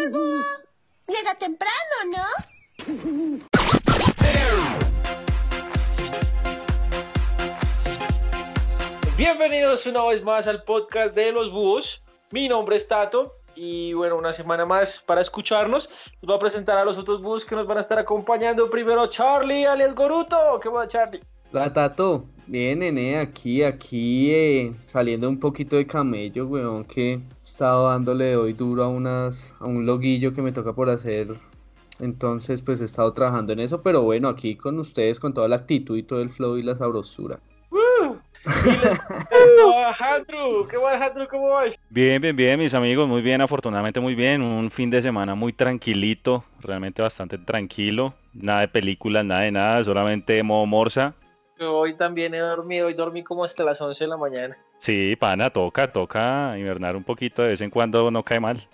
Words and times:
Llega 0.00 1.34
temprano, 1.38 1.74
¿no? 2.10 2.24
Bienvenidos 9.18 9.84
una 9.84 10.02
vez 10.06 10.22
más 10.22 10.48
al 10.48 10.64
podcast 10.64 11.14
de 11.14 11.32
los 11.32 11.50
búhos. 11.50 12.02
Mi 12.30 12.48
nombre 12.48 12.76
es 12.76 12.88
Tato 12.88 13.36
y 13.54 13.92
bueno, 13.92 14.16
una 14.16 14.32
semana 14.32 14.64
más 14.64 15.00
para 15.00 15.20
escucharnos. 15.20 15.90
Nos 16.22 16.28
voy 16.28 16.36
a 16.36 16.38
presentar 16.38 16.78
a 16.78 16.84
los 16.86 16.96
otros 16.96 17.20
búhos 17.20 17.44
que 17.44 17.54
nos 17.54 17.66
van 17.66 17.76
a 17.76 17.80
estar 17.80 17.98
acompañando. 17.98 18.70
Primero 18.70 19.06
Charlie, 19.08 19.66
alias 19.66 19.94
Goruto. 19.94 20.58
¿Qué 20.62 20.70
va, 20.70 20.86
Charlie? 20.86 21.20
La 21.52 21.72
Tato, 21.72 22.26
bien, 22.46 22.78
nene, 22.78 23.18
aquí, 23.18 23.64
aquí, 23.64 24.30
eh, 24.30 24.72
saliendo 24.86 25.28
un 25.28 25.40
poquito 25.40 25.74
de 25.74 25.84
camello, 25.84 26.46
weón, 26.46 26.84
que 26.84 27.14
he 27.14 27.20
estado 27.42 27.88
dándole 27.88 28.36
hoy 28.36 28.52
duro 28.52 28.84
a 28.84 28.88
unas, 28.88 29.56
a 29.58 29.66
un 29.66 29.84
loguillo 29.84 30.32
que 30.32 30.42
me 30.42 30.52
toca 30.52 30.72
por 30.72 30.88
hacer. 30.88 31.26
Entonces, 31.98 32.62
pues 32.62 32.80
he 32.80 32.84
estado 32.84 33.12
trabajando 33.12 33.52
en 33.52 33.58
eso, 33.58 33.82
pero 33.82 34.02
bueno, 34.02 34.28
aquí 34.28 34.54
con 34.54 34.78
ustedes, 34.78 35.18
con 35.18 35.34
toda 35.34 35.48
la 35.48 35.56
actitud 35.56 35.98
y 35.98 36.04
todo 36.04 36.22
el 36.22 36.30
flow 36.30 36.56
y 36.56 36.62
la 36.62 36.76
sabrosura. 36.76 37.40
¿Qué 38.62 38.70
va, 40.76 41.04
Andrew? 41.04 41.28
¿Cómo 41.28 41.48
vas? 41.50 41.78
Bien, 41.90 42.22
bien, 42.22 42.36
bien, 42.36 42.58
mis 42.60 42.74
amigos, 42.74 43.08
muy 43.08 43.22
bien, 43.22 43.40
afortunadamente 43.40 43.98
muy 43.98 44.14
bien. 44.14 44.40
Un 44.40 44.70
fin 44.70 44.88
de 44.88 45.02
semana 45.02 45.34
muy 45.34 45.52
tranquilito, 45.52 46.44
realmente 46.60 47.02
bastante 47.02 47.38
tranquilo. 47.38 48.14
Nada 48.32 48.60
de 48.60 48.68
películas, 48.68 49.24
nada 49.24 49.42
de 49.42 49.50
nada, 49.50 49.82
solamente 49.82 50.42
modo 50.44 50.64
morsa. 50.66 51.14
Hoy 51.60 51.94
también 51.94 52.34
he 52.34 52.38
dormido. 52.38 52.86
Hoy 52.86 52.94
dormí 52.94 53.22
como 53.22 53.44
hasta 53.44 53.64
las 53.64 53.80
11 53.80 54.04
de 54.04 54.08
la 54.08 54.16
mañana. 54.16 54.56
Sí, 54.78 55.14
pana, 55.16 55.50
toca, 55.50 55.92
toca 55.92 56.56
invernar 56.58 56.96
un 56.96 57.04
poquito 57.04 57.42
de 57.42 57.48
vez 57.48 57.60
en 57.60 57.70
cuando, 57.70 58.10
no 58.10 58.22
cae 58.24 58.40
mal. 58.40 58.66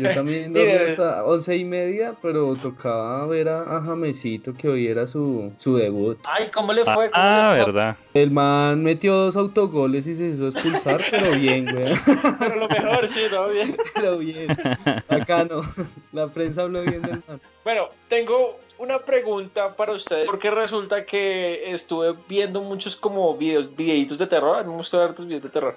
Yo 0.00 0.12
también 0.12 0.50
Sí, 0.52 0.58
dormí 0.58 0.72
de- 0.72 0.90
hasta 0.90 1.24
once 1.24 1.56
y 1.56 1.64
media, 1.64 2.14
pero 2.20 2.54
tocaba 2.56 3.26
ver 3.26 3.48
a, 3.48 3.62
a 3.62 3.80
Jamesito 3.82 4.52
que 4.52 4.68
hoy 4.68 4.86
era 4.86 5.06
su, 5.06 5.50
su 5.58 5.76
debut. 5.76 6.18
Ay, 6.28 6.48
¿cómo 6.52 6.72
le 6.74 6.84
fue? 6.84 7.10
¿Cómo 7.10 7.12
ah, 7.14 7.54
le 7.54 7.62
fue? 7.62 7.72
verdad. 7.72 7.96
El 8.12 8.30
man 8.30 8.82
metió 8.82 9.14
dos 9.14 9.36
autogoles 9.36 10.06
y 10.06 10.14
se 10.14 10.26
hizo 10.26 10.46
expulsar, 10.46 11.00
pero 11.10 11.32
bien, 11.32 11.74
weón. 11.74 11.94
Pero 12.38 12.56
lo 12.56 12.68
mejor, 12.68 13.08
sí, 13.08 13.22
¿no? 13.30 13.48
Bien. 13.48 13.76
Pero 13.94 14.18
bien. 14.18 14.54
Bacano. 15.08 15.62
La 16.12 16.28
prensa 16.28 16.62
habló 16.62 16.82
bien 16.82 17.02
del 17.02 17.22
man. 17.26 17.40
Bueno, 17.64 17.88
tengo 18.08 18.58
una 18.78 18.98
pregunta 18.98 19.74
para 19.74 19.92
ustedes, 19.92 20.26
porque 20.26 20.50
resulta 20.50 21.04
que 21.04 21.70
estuve 21.70 22.14
viendo 22.28 22.60
muchos 22.60 22.96
como 22.96 23.34
videos, 23.36 23.74
videitos 23.74 24.18
de 24.18 24.26
terror, 24.26 24.58
a 24.58 24.62
mí 24.62 24.70
me 24.70 24.76
gusta 24.76 24.98
ver 24.98 25.14
tus 25.14 25.26
videos 25.26 25.42
de 25.42 25.48
terror, 25.50 25.76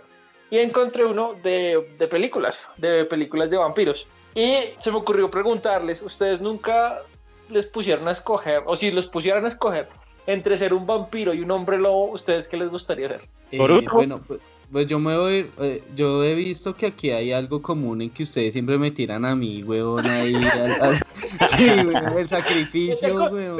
y 0.49 0.57
encontré 0.57 1.05
uno 1.05 1.35
de, 1.43 1.95
de 1.97 2.07
películas, 2.07 2.67
de 2.77 3.05
películas 3.05 3.49
de 3.49 3.57
vampiros. 3.57 4.07
Y 4.33 4.55
se 4.77 4.91
me 4.91 4.97
ocurrió 4.97 5.31
preguntarles, 5.31 6.01
¿ustedes 6.01 6.39
nunca 6.39 7.01
les 7.49 7.65
pusieron 7.65 8.07
a 8.07 8.11
escoger, 8.11 8.61
o 8.65 8.75
si 8.75 8.91
los 8.91 9.07
pusieran 9.07 9.45
a 9.45 9.47
escoger, 9.47 9.87
entre 10.27 10.57
ser 10.57 10.73
un 10.73 10.85
vampiro 10.85 11.33
y 11.33 11.39
un 11.41 11.51
hombre 11.51 11.77
lobo, 11.77 12.11
¿ustedes 12.11 12.47
qué 12.47 12.57
les 12.57 12.69
gustaría 12.69 13.07
ser? 13.07 13.21
Eh, 13.51 13.57
bueno, 13.91 14.21
pues, 14.27 14.41
pues 14.71 14.87
yo 14.87 14.99
me 14.99 15.17
voy, 15.17 15.45
eh, 15.59 15.83
yo 15.95 16.23
he 16.23 16.35
visto 16.35 16.73
que 16.75 16.87
aquí 16.87 17.11
hay 17.11 17.31
algo 17.31 17.61
común 17.61 18.01
en 18.01 18.09
que 18.09 18.23
ustedes 18.23 18.53
siempre 18.53 18.77
me 18.77 18.91
tiran 18.91 19.23
a 19.25 19.35
mí, 19.35 19.63
weón, 19.63 20.05
ahí. 20.05 20.35
al- 20.35 20.81
al- 20.81 21.03
sí, 21.49 21.65
weón, 21.69 22.17
el 22.17 22.27
sacrificio, 22.27 23.15
weón. 23.31 23.57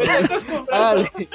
Dale. 0.70 1.10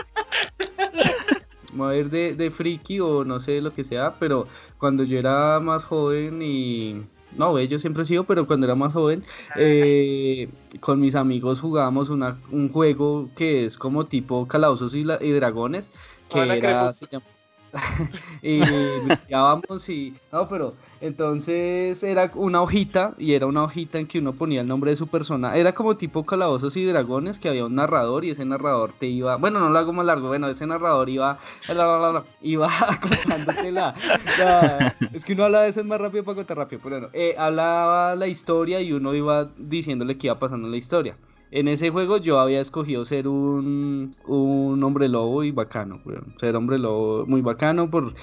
Me 1.73 1.79
voy 1.85 1.97
a 1.97 1.99
ir 2.01 2.11
de, 2.11 2.35
de 2.35 2.51
friki 2.51 3.01
o 3.01 3.25
no 3.25 3.41
sé 3.41 3.63
lo 3.63 3.73
que 3.73 3.83
sea, 3.83 4.15
pero 4.19 4.47
cuando 4.79 5.05
yo 5.05 5.19
era 5.19 5.59
más 5.59 5.85
joven 5.85 6.43
y... 6.43 7.01
No, 7.39 7.59
yo 7.61 7.79
siempre 7.79 8.03
he 8.03 8.05
sido, 8.05 8.25
pero 8.25 8.47
cuando 8.47 8.67
era 8.67 8.75
más 8.75 8.93
joven, 8.93 9.25
eh, 9.57 10.51
con 10.81 11.01
mis 11.01 11.15
amigos 11.15 11.61
jugábamos 11.61 12.11
una, 12.11 12.37
un 12.51 12.69
juego 12.69 13.31
que 13.35 13.65
es 13.65 13.79
como 13.79 14.05
tipo 14.05 14.47
calabozos 14.47 14.95
y, 14.95 15.03
la- 15.05 15.17
y 15.19 15.31
dragones, 15.33 15.89
que 16.29 16.41
Hola, 16.41 16.57
era... 16.57 16.81
Crepus. 16.81 16.97
se 16.99 17.07
llama- 17.07 17.25
y 18.43 18.61
limpiábamos 18.61 19.89
y... 19.89 20.15
No, 20.31 20.49
pero 20.49 20.75
entonces 21.01 22.03
era 22.03 22.31
una 22.35 22.63
hojita 22.63 23.15
y 23.19 23.33
era 23.35 23.47
una 23.47 23.65
hojita 23.65 23.99
en 23.99 24.07
que 24.07 24.19
uno 24.19 24.35
ponía 24.35 24.61
el 24.61 24.69
nombre 24.69 24.91
de 24.91 24.97
su 24.97 25.07
persona. 25.09 25.57
Era 25.57 25.75
como 25.75 25.97
tipo 25.97 26.25
calabozos 26.25 26.77
y 26.77 26.85
dragones 26.85 27.39
que 27.39 27.49
había 27.49 27.65
un 27.67 27.75
narrador 27.75 28.25
y 28.25 28.31
ese 28.31 28.45
narrador 28.45 28.93
te 28.99 29.07
iba... 29.07 29.37
Bueno, 29.37 29.61
no 29.61 29.71
lo 29.71 29.79
hago 29.79 29.93
más 29.93 30.07
largo. 30.07 30.29
Bueno, 30.29 30.49
ese 30.49 30.67
narrador 30.67 31.09
iba... 31.09 31.39
Iba 32.41 32.69
contándote 33.01 33.73
la... 33.73 33.95
la- 34.39 34.97
Es 35.13 35.25
que 35.25 35.33
uno 35.35 35.45
habla 35.45 35.63
a 35.63 35.67
veces 35.67 35.85
más 35.85 36.01
rápido 36.01 36.25
para 36.25 36.37
contar 36.37 36.57
rápido. 36.59 36.81
Pero 36.83 36.97
bueno, 36.97 37.11
eh, 37.13 37.35
hablaba 37.39 38.15
la 38.17 38.27
historia 38.27 38.81
y 38.81 38.93
uno 38.93 39.15
iba 39.15 39.51
diciéndole 39.57 40.19
qué 40.19 40.29
iba 40.29 40.39
pasando 40.39 40.69
la 40.69 40.77
historia. 40.77 41.17
En 41.53 41.69
ese 41.69 41.91
juego 41.91 42.17
yo 42.17 42.41
había 42.41 42.63
escogido 42.63 43.05
ser 43.05 43.29
un, 43.29 44.17
un 44.27 44.83
hombre 44.83 45.07
lobo 45.07 45.45
y 45.45 45.51
bacano, 45.51 46.01
weón. 46.03 46.35
Ser 46.41 46.57
hombre 46.57 46.79
lobo 46.79 47.27
muy 47.27 47.43
bacano 47.43 47.91
por, 47.91 48.15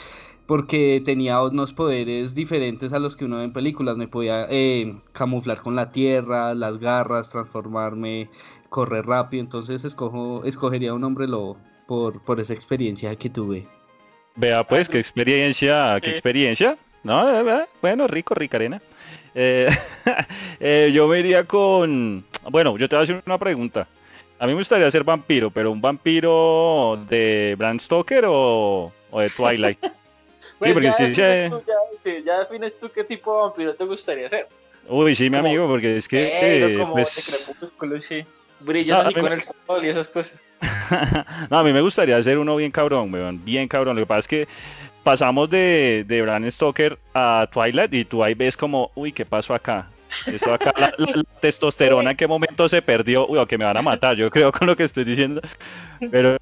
porque 0.47 0.99
tenía 1.05 1.39
unos 1.43 1.71
poderes 1.71 2.33
diferentes 2.33 2.91
a 2.91 2.97
los 2.97 3.15
que 3.15 3.25
uno 3.25 3.37
ve 3.37 3.43
en 3.43 3.53
películas. 3.53 3.97
Me 3.97 4.07
podía 4.07 4.47
eh, 4.49 4.97
camuflar 5.11 5.61
con 5.61 5.75
la 5.75 5.91
tierra, 5.91 6.55
las 6.55 6.79
garras, 6.79 7.29
transformarme, 7.29 8.31
correr 8.69 9.05
rápido. 9.05 9.43
Entonces 9.43 9.85
escojo, 9.85 10.43
escogería 10.43 10.95
un 10.95 11.03
hombre 11.03 11.27
lobo 11.27 11.55
por, 11.85 12.23
por 12.23 12.39
esa 12.39 12.55
experiencia 12.55 13.15
que 13.15 13.29
tuve. 13.29 13.67
Vea 14.37 14.65
pues, 14.65 14.89
qué 14.89 14.97
experiencia, 14.97 15.99
qué 16.01 16.09
experiencia. 16.09 16.79
No, 17.03 17.29
eh, 17.29 17.45
eh, 17.47 17.65
bueno, 17.79 18.07
rico, 18.07 18.33
rica 18.33 18.57
arena. 18.57 18.81
Eh, 19.35 19.69
eh, 20.59 20.91
yo 20.93 21.07
me 21.07 21.19
iría 21.19 21.43
con... 21.45 22.25
Bueno, 22.43 22.77
yo 22.77 22.87
te 22.89 22.95
voy 22.95 23.01
a 23.01 23.03
hacer 23.03 23.23
una 23.25 23.37
pregunta. 23.37 23.87
A 24.39 24.45
mí 24.45 24.53
me 24.53 24.59
gustaría 24.59 24.89
ser 24.89 25.03
vampiro, 25.03 25.49
pero 25.51 25.71
un 25.71 25.81
vampiro 25.81 27.03
de 27.09 27.55
Bram 27.57 27.79
Stoker 27.79 28.25
o, 28.27 28.91
o 29.11 29.19
de 29.19 29.29
Twilight. 29.29 29.79
Pues 30.57 30.73
porque 30.73 30.87
ya, 30.87 30.89
es 30.91 30.95
que 30.97 31.03
defines 31.05 31.15
ya- 31.15 31.49
tú, 31.49 31.63
ya- 31.65 31.97
sí, 32.03 32.23
ya 32.25 32.39
defines 32.39 32.79
tú 32.79 32.89
qué 32.93 33.03
tipo 33.05 33.33
de 33.33 33.41
vampiro 33.43 33.75
te 33.75 33.85
gustaría 33.85 34.27
ser. 34.27 34.47
Uy, 34.89 35.15
sí, 35.15 35.29
mi 35.29 35.37
Como 35.37 35.47
amigo, 35.47 35.67
porque 35.69 35.95
es 35.97 36.07
que... 36.07 36.17
Negro, 36.41 36.67
eh, 36.67 36.77
como 36.79 36.93
pues, 36.95 37.15
de 37.79 38.01
sí. 38.01 38.25
Brillas 38.59 38.97
No, 38.97 39.05
así 39.05 39.13
con 39.13 39.23
me- 39.23 39.33
el 39.35 39.41
sol 39.41 39.85
y 39.85 39.87
esas 39.87 40.09
cosas. 40.09 40.37
no, 41.49 41.59
a 41.59 41.63
mí 41.63 41.71
me 41.71 41.79
gustaría 41.79 42.21
ser 42.21 42.37
uno 42.37 42.57
bien 42.57 42.71
cabrón, 42.71 43.13
weón, 43.13 43.43
bien 43.45 43.69
cabrón. 43.69 43.95
Lo 43.95 44.01
que 44.01 44.05
pasa 44.05 44.19
es 44.19 44.27
que 44.27 44.47
pasamos 45.03 45.49
de, 45.49 46.03
de 46.05 46.21
Bram 46.21 46.49
Stoker 46.51 46.97
a 47.13 47.47
Twilight 47.51 47.93
y 47.93 48.03
tú 48.03 48.21
ahí 48.21 48.33
ves 48.33 48.57
como, 48.57 48.91
uy, 48.95 49.13
¿qué 49.13 49.25
pasó 49.25 49.53
acá? 49.53 49.87
Eso 50.27 50.53
acá, 50.53 50.71
la, 50.77 50.91
la- 50.97 51.07
la 51.15 51.23
testosterona, 51.41 52.11
¿en 52.11 52.17
qué 52.17 52.27
momento 52.27 52.67
se 52.69 52.81
perdió? 52.81 53.27
Uy, 53.27 53.45
que 53.47 53.57
me 53.57 53.65
van 53.65 53.77
a 53.77 53.81
matar, 53.81 54.15
yo 54.15 54.29
creo 54.29 54.51
con 54.51 54.67
lo 54.67 54.75
que 54.75 54.83
estoy 54.83 55.03
diciendo. 55.03 55.41
Pero, 56.11 56.37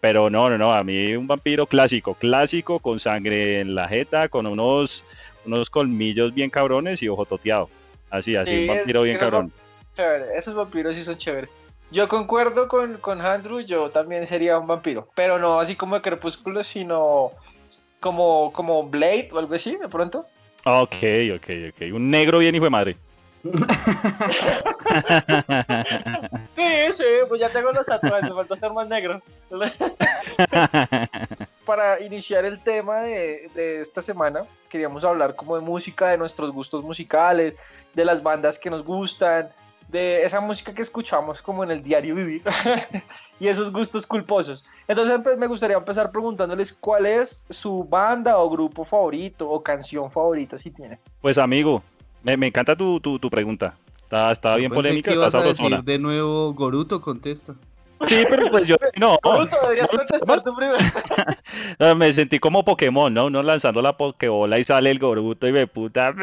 pero 0.00 0.30
no, 0.30 0.48
no, 0.50 0.58
no, 0.58 0.72
a 0.72 0.82
mí 0.84 1.14
un 1.14 1.26
vampiro 1.26 1.66
clásico, 1.66 2.14
clásico, 2.14 2.78
con 2.80 2.98
sangre 3.00 3.60
en 3.60 3.74
la 3.74 3.88
jeta, 3.88 4.28
con 4.28 4.46
unos, 4.46 5.04
unos 5.44 5.70
colmillos 5.70 6.34
bien 6.34 6.50
cabrones 6.50 7.02
y 7.02 7.08
ojo 7.08 7.24
toteado. 7.24 7.68
Así, 8.10 8.36
así, 8.36 8.54
Sí, 8.54 8.60
un 8.62 8.66
vampiro 8.68 9.02
bien 9.02 9.16
cabrón. 9.18 9.52
Chévere, 9.96 10.36
esos 10.36 10.54
vampiros 10.54 10.96
sí 10.96 11.02
son 11.02 11.16
chéveres. 11.16 11.50
Yo 11.90 12.08
concuerdo 12.08 12.68
con, 12.68 12.96
con 12.98 13.20
Andrew, 13.20 13.60
yo 13.60 13.90
también 13.90 14.26
sería 14.26 14.58
un 14.58 14.66
vampiro, 14.66 15.08
pero 15.14 15.38
no 15.38 15.60
así 15.60 15.76
como 15.76 15.96
de 15.96 16.00
crepúsculo, 16.02 16.64
sino 16.64 17.30
como, 18.00 18.50
como 18.52 18.84
Blade 18.88 19.28
o 19.32 19.38
algo 19.38 19.54
así, 19.54 19.76
de 19.76 19.88
pronto. 19.88 20.24
Ok, 20.64 20.94
ok, 21.34 21.48
ok. 21.70 21.94
Un 21.94 22.10
negro 22.10 22.38
bien 22.38 22.54
hijo 22.54 22.64
de 22.64 22.70
madre. 22.70 22.96
Sí, 26.54 26.92
sí, 26.92 27.04
pues 27.28 27.40
ya 27.40 27.50
tengo 27.50 27.72
los 27.72 27.86
tatuajes, 27.86 28.28
me 28.28 28.34
falta 28.34 28.56
ser 28.56 28.72
más 28.72 28.86
negro. 28.88 29.20
Para 31.66 32.00
iniciar 32.00 32.44
el 32.44 32.62
tema 32.62 33.00
de, 33.00 33.50
de 33.54 33.80
esta 33.80 34.00
semana, 34.00 34.44
queríamos 34.68 35.04
hablar 35.04 35.34
como 35.34 35.56
de 35.56 35.62
música, 35.62 36.10
de 36.10 36.18
nuestros 36.18 36.52
gustos 36.52 36.84
musicales, 36.84 37.54
de 37.94 38.04
las 38.04 38.22
bandas 38.22 38.58
que 38.58 38.70
nos 38.70 38.84
gustan, 38.84 39.48
de 39.92 40.22
esa 40.22 40.40
música 40.40 40.74
que 40.74 40.82
escuchamos 40.82 41.42
como 41.42 41.62
en 41.62 41.70
el 41.70 41.82
diario 41.82 42.14
vivir 42.14 42.42
y 43.40 43.46
esos 43.46 43.70
gustos 43.70 44.06
culposos. 44.06 44.64
Entonces 44.88 45.20
pues, 45.22 45.38
me 45.38 45.46
gustaría 45.46 45.76
empezar 45.76 46.10
preguntándoles 46.10 46.72
cuál 46.72 47.06
es 47.06 47.46
su 47.50 47.84
banda 47.84 48.38
o 48.38 48.50
grupo 48.50 48.84
favorito 48.84 49.48
o 49.48 49.62
canción 49.62 50.10
favorita 50.10 50.58
si 50.58 50.70
tienen. 50.70 50.98
Pues 51.20 51.38
amigo, 51.38 51.82
me, 52.22 52.36
me 52.36 52.48
encanta 52.48 52.74
tu, 52.74 52.98
tu, 53.00 53.18
tu 53.18 53.30
pregunta. 53.30 53.76
Está, 54.02 54.32
está 54.32 54.56
bien 54.56 54.72
polémica, 54.72 55.12
está 55.12 55.30
sabrosona. 55.30 55.80
de 55.82 55.98
nuevo 55.98 56.52
Goruto, 56.52 57.00
contesta. 57.00 57.54
Sí, 58.06 58.24
pero 58.28 58.50
pues 58.50 58.64
yo 58.64 58.76
no. 58.96 59.18
Bruto, 59.22 59.56
deberías 59.62 59.90
contestar 59.90 60.42
tú 60.42 60.54
primero. 60.54 60.78
No, 61.78 61.94
Me 61.94 62.12
sentí 62.12 62.38
como 62.38 62.64
Pokémon, 62.64 63.12
¿no? 63.12 63.26
Uno 63.26 63.42
lanzando 63.42 63.80
la 63.82 63.96
Pokébola 63.96 64.58
y 64.58 64.64
sale 64.64 64.90
el 64.90 64.98
Goruto 64.98 65.46
y 65.46 65.52
me 65.52 65.66
puta. 65.66 66.14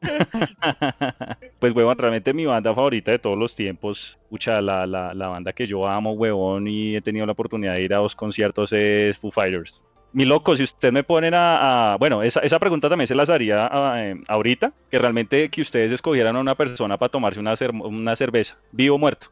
Pues, 1.58 1.74
huevón, 1.74 1.98
realmente 1.98 2.32
mi 2.32 2.46
banda 2.46 2.74
favorita 2.74 3.10
de 3.10 3.18
todos 3.18 3.36
los 3.36 3.54
tiempos, 3.54 4.18
pucha, 4.30 4.60
la, 4.62 4.86
la, 4.86 5.12
la 5.12 5.28
banda 5.28 5.52
que 5.52 5.66
yo 5.66 5.86
amo, 5.86 6.12
huevón, 6.12 6.66
y 6.68 6.96
he 6.96 7.02
tenido 7.02 7.26
la 7.26 7.32
oportunidad 7.32 7.74
de 7.74 7.82
ir 7.82 7.92
a 7.94 7.98
dos 7.98 8.14
conciertos 8.16 8.72
es 8.72 9.18
Foo 9.18 9.30
Fighters. 9.30 9.82
mi 10.12 10.24
loco, 10.24 10.56
si 10.56 10.62
ustedes 10.64 10.92
me 10.94 11.04
ponen 11.04 11.34
a, 11.34 11.92
a- 11.92 11.96
bueno, 11.98 12.22
esa, 12.22 12.40
esa 12.40 12.58
pregunta 12.58 12.88
también 12.88 13.06
se 13.06 13.14
las 13.14 13.28
haría 13.30 13.66
a- 13.70 14.02
eh, 14.02 14.16
ahorita, 14.26 14.72
que 14.90 14.98
realmente 14.98 15.48
que 15.50 15.60
ustedes 15.60 15.92
escogieran 15.92 16.34
a 16.36 16.40
una 16.40 16.54
persona 16.54 16.96
para 16.96 17.10
tomarse 17.10 17.38
una, 17.38 17.52
cer- 17.52 17.78
una 17.84 18.16
cerveza, 18.16 18.56
vivo 18.72 18.96
o 18.96 18.98
muerto, 18.98 19.26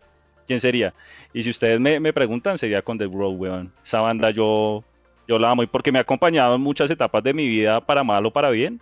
¿quién 0.46 0.60
sería? 0.60 0.92
Y 1.32 1.42
si 1.42 1.50
ustedes 1.50 1.80
me, 1.80 1.98
me 1.98 2.12
preguntan, 2.12 2.58
sería 2.58 2.82
con 2.82 2.98
The 2.98 3.06
Road, 3.06 3.36
weón. 3.36 3.72
Esa 3.82 4.00
banda 4.02 4.30
yo, 4.30 4.84
yo 5.26 5.38
la 5.38 5.50
amo 5.50 5.62
y 5.62 5.66
porque 5.66 5.92
me 5.92 5.98
ha 5.98 6.02
acompañado 6.02 6.54
en 6.56 6.60
muchas 6.60 6.90
etapas 6.90 7.22
de 7.24 7.32
mi 7.32 7.48
vida, 7.48 7.80
para 7.80 8.04
mal 8.04 8.24
o 8.26 8.30
para 8.30 8.50
bien. 8.50 8.80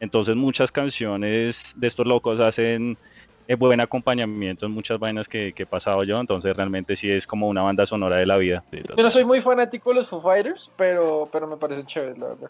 Entonces 0.00 0.34
muchas 0.34 0.72
canciones 0.72 1.74
de 1.76 1.86
estos 1.86 2.06
locos 2.06 2.40
hacen 2.40 2.96
eh, 3.46 3.54
buen 3.54 3.80
acompañamiento 3.80 4.66
en 4.66 4.72
muchas 4.72 4.98
vainas 4.98 5.28
que, 5.28 5.52
que 5.52 5.64
he 5.64 5.66
pasado 5.66 6.02
yo, 6.04 6.18
entonces 6.18 6.56
realmente 6.56 6.96
sí 6.96 7.10
es 7.10 7.26
como 7.26 7.48
una 7.48 7.62
banda 7.62 7.84
sonora 7.84 8.16
de 8.16 8.24
la 8.24 8.36
vida. 8.36 8.64
Yo 8.72 9.02
no 9.02 9.10
soy 9.10 9.24
muy 9.24 9.40
fanático 9.40 9.90
de 9.90 9.96
los 9.96 10.08
Foo 10.08 10.20
Fighters, 10.20 10.70
pero, 10.76 11.28
pero 11.30 11.46
me 11.46 11.56
parecen 11.56 11.84
chéveres, 11.84 12.18
la 12.18 12.28
verdad. 12.28 12.48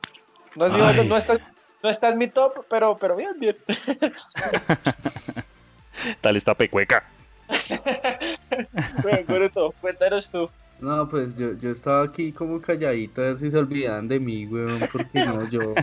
No, 0.57 0.67
es 0.67 0.73
mi 0.73 0.81
banda, 0.81 1.03
Ay. 1.03 1.09
no, 1.09 1.17
está, 1.17 1.39
no 1.83 1.91
está 1.91 2.11
en 2.11 2.19
mi 2.19 2.29
top, 2.29 2.65
pero, 2.69 2.97
pero 2.99 3.17
bien, 3.17 3.33
bien. 3.39 3.57
Tal 6.21 6.37
esta 6.37 6.55
pecueca. 6.55 7.05
Bueno, 9.03 9.73
cuéntanos 9.81 10.31
tú. 10.31 10.51
No, 10.81 11.09
pues 11.09 11.37
yo, 11.37 11.57
yo 11.59 11.71
estaba 11.71 12.05
aquí 12.05 12.33
como 12.33 12.61
calladito 12.61 13.23
a 13.23 13.27
ver 13.27 13.39
si 13.39 13.51
se 13.51 13.57
olvidaban 13.57 14.09
de 14.09 14.21
mí, 14.21 14.47
weón, 14.47 14.81
porque 14.93 15.25
no, 15.25 15.49
yo... 15.49 15.75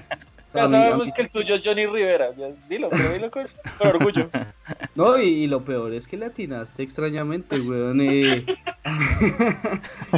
Ya 0.53 0.67
sabemos 0.67 1.09
que 1.15 1.21
el 1.21 1.29
tuyo 1.29 1.55
es 1.55 1.61
Johnny 1.63 1.85
Rivera. 1.85 2.29
dilo, 2.69 2.89
pero 2.89 3.13
dilo 3.13 3.29
con, 3.29 3.47
con 3.77 3.87
orgullo. 3.87 4.29
No, 4.95 5.17
y, 5.17 5.43
y 5.43 5.47
lo 5.47 5.63
peor 5.63 5.93
es 5.93 6.07
que 6.07 6.17
le 6.17 6.25
atinaste 6.25 6.81
extrañamente, 6.81 7.59
weón. 7.59 8.01
eh. 8.01 8.43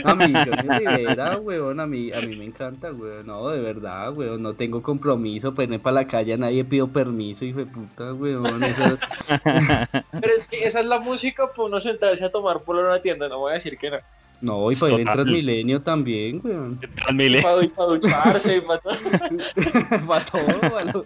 a 0.06 0.16
mí, 0.16 0.34
Johnny 0.34 0.86
Rivera, 0.86 1.38
weón, 1.38 1.82
a 1.82 1.86
mí, 1.86 2.12
a 2.14 2.22
mí 2.22 2.36
me 2.38 2.46
encanta, 2.46 2.92
weón. 2.94 3.28
No, 3.28 3.50
de 3.50 3.60
verdad, 3.60 4.14
weón, 4.14 4.42
no 4.42 4.54
tengo 4.54 4.82
compromiso, 4.82 5.54
pues 5.54 5.68
no 5.68 5.80
para 5.80 5.96
la 5.96 6.08
calle, 6.08 6.34
a 6.34 6.38
nadie 6.38 6.64
pido 6.64 6.88
permiso, 6.88 7.44
hijo 7.44 7.60
de 7.60 7.66
puta, 7.66 8.14
weón. 8.14 8.64
Eso, 8.64 8.98
Pero 10.22 10.34
es 10.36 10.48
que 10.48 10.64
esa 10.64 10.80
es 10.80 10.86
la 10.86 11.00
música 11.00 11.48
para 11.48 11.64
uno 11.64 11.82
sentarse 11.82 12.24
a 12.24 12.32
tomar 12.32 12.62
por 12.62 12.78
una 12.78 13.02
tienda, 13.02 13.28
no 13.28 13.40
voy 13.40 13.52
a 13.52 13.56
decir 13.56 13.78
que 13.78 13.92
no. 13.92 13.98
No, 14.42 14.72
y 14.72 14.76
para 14.76 14.94
ir 14.94 15.00
en 15.00 15.06
Total. 15.06 15.24
Transmilenio 15.24 15.82
también, 15.82 16.42
weón. 16.44 16.80
Transmile. 16.96 17.42
Para, 17.42 17.68
para 17.70 17.88
ducharse 17.90 18.58
y 18.58 18.62
para 18.62 18.80
todo. 18.80 18.94
para 20.08 20.26
todo, 20.26 20.78
a 20.78 20.84
lo, 20.84 21.06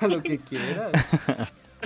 a 0.00 0.06
lo 0.08 0.22
que 0.22 0.38
quieras. 0.38 0.92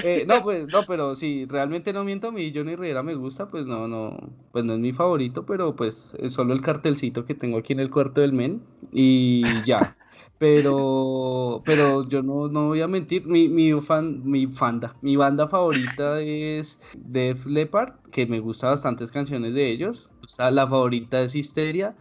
Eh, 0.03 0.25
no, 0.27 0.43
pues, 0.43 0.67
no, 0.69 0.83
pero 0.87 1.15
si 1.15 1.47
realmente 1.47 1.93
no 1.93 2.05
miento 2.05 2.29
a 2.29 2.33
mí, 2.33 2.53
Johnny 2.55 2.77
Rivera 2.77 3.03
me 3.03 3.15
gusta, 3.15 3.49
pues 3.49 3.67
no, 3.67 3.89
no, 3.89 4.17
pues 4.53 4.65
no 4.65 4.75
es 4.75 4.81
mi 4.81 4.93
favorito, 4.93 5.47
pero 5.47 5.75
pues 5.75 6.15
es 6.19 6.33
solo 6.33 6.53
el 6.53 6.61
cartelcito 6.61 7.25
que 7.25 7.35
tengo 7.35 7.59
aquí 7.59 7.73
en 7.73 7.81
el 7.81 7.91
cuarto 7.91 8.21
del 8.21 8.33
men 8.33 8.63
y 8.93 9.43
ya. 9.65 9.97
Pero, 10.39 11.63
pero 11.65 12.07
yo 12.09 12.23
no, 12.23 12.49
no 12.49 12.67
voy 12.69 12.83
a 12.83 12.89
mentir, 12.89 13.27
mi, 13.27 13.49
mi 13.49 13.73
fan, 13.81 14.23
mi 14.25 14.47
fanda, 14.47 14.99
mi 15.01 15.17
banda 15.17 15.47
favorita 15.49 16.21
es 16.21 16.79
Def 16.93 17.47
Leppard, 17.47 17.95
que 18.13 18.27
me 18.27 18.41
gusta 18.41 18.69
bastantes 18.69 19.11
canciones 19.11 19.55
de 19.55 19.71
ellos. 19.71 20.11
La 20.39 20.67
favorita 20.67 21.23
es 21.23 21.35
Histeria. 21.35 21.97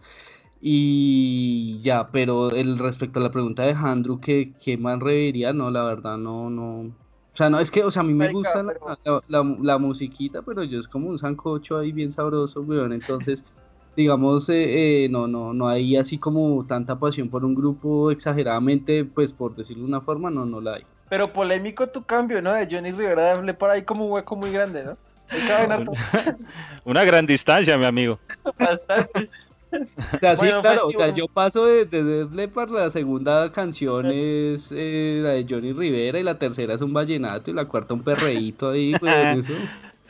Y 0.60 1.80
ya, 1.82 2.10
pero 2.10 2.50
el 2.50 2.78
respecto 2.78 3.20
a 3.20 3.22
la 3.22 3.30
pregunta 3.30 3.64
de 3.64 3.72
Andrew, 3.72 4.20
que 4.20 4.54
qué 4.56 4.78
más 4.78 4.98
reviría, 5.00 5.52
no, 5.52 5.70
la 5.70 5.84
verdad, 5.84 6.16
no, 6.18 6.50
no. 6.50 6.80
O 6.82 6.94
sea, 7.38 7.50
no, 7.50 7.58
es 7.60 7.70
que, 7.70 7.84
o 7.84 7.90
sea, 7.90 8.00
a 8.02 8.04
mí 8.04 8.14
me 8.14 8.28
gusta 8.28 8.62
la, 8.62 8.72
pero- 8.72 8.98
la, 9.04 9.42
la- 9.42 9.56
la 9.60 9.78
musiquita, 9.78 10.42
pero 10.42 10.64
yo 10.64 10.80
es 10.80 10.88
como 10.88 11.08
un 11.08 11.18
sancocho 11.18 11.76
ahí 11.78 11.92
bien 11.92 12.10
sabroso, 12.10 12.62
weón. 12.62 12.92
Entonces, 12.92 13.62
digamos, 13.96 14.48
eh, 14.50 15.04
eh, 15.04 15.08
no, 15.08 15.26
no, 15.26 15.54
no 15.54 15.68
hay 15.68 15.96
así 15.96 16.18
como 16.18 16.64
tanta 16.66 16.98
pasión 16.98 17.30
por 17.30 17.44
un 17.44 17.54
grupo 17.54 18.10
exageradamente, 18.10 19.04
pues 19.04 19.32
por 19.32 19.56
decirlo 19.56 19.84
de 19.84 19.88
una 19.88 20.00
forma, 20.00 20.30
no, 20.30 20.44
no 20.46 20.60
la 20.60 20.74
hay. 20.74 20.82
Pero 21.08 21.32
polémico 21.32 21.86
tu 21.86 22.04
cambio, 22.04 22.42
¿no? 22.42 22.52
De 22.52 22.68
Johnny 22.70 22.92
Rivera 22.92 23.40
de 23.40 23.54
por 23.54 23.70
ahí 23.70 23.82
como 23.82 24.06
un 24.06 24.12
hueco 24.12 24.36
muy 24.36 24.50
grande, 24.50 24.84
¿no? 24.84 24.96
Una 26.84 27.04
gran 27.04 27.26
distancia, 27.26 27.76
mi 27.76 27.84
amigo. 27.84 28.20
bastante. 28.58 29.30
O 29.72 30.18
sea, 30.20 30.36
sí, 30.36 30.46
Bueno, 30.46 30.62
claro, 30.62 30.82
o 30.86 30.86
festivo. 30.86 31.00
sea, 31.00 31.14
yo 31.14 31.26
paso 31.28 31.66
de, 31.66 31.84
de 31.86 32.04
Def 32.04 32.32
Leppard, 32.32 32.70
la 32.70 32.88
segunda 32.90 33.50
canción 33.52 34.10
es 34.10 34.72
eh, 34.74 35.20
la 35.22 35.30
de 35.30 35.46
Johnny 35.48 35.72
Rivera 35.72 36.18
y 36.18 36.22
la 36.22 36.38
tercera 36.38 36.74
es 36.74 36.82
un 36.82 36.92
vallenato 36.92 37.50
y 37.50 37.54
la 37.54 37.66
cuarta 37.66 37.94
un 37.94 38.02
perreíto 38.04 38.70
ahí, 38.70 38.94
weón, 39.02 39.38
eso. 39.40 39.52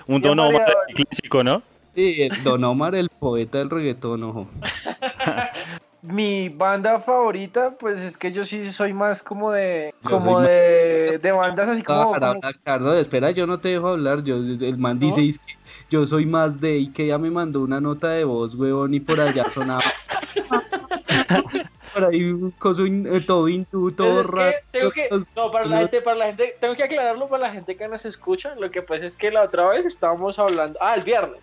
Un 0.07 0.25
Omar 0.27 0.53
variado. 0.53 0.75
clásico, 0.95 1.43
¿no? 1.43 1.63
Sí, 1.97 2.29
Don 2.45 2.63
Omar, 2.63 2.95
el 2.95 3.09
poeta 3.09 3.59
del 3.59 3.71
reggaetón, 3.71 4.23
ojo. 4.23 4.49
Mi 6.03 6.51
banda 6.51 7.01
favorita, 7.01 7.77
pues 7.79 8.01
es 8.01 8.17
que 8.17 8.31
yo 8.31 8.45
sí 8.45 8.73
soy 8.73 8.93
más 8.93 9.23
como 9.25 9.51
de, 9.51 9.93
como 10.05 10.35
más- 10.35 10.47
de, 10.47 11.19
de 11.21 11.33
bandas 11.33 11.69
así 11.69 11.83
como, 11.83 12.13
Para 12.13 12.29
como- 12.29 12.33
hablar, 12.45 12.55
Carlos, 12.63 12.97
espera, 13.01 13.33
yo 13.33 13.47
no 13.49 13.59
te 13.59 13.71
dejo 13.71 13.89
hablar. 13.89 14.23
Yo, 14.23 14.37
el 14.37 14.79
man 14.79 15.01
¿No? 15.01 15.07
dice 15.07 15.27
es 15.27 15.39
que 15.41 15.55
yo 15.91 16.07
soy 16.07 16.27
más 16.27 16.61
de 16.61 16.77
y 16.77 16.93
que 16.93 17.09
ya 17.09 17.19
me 17.19 17.31
mandó 17.31 17.61
una 17.63 17.81
nota 17.81 18.11
de 18.11 18.23
voz, 18.25 18.55
weón, 18.55 18.95
y 18.95 19.01
por 19.01 19.19
allá 19.21 19.51
sonaba. 19.51 19.83
por 21.93 22.05
ahí 22.05 22.23
un 22.25 22.53
coso 22.53 22.87
in- 22.87 23.09
eh, 23.13 23.21
todo 23.27 23.49
hindú, 23.49 23.67
Pues 23.85 23.97
todo 23.97 24.23
raro. 24.23 24.53
tengo 24.71 24.91
que, 24.93 25.09
no, 25.35 25.51
para 25.51 25.65
la 25.67 25.79
gente, 25.79 26.03
para 26.03 26.17
la 26.19 26.27
gente, 26.27 26.55
tengo 26.61 26.77
que 26.77 26.85
aclararlo 26.85 27.29
para 27.29 27.49
la 27.49 27.53
gente 27.53 27.77
que 27.77 27.89
nos 27.89 28.05
escucha. 28.05 28.55
Lo 28.55 28.71
que 28.71 28.83
pasa 28.83 29.07
es 29.07 29.17
que 29.17 29.33
la 29.33 29.43
otra 29.43 29.67
vez 29.71 29.85
estábamos 29.87 30.39
hablando, 30.39 30.79
ah, 30.81 30.95
el 30.95 31.03
viernes, 31.03 31.41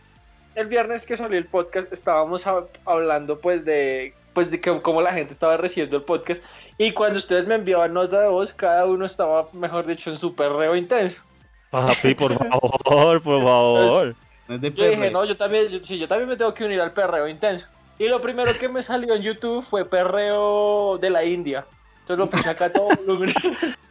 el 0.55 0.67
viernes 0.67 1.05
que 1.05 1.17
salió 1.17 1.37
el 1.37 1.47
podcast, 1.47 1.91
estábamos 1.91 2.45
hab- 2.47 2.67
hablando 2.85 3.39
pues 3.39 3.65
de, 3.65 4.13
pues 4.33 4.51
de 4.51 4.59
que, 4.61 4.81
cómo 4.81 5.01
la 5.01 5.13
gente 5.13 5.33
estaba 5.33 5.57
recibiendo 5.57 5.97
el 5.97 6.03
podcast. 6.03 6.43
Y 6.77 6.91
cuando 6.91 7.17
ustedes 7.19 7.45
me 7.45 7.55
enviaban 7.55 7.93
nota 7.93 8.21
de 8.21 8.27
voz, 8.29 8.53
cada 8.53 8.85
uno 8.85 9.05
estaba, 9.05 9.47
mejor 9.53 9.85
dicho, 9.85 10.09
en 10.09 10.17
su 10.17 10.35
perreo 10.35 10.75
intenso. 10.75 11.21
Papi, 11.69 12.13
por 12.15 12.33
favor, 12.37 13.21
por 13.21 13.43
favor. 13.43 14.15
No 14.45 14.55
es 14.55 14.61
de 14.61 14.73
Yo 14.73 14.89
dije, 14.89 15.09
no, 15.09 15.23
yo 15.23 15.37
también, 15.37 15.69
yo, 15.69 15.79
sí, 15.81 15.97
yo 15.97 16.05
también 16.05 16.27
me 16.27 16.35
tengo 16.35 16.53
que 16.53 16.65
unir 16.65 16.81
al 16.81 16.91
perreo 16.91 17.29
intenso. 17.29 17.65
Y 17.97 18.09
lo 18.09 18.19
primero 18.19 18.51
que 18.59 18.67
me 18.67 18.83
salió 18.83 19.13
en 19.15 19.21
YouTube 19.21 19.63
fue 19.63 19.85
perreo 19.85 20.97
de 20.97 21.09
la 21.09 21.23
India. 21.23 21.65
Entonces 22.01 22.17
lo 22.17 22.29
puse 22.29 22.49
acá 22.49 22.69
todo 22.69 22.87
volumen. 23.05 23.33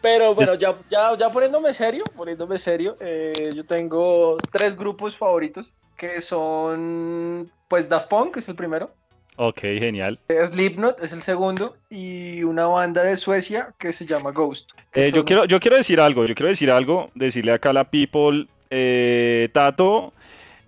Pero 0.02 0.34
bueno, 0.34 0.52
ya, 0.54 0.76
ya, 0.90 1.16
ya 1.16 1.30
poniéndome 1.30 1.72
serio, 1.72 2.04
poniéndome 2.14 2.58
serio, 2.58 2.98
eh, 3.00 3.52
yo 3.54 3.64
tengo 3.64 4.36
tres 4.50 4.76
grupos 4.76 5.16
favoritos 5.16 5.72
que 5.96 6.20
son, 6.20 7.50
pues 7.68 7.88
Daft 7.88 8.08
Punk, 8.08 8.34
que 8.34 8.40
es 8.40 8.48
el 8.48 8.56
primero, 8.56 8.94
Ok, 9.36 9.60
genial. 9.60 10.18
Slipknot 10.28 11.02
es 11.02 11.12
el 11.12 11.22
segundo, 11.22 11.76
y 11.88 12.42
una 12.42 12.66
banda 12.66 13.02
de 13.02 13.16
Suecia 13.16 13.72
que 13.78 13.92
se 13.92 14.04
llama 14.04 14.30
Ghost. 14.30 14.70
Eh, 14.92 15.10
yo, 15.12 15.24
quiero, 15.24 15.46
yo 15.46 15.58
quiero 15.58 15.76
decir 15.78 16.00
algo, 16.00 16.26
yo 16.26 16.34
quiero 16.34 16.48
decir 16.48 16.70
algo, 16.70 17.10
decirle 17.14 17.52
acá 17.52 17.70
a 17.70 17.72
la 17.72 17.84
people, 17.84 18.46
eh, 18.68 19.48
Tato 19.52 20.12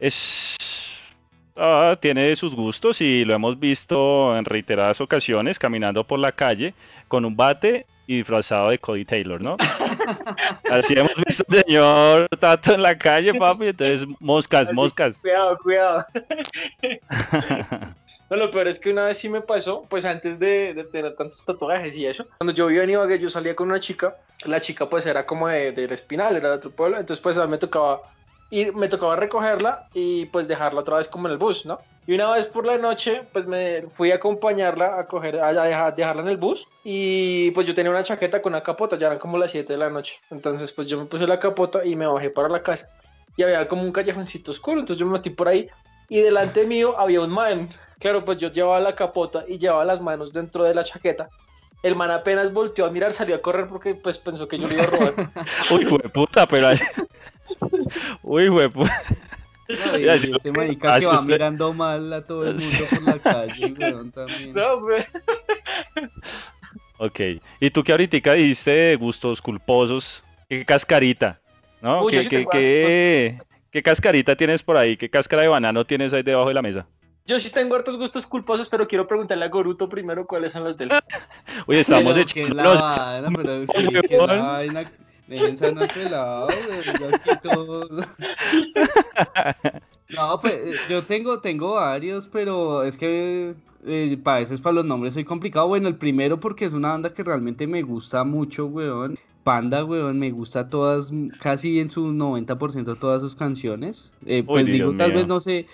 es, 0.01 0.57
ah, 1.57 1.97
tiene 2.01 2.35
sus 2.37 2.55
gustos 2.55 3.03
y 3.03 3.25
lo 3.25 3.35
hemos 3.35 3.61
visto 3.61 4.37
en 4.37 4.47
reiteradas 4.47 5.01
ocasiones 5.01 5.59
caminando 5.59 6.05
por 6.05 6.19
la 6.19 6.33
calle 6.33 6.73
con 7.07 7.27
un 7.27 7.37
bate 7.37 7.87
y 8.07 8.17
disfrazado 8.17 8.71
de 8.71 8.79
Cody 8.79 9.05
Taylor, 9.05 9.43
¿no? 9.43 9.57
Así 10.71 10.95
hemos 10.95 11.15
visto 11.27 11.45
al 11.49 11.65
señor 11.65 12.29
Tato 12.39 12.75
en 12.75 12.83
la 12.83 12.97
calle, 12.97 13.35
papi, 13.35 13.69
entonces 13.69 14.07
moscas, 14.21 14.69
Así, 14.69 14.75
moscas. 14.75 15.17
Cuidado, 15.19 15.59
cuidado. 15.59 16.05
No, 18.31 18.39
lo 18.39 18.51
peor 18.51 18.69
es 18.69 18.79
que 18.79 18.91
una 18.91 19.05
vez 19.05 19.19
sí 19.19 19.29
me 19.29 19.43
pasó, 19.43 19.85
pues 19.89 20.07
antes 20.07 20.39
de, 20.39 20.73
de 20.73 20.85
tener 20.85 21.15
tantos 21.15 21.45
tatuajes 21.45 21.95
y 21.97 22.07
eso, 22.07 22.27
cuando 22.39 22.55
yo 22.55 22.69
vivía 22.69 22.85
en 22.85 22.91
Ibagué, 22.91 23.19
yo 23.19 23.29
salía 23.29 23.55
con 23.55 23.69
una 23.69 23.81
chica, 23.81 24.17
la 24.47 24.61
chica 24.61 24.89
pues 24.89 25.05
era 25.05 25.27
como 25.27 25.47
de, 25.49 25.73
del 25.73 25.93
Espinal, 25.93 26.35
era 26.35 26.49
de 26.49 26.55
otro 26.57 26.71
pueblo, 26.71 26.99
entonces 26.99 27.23
pues 27.23 27.37
a 27.37 27.45
mí 27.45 27.51
me 27.51 27.59
tocaba 27.59 28.01
ir, 28.51 28.75
me 28.75 28.89
tocaba 28.89 29.17
recogerla 29.17 29.89
y 29.95 30.27
pues 30.27 30.49
dejarla 30.49 30.81
otra 30.81 30.97
vez 30.99 31.09
como 31.09 31.27
en 31.29 31.33
el 31.33 31.39
bus, 31.39 31.67
¿no? 31.67 31.79
Y 32.07 32.15
una 32.15 32.31
vez 32.33 32.47
por 32.47 32.67
la 32.67 32.77
noche, 32.77 33.23
pues 33.33 33.47
me 33.47 33.85
fui 33.89 34.11
a 34.13 34.17
acompañarla 34.17 34.99
a 34.99 35.07
coger, 35.07 35.41
a 35.41 35.53
dejar- 35.53 35.95
dejarla 35.95 36.23
en 36.23 36.29
el 36.29 36.37
bus 36.37 36.67
y 36.85 37.51
pues 37.53 37.67
yo 37.67 37.75
tenía 37.75 37.91
una 37.91 38.03
chaqueta 38.03 38.43
con 38.43 38.53
una 38.53 38.63
capota, 38.63 38.97
ya 38.99 39.07
eran 39.07 39.19
como 39.19 39.39
las 39.39 39.51
7 39.51 39.73
de 39.73 39.79
la 39.79 39.89
noche, 39.89 40.21
entonces 40.31 40.71
pues 40.73 40.87
yo 40.87 40.99
me 40.99 41.07
puse 41.07 41.27
la 41.27 41.39
capota 41.39 41.85
y 41.85 41.97
me 41.97 42.07
bajé 42.07 42.31
para 42.31 42.49
la 42.49 42.63
casa 42.63 42.89
y 43.37 43.43
había 43.43 43.67
como 43.67 43.83
un 43.83 43.93
callejoncito 43.93 44.51
oscuro, 44.51 44.81
entonces 44.81 45.01
yo 45.01 45.07
me 45.07 45.13
metí 45.13 45.31
por 45.31 45.49
ahí 45.49 45.67
y 46.09 46.21
delante 46.21 46.67
mío 46.67 46.99
había 46.99 47.21
un 47.23 47.31
man. 47.31 47.69
Claro, 47.99 48.25
pues 48.25 48.37
yo 48.39 48.53
llevaba 48.53 48.81
la 48.81 48.95
capota 48.95 49.45
y 49.49 49.59
llevaba 49.59 49.85
las 49.85 50.01
manos 50.01 50.33
dentro 50.33 50.63
de 50.65 50.75
la 50.75 50.85
chaqueta. 50.85 51.29
El 51.85 51.95
man 51.97 52.11
apenas 52.11 52.53
volteó 52.53 52.87
a 52.87 52.91
mirar, 52.91 53.13
salió 53.13 53.37
a 53.37 53.39
correr 53.43 53.67
porque 53.69 53.95
pues 53.95 54.17
pensó 54.19 54.49
que 54.49 54.59
yo 54.59 54.67
le 54.67 54.75
iba 54.75 54.85
a 54.85 54.87
robar. 54.87 55.13
Uy, 55.71 55.85
puta, 56.13 56.47
pero... 56.49 56.69
ahí- 56.69 56.79
Uy, 58.23 58.69
puta. 58.71 59.03
No, 59.93 59.99
y 59.99 60.09
este 60.09 60.51
marica 60.53 60.95
ah, 60.95 61.01
que 61.01 61.07
va 61.07 61.15
usted- 61.21 61.27
mirando 61.33 61.73
mal 61.73 62.13
a 62.13 62.23
todo 62.25 62.47
el 62.49 62.55
mundo 62.57 62.85
por 62.91 63.03
la 63.03 63.19
calle, 63.19 63.75
weón, 63.79 64.11
también. 64.13 64.53
No, 64.55 64.81
pues, 64.81 65.13
Ok. 66.99 67.21
Y 67.61 67.71
tú 67.71 67.83
que 67.83 67.93
ahorita 67.93 68.33
dijiste 68.35 68.71
de 68.71 68.97
gustos 68.97 69.43
culposos, 69.43 70.23
qué 70.49 70.65
cascarita, 70.65 71.41
¿no? 71.83 72.03
Uy, 72.05 72.13
¿Qué, 72.13 72.23
sí 72.23 72.29
qué- 72.29 72.47
qué- 72.51 73.39
qué 73.71 73.83
cascarita 73.83 74.37
tienes 74.37 74.63
por 74.63 74.77
ahí? 74.77 74.97
¿Qué 74.97 75.11
cáscara 75.11 75.43
de 75.43 75.49
banano 75.49 75.85
tienes 75.85 76.13
ahí 76.13 76.23
debajo 76.23 76.49
de 76.49 76.55
la 76.55 76.63
mesa? 76.63 76.87
Yo 77.27 77.39
sí 77.39 77.51
tengo 77.51 77.75
hartos 77.75 77.97
gustos 77.97 78.27
culposos, 78.27 78.69
pero 78.69 78.87
quiero 78.87 79.07
preguntarle 79.07 79.47
a 79.47 79.49
Goruto 79.49 79.89
primero 79.89 80.27
cuáles 80.27 80.53
son 80.53 80.65
los 80.65 80.77
del. 80.77 80.91
Oye, 81.67 81.81
estamos 81.81 82.15
echando 82.19 82.55
la 82.55 82.75
vaina, 82.75 83.31
pero 83.35 83.65
sí, 83.75 83.89
que 84.09 84.19
la 84.19 84.27
vaina. 84.27 84.93
No 85.27 85.87
pelado, 85.87 86.49
pues 90.43 90.53
eh, 90.53 90.75
yo 90.91 91.03
tengo, 91.05 91.41
tengo 91.41 91.77
varios, 91.77 92.27
pero 92.27 92.83
es 92.83 92.99
que 92.99 93.55
eh, 93.87 94.19
para 94.23 94.41
veces 94.41 94.61
para 94.61 94.75
los 94.75 94.85
nombres 94.85 95.15
soy 95.15 95.25
complicado. 95.25 95.67
Bueno, 95.67 95.89
el 95.89 95.97
primero 95.97 96.39
porque 96.39 96.67
es 96.67 96.75
una 96.75 96.91
banda 96.91 97.15
que 97.15 97.25
realmente 97.25 97.67
me 97.67 97.81
gusta 97.81 98.23
mucho, 98.23 98.67
weón. 98.67 99.19
Panda, 99.45 99.83
weón, 99.85 100.19
me 100.19 100.31
gusta 100.31 100.69
todas, 100.69 101.11
casi 101.41 101.81
en 101.81 101.89
su 101.89 102.13
90% 102.13 102.99
todas 102.99 103.23
sus 103.23 103.35
canciones. 103.35 104.13
Eh, 104.27 104.43
pues 104.43 104.67
digo, 104.67 104.95
tal 104.95 105.09
mío. 105.09 105.21
vez 105.21 105.27
no 105.27 105.41
sé, 105.41 105.67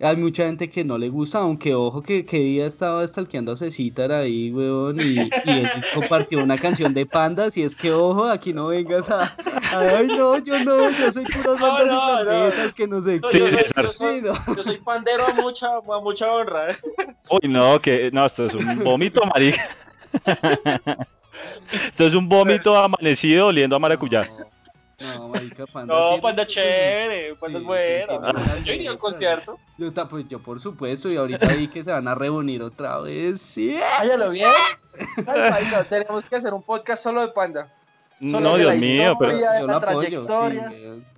hay 0.00 0.16
mucha 0.16 0.44
gente 0.44 0.68
que 0.68 0.84
no 0.84 0.98
le 0.98 1.08
gusta, 1.08 1.38
aunque 1.38 1.74
ojo 1.74 2.02
que, 2.02 2.24
que 2.26 2.38
día 2.38 2.66
estaba 2.66 3.06
stalkeando 3.06 3.52
a 3.52 3.56
Cecitar 3.56 4.12
ahí, 4.12 4.50
weón, 4.50 5.00
y, 5.00 5.14
y 5.44 5.50
él 5.50 5.70
compartió 5.94 6.42
una 6.42 6.58
canción 6.58 6.92
de 6.92 7.06
Pandas, 7.06 7.56
y 7.56 7.62
es 7.62 7.74
que 7.74 7.90
ojo, 7.92 8.26
aquí 8.26 8.52
no 8.52 8.66
vengas 8.68 9.08
a, 9.10 9.22
a- 9.22 9.96
ay 9.98 10.06
no, 10.08 10.36
yo 10.38 10.58
no, 10.64 10.90
yo 10.90 11.10
soy 11.12 11.24
puras 11.24 11.58
No, 11.58 11.66
bandas 11.72 12.24
no, 12.24 12.24
no. 12.66 12.74
que 12.74 12.86
no 12.86 13.00
sé 13.00 13.20
No, 13.20 13.30
Sí, 13.30 13.38
yo, 13.38 13.50
soy, 13.92 14.22
yo 14.56 14.64
soy 14.64 14.78
pandero 14.78 15.24
a 15.26 15.34
mucha, 15.34 15.76
a 15.76 16.00
mucha 16.02 16.30
honra. 16.32 16.70
¿eh? 16.70 16.76
Uy, 17.30 17.48
no, 17.48 17.80
que 17.80 18.10
no, 18.12 18.26
esto 18.26 18.44
es 18.46 18.54
un 18.54 18.78
vómito, 18.84 19.22
marica. 19.26 19.66
Esto 21.90 22.06
es 22.06 22.14
un 22.14 22.28
vómito 22.28 22.74
amanecido 22.76 23.48
oliendo 23.48 23.76
a 23.76 23.78
maracuyá. 23.78 24.20
No, 24.98 25.28
marica, 25.28 25.66
Panda. 25.66 25.94
No, 25.94 26.20
panda 26.22 26.46
chévere, 26.46 27.34
panda 27.34 27.58
Sí, 27.58 27.64
es 27.64 27.66
bueno. 27.66 28.32
sí, 28.46 28.62
Yo 28.62 28.72
iría 28.72 28.90
al 28.90 28.98
concierto. 28.98 29.58
Yo, 29.76 29.92
pues 30.08 30.26
yo 30.28 30.38
por 30.38 30.58
supuesto, 30.58 31.08
y 31.08 31.16
ahorita 31.16 31.48
vi 31.48 31.68
que 31.68 31.84
se 31.84 31.92
van 31.92 32.08
a 32.08 32.14
reunir 32.14 32.62
otra 32.62 32.98
vez. 33.00 33.40
Sí. 33.40 33.76
Hágalo 33.76 34.30
bien. 34.30 34.48
Ay, 35.26 35.50
marica, 35.50 35.84
tenemos 35.84 36.24
que 36.24 36.36
hacer 36.36 36.54
un 36.54 36.62
podcast 36.62 37.02
solo 37.02 37.20
de 37.20 37.28
panda. 37.28 37.68
Solo 38.20 38.40
No, 38.40 38.52
de 38.54 38.60
Dios 38.62 38.74
la 38.74 38.80
mío, 38.80 39.16
pero, 39.20 39.32
de 39.36 39.40
Yo 39.60 39.66
la 39.66 39.76
apoyo, 39.76 40.00
sí, 40.00 40.06
trayectoria. 40.06 40.72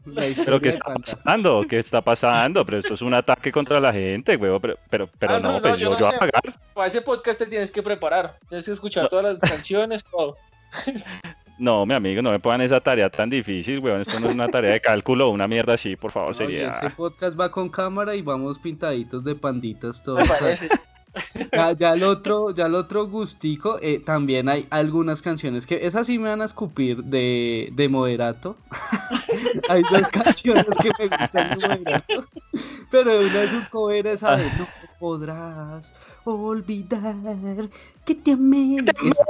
la 0.07 0.23
pero 0.45 0.61
¿qué 0.61 0.69
está 0.71 0.95
pasando? 0.95 1.65
¿Qué 1.69 1.79
está 1.79 2.01
pasando? 2.01 2.65
Pero 2.67 2.79
esto 2.79 2.95
es 2.95 3.03
un 3.03 3.15
ataque 3.15 3.53
contra 3.53 3.79
la 3.79 3.93
gente, 3.93 4.35
güey. 4.35 4.59
Pero, 4.59 4.77
pero, 4.91 5.09
pero 5.17 5.35
Ah, 5.37 5.39
no, 5.39 5.49
no, 5.49 5.55
no, 5.55 5.63
pues 5.63 5.75
yo 5.75 5.79
yo, 5.79 5.91
no 5.91 5.99
yo 6.01 6.07
voy 6.07 6.11
sé. 6.11 6.17
a 6.17 6.19
pagar. 6.19 6.59
Para 6.75 6.87
ese 6.89 7.01
podcast 7.01 7.39
te 7.39 7.47
tienes 7.47 7.71
que 7.71 7.85
preparar. 7.85 8.35
Tienes 8.49 8.65
que 8.67 8.73
escuchar 8.73 9.09
todas 9.09 9.41
las 9.41 9.51
canciones, 9.51 10.03
todo. 10.11 10.37
No, 11.59 11.85
mi 11.85 11.95
amigo, 11.95 12.23
no 12.23 12.31
me 12.31 12.39
pongan 12.39 12.61
esa 12.61 12.81
tarea 12.81 13.11
tan 13.11 13.29
difícil, 13.29 13.81
weón. 13.81 14.01
Esto 14.01 14.21
no 14.21 14.29
es 14.29 14.35
una 14.35 14.49
tarea 14.49 14.73
de 14.73 14.81
cálculo, 14.81 15.31
una 15.31 15.49
mierda 15.49 15.75
así, 15.75 15.97
por 15.97 16.13
favor, 16.13 16.31
No, 16.31 16.35
sería. 16.35 16.69
este 16.69 16.91
podcast 16.91 17.39
va 17.39 17.51
con 17.51 17.69
cámara 17.69 18.15
y 18.15 18.23
vamos 18.23 18.59
pintaditos 18.59 19.25
de 19.25 19.35
panditas 19.35 20.03
todos. 20.03 20.29
Ya, 21.53 21.73
ya 21.73 21.93
el 21.95 22.05
otro, 22.05 22.55
ya 22.55 22.67
el 22.67 22.77
otro 22.77 23.09
gustico, 23.09 23.79
eh, 23.83 23.99
también 23.99 24.49
hay 24.49 24.67
algunas 24.71 25.21
canciones 25.21 25.67
que 25.67 25.85
esas 25.85 26.07
sí 26.07 26.17
me 26.17 26.29
van 26.29 26.43
a 26.43 26.45
escupir 26.45 27.03
de, 27.03 27.71
de 27.73 27.89
moderato. 27.89 28.57
hay 29.69 29.83
dos 29.91 30.07
canciones 30.11 30.67
que 30.81 30.91
me 30.97 31.09
gustan 31.09 31.59
de 31.59 31.69
moderato. 31.69 32.25
Pero 32.91 33.19
de 33.19 33.27
una 33.27 33.43
es 33.43 33.53
un 33.53 33.65
cover 33.71 34.07
esa 34.07 34.37
de 34.37 34.45
no 34.59 34.69
podrás 35.01 35.93
olvidar 36.25 37.15
que 38.05 38.15
te 38.15 38.33
amé. 38.33 38.77
Esa. 39.03 39.25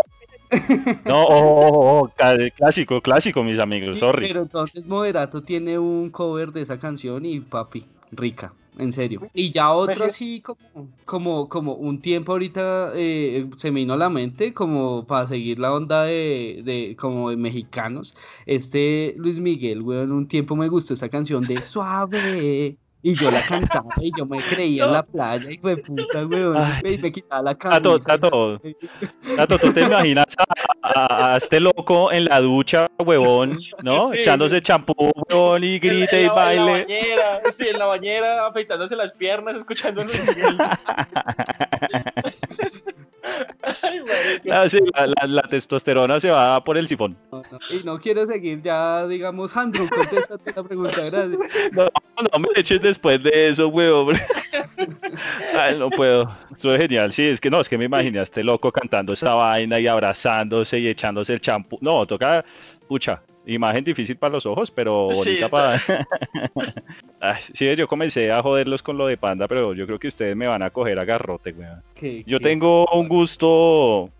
No, 1.04 1.24
oh, 1.24 1.26
oh, 1.26 1.68
oh, 1.68 2.00
oh, 2.04 2.12
clásico, 2.56 3.00
clásico, 3.00 3.42
mis 3.42 3.58
amigos, 3.58 3.98
sorry. 3.98 4.28
Pero 4.28 4.42
entonces 4.42 4.86
Moderato 4.86 5.42
tiene 5.42 5.78
un 5.78 6.10
cover 6.10 6.52
de 6.52 6.62
esa 6.62 6.78
canción 6.78 7.26
y 7.26 7.40
papi, 7.40 7.84
rica, 8.12 8.52
en 8.78 8.92
serio. 8.92 9.22
Y 9.34 9.50
ya 9.50 9.72
otro 9.72 10.06
así 10.06 10.40
como, 10.40 10.58
como, 11.04 11.48
como 11.48 11.74
un 11.74 12.00
tiempo 12.00 12.32
ahorita 12.32 12.92
eh, 12.94 13.48
se 13.58 13.70
me 13.70 13.80
vino 13.80 13.94
a 13.94 13.98
la 13.98 14.08
mente 14.08 14.54
como 14.54 15.06
para 15.06 15.26
seguir 15.26 15.58
la 15.58 15.72
onda 15.72 16.04
de, 16.04 16.62
de 16.64 16.96
como 16.98 17.30
de 17.30 17.36
mexicanos. 17.36 18.14
Este 18.46 19.14
Luis 19.18 19.40
Miguel, 19.40 19.82
weón, 19.82 20.12
un 20.12 20.28
tiempo 20.28 20.56
me 20.56 20.68
gustó 20.68 20.94
esa 20.94 21.08
canción 21.08 21.46
de 21.46 21.60
Suave. 21.60 22.78
Y 23.00 23.14
yo 23.14 23.30
la 23.30 23.40
cantaba 23.42 23.90
y 24.00 24.10
yo 24.16 24.26
me 24.26 24.38
creía 24.38 24.84
en 24.86 24.92
la 24.92 25.02
playa 25.04 25.50
y 25.52 25.58
fue 25.58 25.76
puta, 25.76 26.26
weón. 26.26 26.56
Ay. 26.56 26.94
Y 26.94 26.98
me 26.98 27.12
quitaba 27.12 27.42
la 27.42 27.54
Tato, 27.54 27.90
camisa. 28.00 28.06
Tato, 28.18 28.60
Tato, 29.36 29.58
¿tú 29.60 29.72
te 29.72 29.82
imaginas 29.82 30.26
a, 30.36 30.44
a- 30.82 31.34
a 31.34 31.36
este 31.36 31.60
loco 31.60 32.10
en 32.10 32.24
la 32.24 32.40
ducha, 32.40 32.88
huevón, 32.98 33.56
¿no? 33.84 34.06
Sí, 34.08 34.18
Echándose 34.18 34.60
champú, 34.62 34.94
huevón, 35.28 35.62
y 35.62 35.78
grite 35.78 36.24
En 36.24 36.26
y 36.26 36.26
la- 36.26 36.52
En 36.52 36.56
la 36.58 36.64
baile. 36.64 36.72
bañera, 36.82 37.40
sí, 37.50 37.68
en 37.68 37.78
la 37.78 37.86
bañera, 37.86 38.46
afeitándose 38.48 38.96
las 38.96 39.12
piernas, 39.12 39.54
escuchando 39.56 40.02
a 40.02 40.04
Ah, 44.50 44.68
sí, 44.68 44.78
la, 44.94 45.06
la- 45.06 45.26
la 45.26 45.42
testosterona 45.42 46.18
se 46.20 46.30
va 46.30 46.62
por 46.64 46.76
el 46.78 46.88
sifón. 46.88 47.16
No, 47.32 47.42
no. 47.50 47.58
Y 47.70 47.84
no 47.84 47.98
quiero 47.98 48.26
seguir 48.26 48.60
ya, 48.62 49.06
digamos, 49.06 49.56
Andrew, 49.56 49.88
contéstate 49.88 50.52
la 50.54 50.62
pregunta, 50.62 51.04
gracias. 51.04 51.38
No, 51.72 51.88
no 52.32 52.38
me 52.40 52.48
eches 52.56 52.80
después 52.82 53.22
de 53.22 53.48
eso, 53.48 53.68
huevón. 53.68 54.16
Ay, 55.56 55.78
no 55.78 55.88
puedo. 55.90 56.30
Eso 56.56 56.74
es 56.74 56.80
genial. 56.80 57.12
Sí, 57.12 57.22
es 57.24 57.40
que 57.40 57.48
no, 57.50 57.60
es 57.60 57.68
que 57.68 57.78
me 57.78 57.84
imaginé 57.84 58.18
a 58.18 58.22
este 58.22 58.42
loco 58.42 58.72
cantando 58.72 59.12
esa 59.12 59.34
vaina 59.34 59.78
y 59.78 59.86
abrazándose 59.86 60.78
y 60.80 60.88
echándose 60.88 61.34
el 61.34 61.40
champú. 61.40 61.78
No, 61.80 62.06
toca, 62.06 62.44
pucha, 62.88 63.22
imagen 63.54 63.82
difícil 63.84 64.16
para 64.16 64.34
los 64.34 64.46
ojos, 64.46 64.70
pero 64.70 65.08
Sí, 65.12 65.30
bonita 65.40 65.48
para. 65.48 65.80
Ay, 67.20 67.42
sí, 67.52 67.74
yo 67.76 67.88
comencé 67.88 68.30
a 68.30 68.42
joderlos 68.42 68.82
con 68.82 68.96
lo 68.98 69.06
de 69.06 69.16
panda, 69.16 69.48
pero 69.48 69.74
yo 69.74 69.86
creo 69.86 69.98
que 69.98 70.08
ustedes 70.08 70.36
me 70.36 70.46
van 70.46 70.62
a 70.62 70.70
coger 70.70 70.98
a 70.98 71.04
garrote, 71.04 71.52
weón. 71.52 71.82
¿Qué- 71.94 72.22
Yo 72.26 72.38
qué? 72.38 72.44
tengo 72.44 72.86
un 72.92 73.08
gusto, 73.08 74.10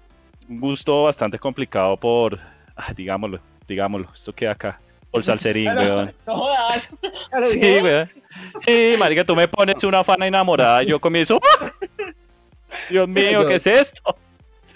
un 0.49 0.61
gusto 0.61 1.05
bastante 1.05 1.39
complicado 1.39 1.97
por, 1.97 2.39
ah, 2.77 2.93
digámoslo, 2.97 3.41
digámoslo, 3.67 4.09
esto 4.15 4.33
queda 4.33 4.53
acá, 4.53 4.81
por 5.11 5.23
salserín, 5.23 5.69
weón. 5.77 6.13
No 6.27 6.35
jodas. 6.35 6.97
Sí, 7.51 7.61
weón. 7.83 8.09
Sí, 8.61 8.95
marica, 8.99 9.25
tú 9.25 9.37
me 9.37 9.47
pones 9.47 9.83
una 9.85 10.03
fana 10.03 10.27
enamorada 10.27 10.83
y 10.83 10.87
yo 10.87 10.99
comienzo. 10.99 11.39
¡ah! 11.61 11.71
Dios 12.91 13.09
mío, 13.09 13.47
¿qué 13.47 13.57
es 13.57 13.67
esto? 13.67 14.17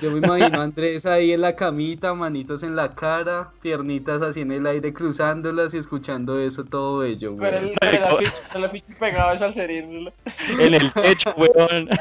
Yo 0.02 0.10
me 0.10 0.18
imagino 0.18 0.60
a 0.60 0.64
Andrés 0.64 1.06
ahí 1.06 1.30
en 1.30 1.42
la 1.42 1.54
camita, 1.54 2.12
manitos 2.12 2.64
en 2.64 2.74
la 2.74 2.92
cara, 2.92 3.52
piernitas 3.62 4.20
así 4.20 4.40
en 4.40 4.50
el 4.50 4.66
aire 4.66 4.92
cruzándolas 4.92 5.74
y 5.74 5.78
escuchando 5.78 6.40
eso 6.40 6.64
todo 6.64 6.98
bello, 6.98 7.36
Con 7.36 7.46
el, 7.46 7.66
güey. 7.66 7.74
con 7.76 7.88
el 7.88 8.02
afiche, 8.02 8.42
con 8.52 8.62
el 8.62 8.68
afiche 8.68 8.94
pegado 8.98 9.32
es 9.32 9.42
al 9.42 9.54
cerebro. 9.54 10.12
En 10.58 10.74
el 10.74 10.92
techo, 10.92 11.32
weón. 11.36 11.88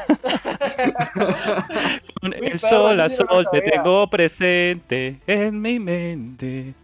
Con 2.20 2.32
el 2.34 2.58
sol 2.58 3.00
a 3.00 3.08
sí 3.08 3.16
sol 3.16 3.46
te 3.52 3.60
tengo 3.62 4.08
presente 4.08 5.20
en 5.26 5.60
mi 5.60 5.78
mente. 5.78 6.74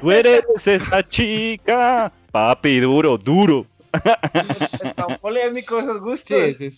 Tú 0.00 0.12
eres 0.12 0.44
esa 0.66 1.06
chica. 1.06 2.10
Papi, 2.30 2.80
duro, 2.80 3.18
duro. 3.18 3.66
Están 3.92 5.18
polémicos 5.20 5.84
esos 5.84 6.00
gustos. 6.00 6.56
Sí. 6.56 6.70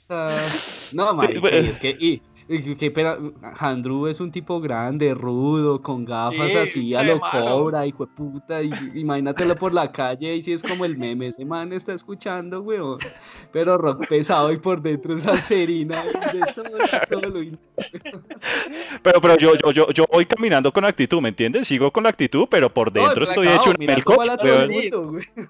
No, 0.92 1.14
marica, 1.14 1.40
bueno. 1.40 1.66
y 1.66 1.70
es 1.70 1.78
que... 1.80 1.90
Y, 1.90 2.22
y 2.48 2.76
que, 2.76 2.90
pero, 2.90 3.32
Andrew 3.58 4.06
es 4.06 4.20
un 4.20 4.30
tipo 4.30 4.60
grande, 4.60 5.14
rudo, 5.14 5.82
con 5.82 6.04
gafas 6.04 6.50
Sí, 6.50 6.56
así, 6.56 6.94
a 6.94 7.02
lo 7.02 7.20
cobra, 7.20 7.86
hijo 7.86 8.06
de 8.06 8.12
puta, 8.12 8.62
y, 8.62 8.70
imagínatelo 8.94 9.56
por 9.56 9.72
la 9.72 9.90
calle 9.90 10.36
y 10.36 10.42
si 10.42 10.52
es 10.52 10.62
como 10.62 10.84
el 10.84 10.96
meme, 10.96 11.28
ese 11.28 11.44
man 11.44 11.72
está 11.72 11.92
escuchando, 11.92 12.62
weón, 12.62 12.98
pero 13.52 13.76
rock 13.78 14.06
pesado 14.08 14.52
y 14.52 14.58
por 14.58 14.80
dentro 14.80 15.16
es 15.16 15.24
salserina, 15.24 16.04
de 16.04 16.52
solo, 16.52 16.70
solo, 17.08 17.56
Pero, 19.02 19.20
pero 19.20 19.36
yo, 19.36 19.54
yo, 19.56 19.72
yo, 19.72 19.90
yo 19.90 20.04
voy 20.12 20.26
caminando 20.26 20.72
con 20.72 20.84
actitud, 20.84 21.20
¿me 21.20 21.30
entiendes? 21.30 21.66
Sigo 21.66 21.90
con 21.90 22.04
la 22.04 22.10
actitud, 22.10 22.46
pero 22.50 22.72
por 22.72 22.92
dentro 22.92 23.24
No, 23.24 23.30
estoy 23.30 23.48
hecho 23.48 23.70
un 23.70 23.76
melcoche. 23.78 24.90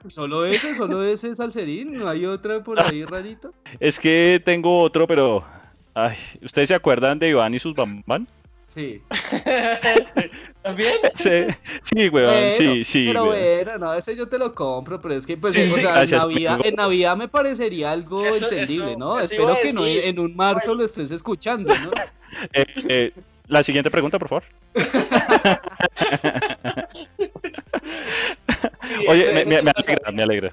Solo 0.09 0.47
ese, 0.47 0.75
solo 0.75 1.03
ese 1.03 1.35
salserín, 1.35 1.95
no 1.95 2.09
hay 2.09 2.25
otra 2.25 2.63
por 2.63 2.81
ahí 2.81 3.05
rarito. 3.05 3.53
Es 3.81 3.99
que 3.99 4.41
tengo 4.45 4.81
otro, 4.81 5.07
pero. 5.07 5.45
Ay, 5.99 6.15
¿ustedes 6.43 6.69
se 6.69 6.75
acuerdan 6.75 7.19
de 7.19 7.31
Iván 7.31 7.55
y 7.55 7.59
sus 7.59 7.75
bambán? 7.75 8.29
Sí. 8.69 9.01
Sí. 10.15 10.31
¿También? 10.63 10.93
Sí, 11.15 11.31
sí, 11.83 12.09
weón, 12.11 12.31
Bueno, 12.35 12.51
sí, 12.53 12.85
sí. 12.85 13.05
Pero 13.07 13.25
weón. 13.31 13.65
bueno, 13.65 13.79
no, 13.79 13.95
ese 13.95 14.15
yo 14.15 14.27
te 14.29 14.37
lo 14.39 14.55
compro, 14.55 15.01
pero 15.01 15.15
es 15.15 15.25
que, 15.25 15.39
pues, 15.39 15.55
Sí, 15.55 15.63
o 15.63 15.75
sí, 15.75 15.81
sea, 15.81 15.93
gracias, 15.93 16.23
en, 16.23 16.29
Navidad, 16.29 16.53
amigo. 16.55 16.69
en 16.69 16.75
Navidad 16.75 17.17
me 17.17 17.29
parecería 17.29 17.93
algo 17.93 18.23
Eso- 18.27 18.51
entendible, 18.51 18.91
eso- 18.91 18.99
¿no? 18.99 19.19
eso 19.19 19.33
Espero 19.33 19.57
que 19.63 19.73
no 19.73 19.87
en 19.87 20.19
un 20.19 20.37
marzo 20.37 20.75
lo 20.75 20.85
estés 20.85 21.11
escuchando, 21.11 21.73
¿no? 21.75 21.91
Eh, 22.53 22.67
eh, 22.89 23.13
la 23.47 23.63
siguiente 23.63 23.91
pregunta, 23.91 24.19
por 24.19 24.29
favor. 24.29 24.43
Oye, 29.09 29.45
me, 29.47 29.57
alegra, 29.71 30.13
me 30.13 30.23
alegra. 30.23 30.53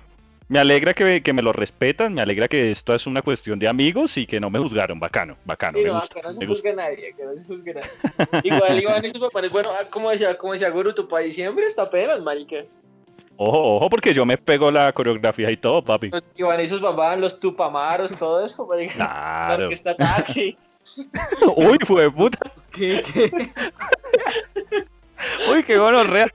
Me 0.49 0.59
alegra 0.59 0.93
que, 0.93 1.21
que 1.23 1.33
me 1.33 1.41
lo 1.41 1.53
respetan, 1.53 2.13
me 2.13 2.21
alegra 2.21 2.47
que 2.47 2.71
esto 2.71 2.93
es 2.93 3.07
una 3.07 3.21
cuestión 3.21 3.57
de 3.59 3.67
amigos 3.67 4.17
y 4.17 4.25
que 4.27 4.39
no 4.39 4.49
me 4.49 4.59
juzgaron. 4.59 4.99
Bacano, 4.99 5.37
bacano, 5.45 5.77
Sí, 5.77 5.83
me 5.83 5.89
no, 5.89 5.99
gusta. 5.99 6.33
se 6.33 6.39
me 6.41 6.45
gusta. 6.47 6.69
juzga 6.69 6.83
a 6.83 6.89
nadie, 6.89 7.13
acá 7.13 7.23
no 7.25 7.35
se 7.35 7.43
juzga 7.45 7.73
nadie. 7.73 8.41
Igual 8.43 8.81
Iván 8.81 9.05
y 9.05 9.09
sus 9.09 9.19
papás, 9.19 9.49
bueno, 9.51 9.69
ah, 9.71 9.85
como 9.89 10.11
decía, 10.11 10.37
como 10.37 10.53
decía 10.53 10.69
Guru, 10.69 10.93
tu 10.93 11.07
para 11.07 11.23
diciembre 11.23 11.65
está 11.65 11.83
apenas, 11.83 12.21
marica. 12.21 12.57
Ojo, 13.35 13.75
ojo, 13.77 13.89
porque 13.89 14.13
yo 14.13 14.25
me 14.25 14.37
pego 14.37 14.69
la 14.69 14.91
coreografía 14.93 15.49
y 15.49 15.57
todo, 15.57 15.83
papi. 15.83 16.11
Iván 16.35 16.61
y 16.61 16.67
sus 16.67 16.79
papás, 16.81 17.17
los 17.17 17.39
tupamaros, 17.39 18.15
todo 18.17 18.43
eso, 18.45 18.65
marica. 18.67 18.93
La 18.97 19.05
Claro. 19.47 19.63
orquesta 19.65 19.95
taxi. 19.95 20.57
Uy, 21.55 21.77
fue 21.87 22.11
puta. 22.11 22.37
¿Qué, 22.71 23.01
qué? 23.13 23.51
Uy, 25.51 25.63
qué 25.63 25.77
gonorrea. 25.77 26.27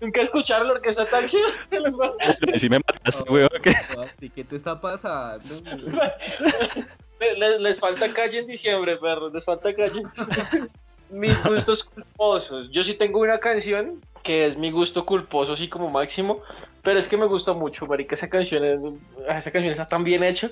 ¿Nunca 0.00 0.20
escucharon 0.20 0.68
la 0.68 0.74
orquesta 0.74 1.06
taxi? 1.06 1.38
Les 1.70 2.60
Sí 2.60 2.68
me 2.68 2.78
mataste, 2.78 3.22
weón. 3.30 3.48
¿Qué 4.34 4.44
te 4.44 4.56
está 4.56 4.78
pasando? 4.80 5.60
güey? 5.62 6.10
Le- 7.20 7.38
le- 7.38 7.58
les 7.60 7.80
falta 7.80 8.12
calle 8.12 8.40
en 8.40 8.46
diciembre, 8.46 8.96
perro. 8.98 9.30
Les 9.30 9.44
falta 9.44 9.74
calle. 9.74 10.02
Mis 11.08 11.42
gustos 11.44 11.84
culposos. 11.84 12.70
Yo 12.70 12.84
sí 12.84 12.92
tengo 12.94 13.20
una 13.20 13.38
canción 13.38 14.02
que 14.22 14.44
es 14.44 14.56
mi 14.58 14.70
gusto 14.70 15.06
culposo, 15.06 15.54
así 15.54 15.68
como 15.68 15.88
máximo. 15.88 16.42
Pero 16.82 16.98
es 16.98 17.08
que 17.08 17.16
me 17.16 17.26
gusta 17.26 17.52
mucho, 17.54 17.86
marica. 17.86 18.14
Esa 18.14 18.28
canción, 18.28 18.64
es- 18.64 19.34
esa 19.36 19.50
canción 19.50 19.72
está 19.72 19.88
tan 19.88 20.04
bien 20.04 20.22
hecha. 20.22 20.50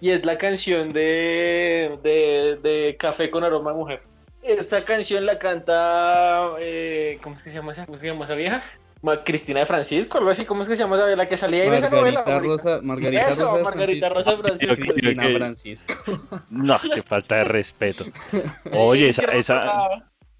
Y 0.00 0.10
es 0.10 0.24
la 0.24 0.36
canción 0.38 0.90
de, 0.90 1.98
de, 2.02 2.56
de 2.62 2.96
Café 2.98 3.30
con 3.30 3.44
aroma 3.44 3.72
de 3.72 3.76
mujer. 3.76 4.00
Esta 4.46 4.84
canción 4.84 5.26
la 5.26 5.38
canta. 5.38 6.50
eh, 6.60 7.18
¿Cómo 7.22 7.36
es 7.36 7.42
que 7.42 7.50
se 7.50 7.56
llama 7.56 7.72
esa, 7.72 7.84
cómo 7.86 7.98
se 7.98 8.06
llama 8.06 8.24
esa 8.24 8.34
vieja? 8.34 8.62
Ma- 9.02 9.22
Cristina 9.24 9.60
de 9.60 9.66
Francisco, 9.66 10.18
algo 10.18 10.30
así. 10.30 10.44
¿Cómo 10.44 10.62
es 10.62 10.68
que 10.68 10.76
se 10.76 10.82
llama 10.82 10.96
esa 10.96 11.06
la 11.16 11.28
que 11.28 11.36
salía 11.36 11.64
en 11.64 11.74
esa 11.74 11.90
novela? 11.90 12.22
Rosa, 12.38 12.80
Margarita 12.82 13.28
Eso, 13.28 13.44
Rosa 13.44 13.56
de 13.58 13.62
Margarita 13.64 14.08
Francisco. 14.10 14.42
Rosa 14.42 14.56
Francisco. 14.58 14.92
Cristina. 14.92 15.22
Francisco. 15.36 15.94
No, 16.50 16.78
qué 16.94 17.02
falta 17.02 17.36
de 17.36 17.44
respeto. 17.44 18.04
Oye, 18.72 19.08
esa, 19.10 19.22
esa, 19.32 19.88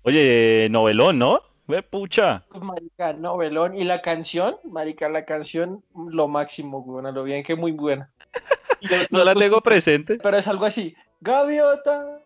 oye, 0.02 0.68
novelón, 0.70 1.18
¿no? 1.18 1.40
Ve 1.68 1.82
pucha. 1.82 2.44
Marica, 2.60 3.12
novelón. 3.12 3.74
Y 3.74 3.82
la 3.84 4.00
canción, 4.00 4.56
marica, 4.64 5.08
la 5.08 5.24
canción, 5.24 5.82
lo 6.10 6.28
máximo, 6.28 6.82
güey, 6.82 7.04
a 7.04 7.10
lo 7.10 7.24
bien 7.24 7.42
que 7.42 7.56
muy 7.56 7.72
buena. 7.72 8.10
No 9.10 9.24
la 9.24 9.34
tengo 9.34 9.60
presente. 9.62 10.18
Pero 10.22 10.36
es 10.36 10.46
algo 10.46 10.64
así. 10.66 10.94
Gaviota, 11.20 12.20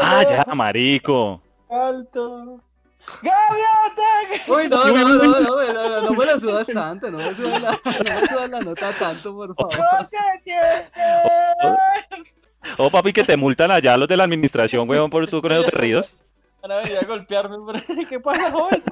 Ah, 0.00 0.24
ya, 0.28 0.54
marico. 0.54 1.40
Alto. 1.68 2.60
¡Gaviota! 3.22 4.48
Uy, 4.48 4.68
no, 4.68 4.84
no, 4.84 5.08
no, 5.08 5.40
no, 5.40 5.72
no, 5.72 6.00
no, 6.02 6.10
me 6.12 6.26
lo 6.26 6.40
subas 6.40 6.66
tanto, 6.74 7.10
no 7.10 7.18
me 7.18 7.34
subas 7.34 7.62
la, 7.62 7.78
no 7.80 8.46
la 8.48 8.60
nota 8.60 8.92
tanto, 8.98 9.34
por 9.34 9.50
oh. 9.50 9.54
favor. 9.54 9.78
¡No 9.78 10.04
se 10.04 10.16
entiende! 10.34 10.88
Oh, 11.62 11.76
oh, 12.78 12.90
papi, 12.90 13.12
que 13.12 13.24
te 13.24 13.36
multan 13.36 13.70
allá 13.70 13.96
los 13.96 14.08
de 14.08 14.16
la 14.16 14.24
administración, 14.24 14.88
weón, 14.88 15.10
por 15.10 15.26
tú 15.28 15.40
con 15.40 15.52
esos 15.52 15.72
ríos. 15.72 16.16
Van 16.62 16.72
a 16.72 16.76
venir 16.78 16.98
a 16.98 17.06
golpearme, 17.06 17.56
¿qué 18.08 18.18
pasa, 18.20 18.50
joven? 18.50 18.82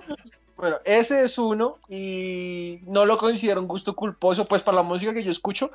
Bueno, 0.57 0.79
ese 0.85 1.25
es 1.25 1.37
uno 1.37 1.79
y 1.89 2.81
no 2.85 3.05
lo 3.05 3.19
considero 3.19 3.61
un 3.61 3.69
gusto 3.69 3.95
culposo, 3.95 4.45
pues 4.47 4.63
para 4.63 4.77
la 4.77 4.83
música 4.83 5.13
que 5.13 5.25
yo 5.25 5.31
escucho, 5.31 5.71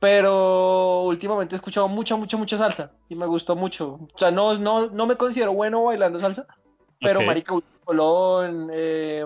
pero 0.00 1.02
últimamente 1.02 1.54
he 1.54 1.56
escuchado 1.58 1.86
mucha, 1.86 2.16
mucha, 2.16 2.36
mucha 2.36 2.56
salsa 2.58 2.90
y 3.08 3.14
me 3.14 3.26
gustó 3.26 3.54
mucho. 3.54 4.00
O 4.14 4.18
sea, 4.18 4.30
no, 4.30 4.58
no, 4.58 4.88
no 4.88 5.06
me 5.06 5.14
considero 5.16 5.52
bueno 5.52 5.84
bailando 5.84 6.18
salsa, 6.18 6.46
pero. 7.00 7.20
Marica 7.22 7.54
Colón, 7.84 8.70
eh, 8.72 9.24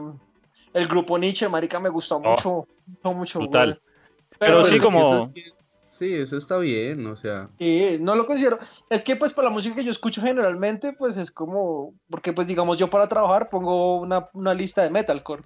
el 0.73 0.88
grupo 0.88 1.16
Nietzsche, 1.19 1.49
Marica, 1.49 1.78
me 1.78 1.88
gustó 1.88 2.19
mucho, 2.19 2.66
mucho, 2.87 3.14
mucho. 3.16 3.38
Oh, 3.38 3.43
brutal. 3.43 3.81
güey. 3.81 4.38
Pero 4.38 4.64
sí, 4.64 4.78
como- 4.78 5.00
eso 5.02 5.19
es 5.21 5.28
que- 5.28 5.64
Sí, 5.97 6.12
eso 6.12 6.37
está 6.37 6.59
bien, 6.59 7.07
o 7.07 7.14
sea. 7.14 7.49
Sí, 7.57 7.99
no 8.00 8.16
lo 8.16 8.26
considero. 8.26 8.59
Es 8.90 9.04
que 9.04 9.14
pues 9.14 9.33
para 9.33 9.47
la 9.47 9.54
música 9.54 9.76
que 9.76 9.85
yo 9.85 9.93
escucho 9.93 10.21
generalmente, 10.21 10.93
pues 10.93 11.16
es 11.16 11.31
como, 11.31 11.95
porque 12.11 12.33
pues 12.33 12.49
digamos 12.49 12.78
yo 12.78 12.90
para 12.90 13.09
trabajar 13.09 13.49
pongo 13.49 14.00
una, 14.00 14.28
una 14.33 14.54
lista 14.54 14.83
de 14.83 14.90
metalcore. 14.90 15.45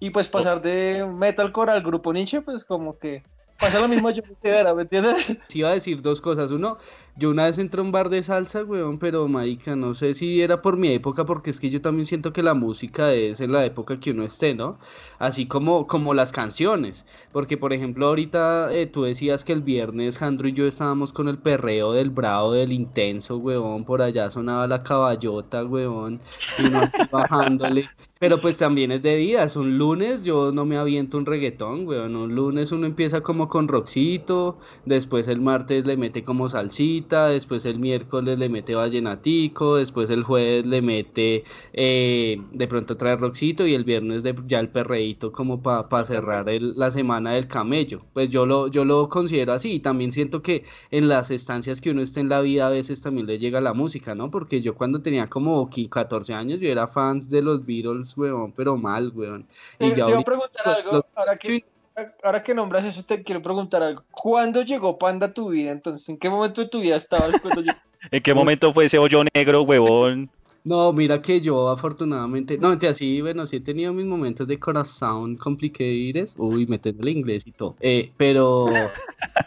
Y 0.00 0.08
pues 0.08 0.26
pasar 0.26 0.62
de 0.62 1.04
metalcore 1.04 1.72
al 1.72 1.82
grupo 1.82 2.14
Nietzsche, 2.14 2.40
pues 2.40 2.64
como 2.64 2.96
que 2.98 3.22
pasa 3.60 3.78
lo 3.78 3.88
mismo 3.88 4.10
yo 4.10 4.22
que 4.22 4.48
era, 4.48 4.74
¿me 4.74 4.82
entiendes? 4.82 5.38
Sí 5.48 5.58
iba 5.60 5.68
a 5.68 5.74
decir 5.74 6.02
dos 6.02 6.20
cosas. 6.20 6.50
Uno, 6.50 6.78
yo 7.20 7.30
una 7.30 7.44
vez 7.44 7.58
entré 7.58 7.80
a 7.80 7.84
un 7.84 7.92
bar 7.92 8.08
de 8.08 8.22
salsa, 8.22 8.64
weón, 8.64 8.98
pero 8.98 9.28
marica, 9.28 9.76
no 9.76 9.94
sé 9.94 10.14
si 10.14 10.40
era 10.40 10.62
por 10.62 10.78
mi 10.78 10.88
época, 10.88 11.26
porque 11.26 11.50
es 11.50 11.60
que 11.60 11.68
yo 11.68 11.82
también 11.82 12.06
siento 12.06 12.32
que 12.32 12.42
la 12.42 12.54
música 12.54 13.12
es 13.12 13.42
en 13.42 13.52
la 13.52 13.66
época 13.66 14.00
que 14.00 14.12
uno 14.12 14.24
esté, 14.24 14.54
¿no? 14.54 14.78
Así 15.18 15.46
como, 15.46 15.86
como 15.86 16.14
las 16.14 16.32
canciones. 16.32 17.04
Porque, 17.30 17.58
por 17.58 17.74
ejemplo, 17.74 18.06
ahorita 18.06 18.72
eh, 18.72 18.86
tú 18.86 19.02
decías 19.02 19.44
que 19.44 19.52
el 19.52 19.60
viernes 19.60 20.18
Jandro 20.18 20.48
y 20.48 20.52
yo 20.54 20.66
estábamos 20.66 21.12
con 21.12 21.28
el 21.28 21.38
perreo 21.38 21.92
del 21.92 22.08
bravo, 22.08 22.52
del 22.52 22.72
intenso, 22.72 23.36
weón. 23.36 23.84
Por 23.84 24.00
allá 24.00 24.30
sonaba 24.30 24.66
la 24.66 24.82
caballota, 24.82 25.62
weón. 25.64 26.20
Y 26.58 26.68
uno 26.68 26.80
bajándole. 27.12 27.90
Pero 28.18 28.40
pues 28.40 28.58
también 28.58 28.92
es 28.92 29.02
de 29.02 29.16
días. 29.16 29.56
Un 29.56 29.78
lunes 29.78 30.24
yo 30.24 30.52
no 30.52 30.64
me 30.66 30.76
aviento 30.76 31.18
un 31.18 31.26
reggaetón, 31.26 31.86
weón. 31.86 32.16
Un 32.16 32.34
lunes 32.34 32.72
uno 32.72 32.86
empieza 32.86 33.20
como 33.22 33.48
con 33.48 33.68
rockcito, 33.68 34.58
después 34.84 35.28
el 35.28 35.40
martes 35.40 35.86
le 35.86 35.96
mete 35.96 36.22
como 36.24 36.48
salsita, 36.48 37.09
después 37.28 37.64
el 37.66 37.78
miércoles 37.78 38.38
le 38.38 38.48
mete 38.48 38.74
vallenatico, 38.74 39.76
después 39.76 40.10
el 40.10 40.22
jueves 40.24 40.64
le 40.66 40.82
mete 40.82 41.44
eh, 41.72 42.40
de 42.52 42.68
pronto 42.68 42.96
trae 42.96 43.16
rockcito 43.16 43.66
y 43.66 43.74
el 43.74 43.84
viernes 43.84 44.22
de, 44.22 44.34
ya 44.46 44.60
el 44.60 44.68
perreíto 44.68 45.32
como 45.32 45.62
para 45.62 46.04
cerrar 46.04 46.48
el- 46.48 46.74
la 46.76 46.90
semana 46.90 47.32
del 47.32 47.46
camello. 47.48 48.02
Pues 48.12 48.30
yo 48.30 48.46
lo, 48.46 48.68
yo 48.68 48.84
lo 48.84 49.08
considero 49.08 49.52
así 49.52 49.72
y 49.74 49.80
también 49.80 50.12
siento 50.12 50.42
que 50.42 50.64
en 50.90 51.08
las 51.08 51.30
estancias 51.30 51.80
que 51.80 51.90
uno 51.90 52.02
está 52.02 52.20
en 52.20 52.28
la 52.28 52.40
vida 52.40 52.66
a 52.66 52.70
veces 52.70 53.00
también 53.00 53.26
le 53.26 53.38
llega 53.38 53.60
la 53.60 53.72
música, 53.74 54.14
¿no? 54.14 54.30
Porque 54.30 54.60
yo 54.60 54.74
cuando 54.74 55.02
tenía 55.02 55.28
como 55.28 55.68
qui- 55.70 55.88
14 55.88 56.32
años 56.34 56.60
yo 56.60 56.68
era 56.68 56.86
fans 56.86 57.28
de 57.30 57.42
los 57.42 57.64
Beatles, 57.64 58.16
weón, 58.16 58.52
pero 58.52 58.76
mal, 58.76 59.12
weón. 59.14 59.46
Te, 59.78 59.86
Y 59.86 59.92
te 59.92 59.94
ya 59.94 60.04
iba 60.04 60.18
a 60.18 60.22
ahorita, 60.22 60.24
preguntar 60.24 60.64
pues, 60.64 60.84
algo, 60.86 60.96
lo- 60.96 61.06
ahora 61.14 61.36
que, 61.38 61.64
ahora 62.22 62.42
que 62.42 62.54
nombras 62.54 62.84
eso, 62.84 63.02
te 63.02 63.22
quiero 63.22 63.42
preguntar 63.42 63.82
algo. 63.82 64.04
¿Cuándo 64.10 64.62
llegó 64.62 64.98
Panda 64.98 65.26
a 65.26 65.34
tu 65.34 65.50
vida? 65.50 65.70
Entonces, 65.70 66.08
¿en 66.08 66.18
qué 66.18 66.30
momento 66.30 66.60
de 66.60 66.68
tu 66.68 66.80
vida 66.80 66.96
estabas 66.96 67.38
cuando 67.40 67.62
llegó? 67.62 67.78
¿En 68.10 68.22
qué 68.22 68.32
momento 68.32 68.72
fue 68.72 68.86
ese 68.86 68.98
hoyo 68.98 69.22
negro, 69.34 69.62
huevón? 69.62 70.30
No, 70.62 70.92
mira 70.92 71.22
que 71.22 71.40
yo 71.40 71.70
afortunadamente, 71.70 72.58
no, 72.58 72.68
mentira, 72.68 72.92
sí, 72.92 73.22
bueno, 73.22 73.46
sí 73.46 73.56
he 73.56 73.60
tenido 73.60 73.94
mis 73.94 74.04
momentos 74.04 74.46
de 74.46 74.58
corazón 74.58 75.36
complicated, 75.38 76.28
uy, 76.36 76.66
metiendo 76.66 77.00
el 77.02 77.16
inglés 77.16 77.46
y 77.46 77.52
todo, 77.52 77.76
eh, 77.80 78.12
pero, 78.18 78.92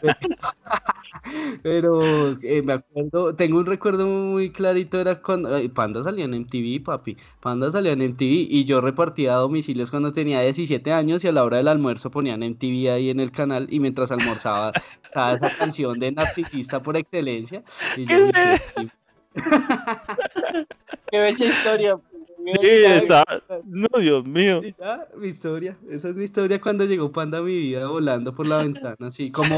pero 1.64 2.32
eh, 2.42 2.62
me 2.64 2.74
acuerdo, 2.74 3.36
tengo 3.36 3.60
un 3.60 3.66
recuerdo 3.66 4.06
muy 4.08 4.52
clarito, 4.52 5.00
era 5.00 5.22
cuando, 5.22 5.54
ay, 5.56 5.70
Panda 5.70 6.04
salía 6.04 6.26
en 6.26 6.34
MTV, 6.34 6.84
papi, 6.84 7.18
Panda 7.40 7.72
salía 7.72 7.94
en 7.94 8.02
MTV 8.02 8.48
y 8.50 8.66
yo 8.66 8.82
repartía 8.82 9.36
domicilios 9.36 9.92
cuando 9.92 10.12
tenía 10.14 10.42
17 10.42 10.92
años 10.94 11.24
y 11.24 11.28
a 11.28 11.32
la 11.32 11.44
hora 11.44 11.58
del 11.58 11.68
almuerzo 11.68 12.12
ponían 12.12 12.44
MTV 12.44 12.92
ahí 12.92 13.10
en 13.10 13.20
el 13.20 13.32
canal 13.32 13.68
y 13.70 13.80
mientras 13.80 14.12
almorzaba 14.12 14.74
estaba 15.04 15.34
esa 15.36 15.50
canción 15.52 16.00
de 16.00 16.12
narcisista 16.12 16.82
por 16.82 16.98
excelencia 16.98 17.64
y 17.96 18.06
yo 18.08 18.20
dije, 18.20 18.58
"Sí, 18.76 18.92
Qué 21.12 21.20
bella 21.20 21.46
historia. 21.46 22.00
Sí, 22.62 22.68
está. 22.68 23.24
No, 23.66 23.88
Dios 24.00 24.26
mío. 24.26 24.62
Ya, 24.78 25.08
mi 25.16 25.28
historia. 25.28 25.78
Esa 25.90 26.10
es 26.10 26.16
mi 26.16 26.26
historia 26.26 26.60
cuando 26.60 26.84
llegó 26.86 27.12
Panda 27.12 27.38
a 27.38 27.42
mi 27.42 27.58
vida 27.58 27.88
volando 27.88 28.34
por 28.34 28.48
la 28.48 28.58
ventana, 28.58 29.08
así 29.08 29.32
como 29.32 29.58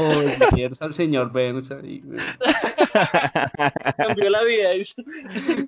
Burns 0.52 0.82
al 0.82 0.92
señor 0.92 1.32
ahí, 1.36 2.02
güey. 2.04 2.20
Cambió 3.96 4.30
la 4.30 4.44
vida. 4.44 4.70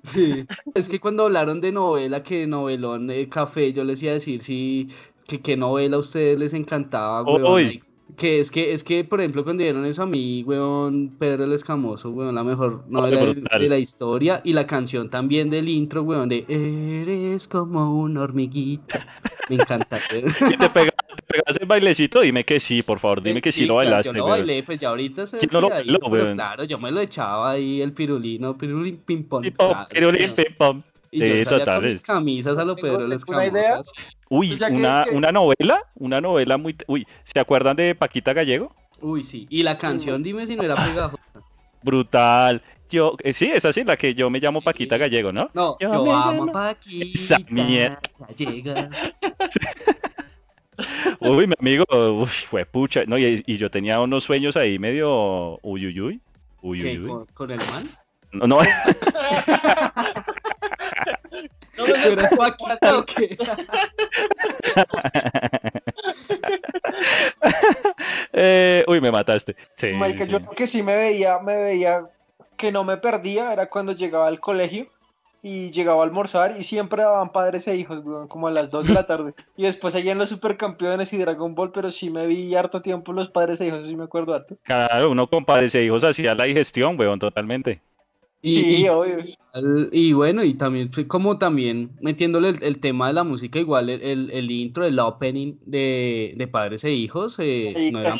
Sí. 0.03 0.45
Es 0.73 0.87
que 0.87 0.99
cuando 0.99 1.25
hablaron 1.25 1.59
de 1.59 1.71
novela, 1.71 2.23
que 2.23 2.47
novelón, 2.47 3.11
eh, 3.11 3.27
café, 3.27 3.73
yo 3.73 3.83
les 3.83 4.01
iba 4.01 4.11
a 4.11 4.15
decir 4.15 4.41
sí, 4.41 4.89
que 5.27 5.41
qué 5.41 5.57
novela 5.57 5.97
a 5.97 5.99
ustedes 5.99 6.39
les 6.39 6.53
encantaba, 6.53 7.23
weón. 7.23 7.81
Ahí. 8.09 8.15
Que 8.15 8.39
es 8.39 8.51
que, 8.51 8.73
es 8.73 8.83
que, 8.83 9.03
por 9.03 9.21
ejemplo, 9.21 9.43
cuando 9.43 9.63
dieron 9.63 9.85
eso 9.85 10.03
a 10.03 10.05
mí, 10.05 10.43
weón, 10.43 11.15
Pedro 11.17 11.43
el 11.45 11.53
Escamoso, 11.53 12.09
weón, 12.09 12.35
la 12.35 12.43
mejor 12.43 12.83
novela 12.87 13.33
de, 13.33 13.69
la 13.69 13.77
historia, 13.77 14.41
y 14.43 14.53
la 14.53 14.65
canción 14.67 15.09
también 15.09 15.49
del 15.49 15.69
intro, 15.69 16.03
weón, 16.03 16.29
de 16.29 16.45
Eres 16.47 17.47
como 17.47 17.99
una 17.99 18.21
hormiguita. 18.21 19.05
Me 19.49 19.55
encanta. 19.55 19.99
¿Y 20.51 20.57
te 20.57 20.69
pegas, 20.69 20.93
el 21.59 21.67
bailecito? 21.67 22.21
Dime 22.21 22.43
que 22.43 22.59
sí, 22.59 22.83
por 22.83 22.99
favor, 22.99 23.21
dime 23.21 23.41
que 23.41 23.51
sí, 23.51 23.65
lo 23.65 23.75
claro, 23.75 23.89
bailaste. 23.89 24.09
Yo 24.09 24.17
lo 24.17 24.25
bailé, 24.25 24.63
pues 24.63 24.79
ya 24.79 24.89
ahorita 24.89 25.27
se 25.27 25.37
¿Quién 25.37 25.49
no 25.53 25.61
lo 25.61 25.67
ahí, 25.67 25.73
bailó, 25.73 25.99
weón? 26.07 26.33
Claro, 26.35 26.63
yo 26.63 26.79
me 26.79 26.91
lo 26.91 27.01
echaba 27.01 27.51
ahí 27.51 27.81
el 27.81 27.93
pirulino, 27.93 28.57
pirulín 28.57 28.97
ping 29.05 29.23
pong. 29.23 29.43
Pim, 29.43 29.53
claro, 29.53 29.87
pirulín, 29.89 30.31
pim, 30.35 30.55
pom. 30.57 30.83
Y 31.11 31.19
yo 31.19 31.25
Sí, 31.25 31.43
salía 31.45 31.59
total, 31.59 31.75
con 31.81 31.89
mis 31.89 31.97
es- 31.97 32.03
camisas 32.03 32.57
a 32.57 32.65
lo 32.65 32.75
Pedro 32.75 33.07
idea. 33.07 33.77
así. 33.79 33.91
Uy, 34.29 34.53
O 34.53 34.57
sea, 34.57 34.67
que- 34.69 34.75
una, 34.75 35.03
que- 35.09 35.15
una 35.15 35.31
novela, 35.31 35.81
una 35.95 36.21
novela 36.21 36.57
muy... 36.57 36.75
Uy, 36.87 37.07
¿se 37.23 37.39
acuerdan 37.39 37.75
de 37.75 37.95
Paquita 37.95 38.31
Gallego? 38.33 38.75
Uy, 39.01 39.23
sí. 39.23 39.47
Y 39.49 39.63
la 39.63 39.77
canción, 39.77 40.21
dime 40.21 40.45
si 40.45 40.55
no 40.55 40.63
era 40.63 40.75
pegajosa. 40.75 41.23
Brutal. 41.83 42.61
Yo, 42.89 43.15
eh, 43.23 43.33
sí, 43.33 43.45
es 43.53 43.63
así, 43.65 43.83
la 43.83 43.95
que 43.97 44.13
yo 44.15 44.29
me 44.29 44.39
llamo 44.39 44.61
Paquita 44.61 44.97
Gallego, 44.97 45.31
¿no? 45.31 45.49
No, 45.53 45.77
Yo 45.79 45.93
yo, 45.93 46.03
me 46.03 46.11
amo 46.11 46.45
llamo- 46.45 46.57
a 46.57 46.71
Esa 46.71 47.35
Paquita. 47.37 47.53
mierda. 47.53 47.99
Llega. 48.35 48.89
Uy, 51.19 51.47
mi 51.47 51.53
amigo, 51.59 51.83
uy, 51.91 52.27
fue 52.49 52.65
pucha. 52.65 53.03
No, 53.05 53.17
y, 53.17 53.43
y 53.45 53.57
yo 53.57 53.69
tenía 53.69 53.99
unos 53.99 54.23
sueños 54.23 54.55
ahí 54.55 54.79
medio 54.79 55.59
uy, 55.61 55.87
uy, 55.87 55.99
uy. 56.01 56.21
Uy, 56.61 56.81
¿Qué, 56.81 56.87
uy, 56.91 56.99
uy. 56.99 57.07
con, 57.09 57.25
con 57.33 57.51
el 57.51 57.57
man? 57.57 57.89
No, 58.31 58.47
no, 58.47 58.59
Eh, 68.33 68.83
uy, 68.87 69.01
me 69.01 69.11
mataste. 69.11 69.55
Sí, 69.75 69.87
Marica, 69.93 70.25
sí, 70.25 70.31
yo 70.31 70.39
lo 70.39 70.51
que 70.51 70.67
sí 70.67 70.83
me 70.83 70.95
veía, 70.95 71.39
me 71.39 71.57
veía 71.57 72.05
que 72.57 72.71
no 72.71 72.83
me 72.83 72.97
perdía 72.97 73.51
era 73.51 73.69
cuando 73.69 73.93
llegaba 73.93 74.27
al 74.27 74.39
colegio 74.39 74.87
y 75.41 75.71
llegaba 75.71 76.01
a 76.01 76.05
almorzar 76.05 76.55
y 76.57 76.63
siempre 76.63 77.03
daban 77.03 77.31
padres 77.31 77.67
e 77.67 77.75
hijos, 77.75 78.03
weón, 78.03 78.27
como 78.27 78.47
a 78.47 78.51
las 78.51 78.71
2 78.71 78.87
de 78.87 78.93
la 78.93 79.05
tarde. 79.05 79.33
Y 79.57 79.63
después 79.63 79.95
allá 79.95 80.11
en 80.11 80.17
los 80.17 80.29
supercampeones 80.29 81.13
y 81.13 81.17
Dragon 81.17 81.55
Ball, 81.55 81.71
pero 81.71 81.91
sí 81.91 82.09
me 82.09 82.27
vi 82.27 82.53
harto 82.55 82.81
tiempo 82.81 83.13
los 83.13 83.29
padres 83.29 83.61
e 83.61 83.67
hijos, 83.67 83.87
sí 83.87 83.95
me 83.95 84.05
acuerdo 84.05 84.33
harto. 84.33 84.55
Claro, 84.63 85.11
uno 85.11 85.27
con 85.27 85.45
padres 85.45 85.75
e 85.75 85.83
hijos 85.83 86.03
hacía 86.03 86.35
la 86.35 86.45
digestión, 86.45 86.99
weón, 86.99 87.19
totalmente. 87.19 87.81
Y, 88.41 88.53
sí, 88.55 88.75
y- 88.83 88.87
obvio. 88.89 89.17
y 89.91 90.13
bueno, 90.13 90.43
y 90.43 90.53
también, 90.53 90.91
fue 90.93 91.05
como 91.07 91.37
también 91.37 91.91
metiéndole 92.01 92.49
el, 92.49 92.63
el 92.63 92.79
tema 92.79 93.07
de 93.07 93.13
la 93.13 93.23
música, 93.25 93.59
igual 93.59 93.89
el, 93.89 94.01
el, 94.01 94.31
el 94.31 94.51
intro, 94.51 94.85
el 94.85 94.97
opening 94.99 95.55
de, 95.65 96.33
de 96.37 96.47
Padres 96.47 96.83
e 96.85 96.91
Hijos, 96.91 97.37
eh, 97.39 97.73
Ahí 97.75 97.91
no 97.91 97.99
era 98.01 98.13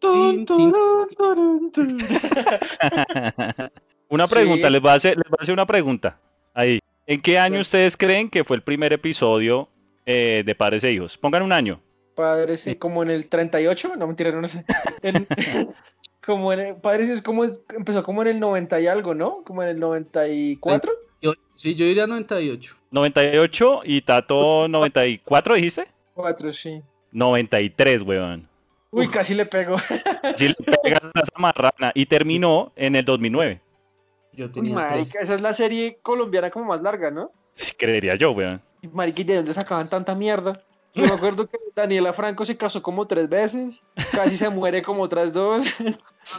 Tun. 0.00 0.44
Una 4.08 4.26
Sí. 4.28 4.34
pregunta, 4.34 4.68
les 4.68 4.82
voy, 4.82 4.90
a 4.90 4.94
hacer, 4.94 5.16
les 5.16 5.28
voy 5.28 5.36
a 5.38 5.42
hacer 5.42 5.52
una 5.54 5.66
pregunta. 5.66 6.20
Ahí. 6.54 6.80
¿En 7.06 7.20
qué 7.22 7.38
año 7.38 7.56
Sí. 7.56 7.60
ustedes 7.62 7.96
creen 7.96 8.28
que 8.28 8.44
fue 8.44 8.56
el 8.56 8.62
primer 8.62 8.92
episodio 8.92 9.68
eh, 10.04 10.42
de 10.44 10.54
Padres 10.54 10.84
e 10.84 10.92
Hijos? 10.92 11.16
Pongan 11.16 11.42
un 11.42 11.52
año. 11.52 11.80
Padres, 12.14 12.68
como 12.78 13.02
en 13.02 13.10
el 13.10 13.26
38, 13.28 13.94
no 13.96 14.06
mentira, 14.06 14.30
no 14.38 14.46
sé. 14.48 14.64
En- 15.02 15.26
como 16.24 16.52
en 16.52 16.60
el, 16.60 16.76
Padres 16.76 17.08
es 17.08 17.22
como 17.22 17.44
es- 17.44 17.64
empezó 17.76 18.02
como 18.02 18.22
en 18.22 18.28
el 18.28 18.40
90 18.40 18.80
y 18.80 18.86
algo, 18.86 19.14
¿no? 19.14 19.42
Como 19.44 19.62
en 19.62 19.68
el 19.70 19.80
94. 19.80 20.92
Yo- 21.20 21.32
sí, 21.56 21.74
yo 21.74 21.84
diría 21.86 22.06
98. 22.06 22.76
98 22.90 23.80
y 23.84 24.02
Tato 24.02 24.68
94, 24.68 25.54
dijiste? 25.54 25.86
4, 26.14 26.52
sí. 26.52 26.82
93, 27.12 28.02
weón. 28.02 28.48
Uy, 28.90 29.08
casi 29.08 29.34
le 29.34 29.46
pego. 29.46 29.76
Sí 30.36 30.48
le 30.48 30.54
pegas 30.82 31.02
a 31.14 31.20
esa 31.20 31.38
marrana. 31.38 31.92
Y 31.94 32.06
terminó 32.06 32.72
en 32.76 32.96
el 32.96 33.04
2009. 33.04 33.60
Yo 34.34 34.46
Uy, 34.46 34.52
tenía 34.52 34.74
tres. 34.76 34.90
marica, 34.90 35.20
esa 35.20 35.34
es 35.34 35.40
la 35.40 35.54
serie 35.54 35.98
colombiana 36.02 36.50
como 36.50 36.66
más 36.66 36.80
larga, 36.82 37.10
¿no? 37.10 37.30
Sí, 37.54 37.72
creería 37.76 38.14
yo, 38.16 38.32
weón. 38.32 38.62
Y, 38.80 38.88
Marica, 38.88 39.20
¿y 39.20 39.24
de 39.24 39.36
dónde 39.36 39.54
sacaban 39.54 39.88
tanta 39.88 40.14
mierda? 40.14 40.58
Yo 40.94 41.04
me 41.04 41.12
acuerdo 41.12 41.46
que 41.48 41.56
Daniela 41.74 42.12
Franco 42.12 42.44
se 42.44 42.56
casó 42.56 42.82
como 42.82 43.06
tres 43.06 43.28
veces, 43.28 43.82
casi 44.12 44.36
se 44.36 44.50
muere 44.50 44.82
como 44.82 45.02
otras 45.02 45.32
dos. 45.32 45.66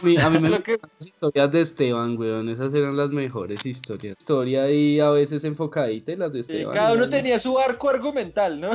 mí, 0.04 0.16
a 0.16 0.30
mí 0.30 0.38
me 0.38 0.62
que- 0.62 0.72
gustan 0.74 0.90
las 0.98 1.06
historias 1.08 1.52
de 1.52 1.60
Esteban, 1.60 2.16
weón. 2.16 2.48
Esas 2.48 2.72
eran 2.72 2.96
las 2.96 3.10
mejores 3.10 3.66
historias. 3.66 4.16
Historia 4.18 4.62
ahí 4.62 5.00
a 5.00 5.10
veces 5.10 5.44
enfocadita 5.44 6.12
y 6.12 6.16
las 6.16 6.32
de 6.32 6.42
Sí, 6.44 6.52
Esteban. 6.52 6.72
cada 6.74 6.92
uno 6.94 7.08
tenía 7.08 7.38
su 7.38 7.58
arco 7.58 7.90
argumental, 7.90 8.60
¿no? 8.60 8.70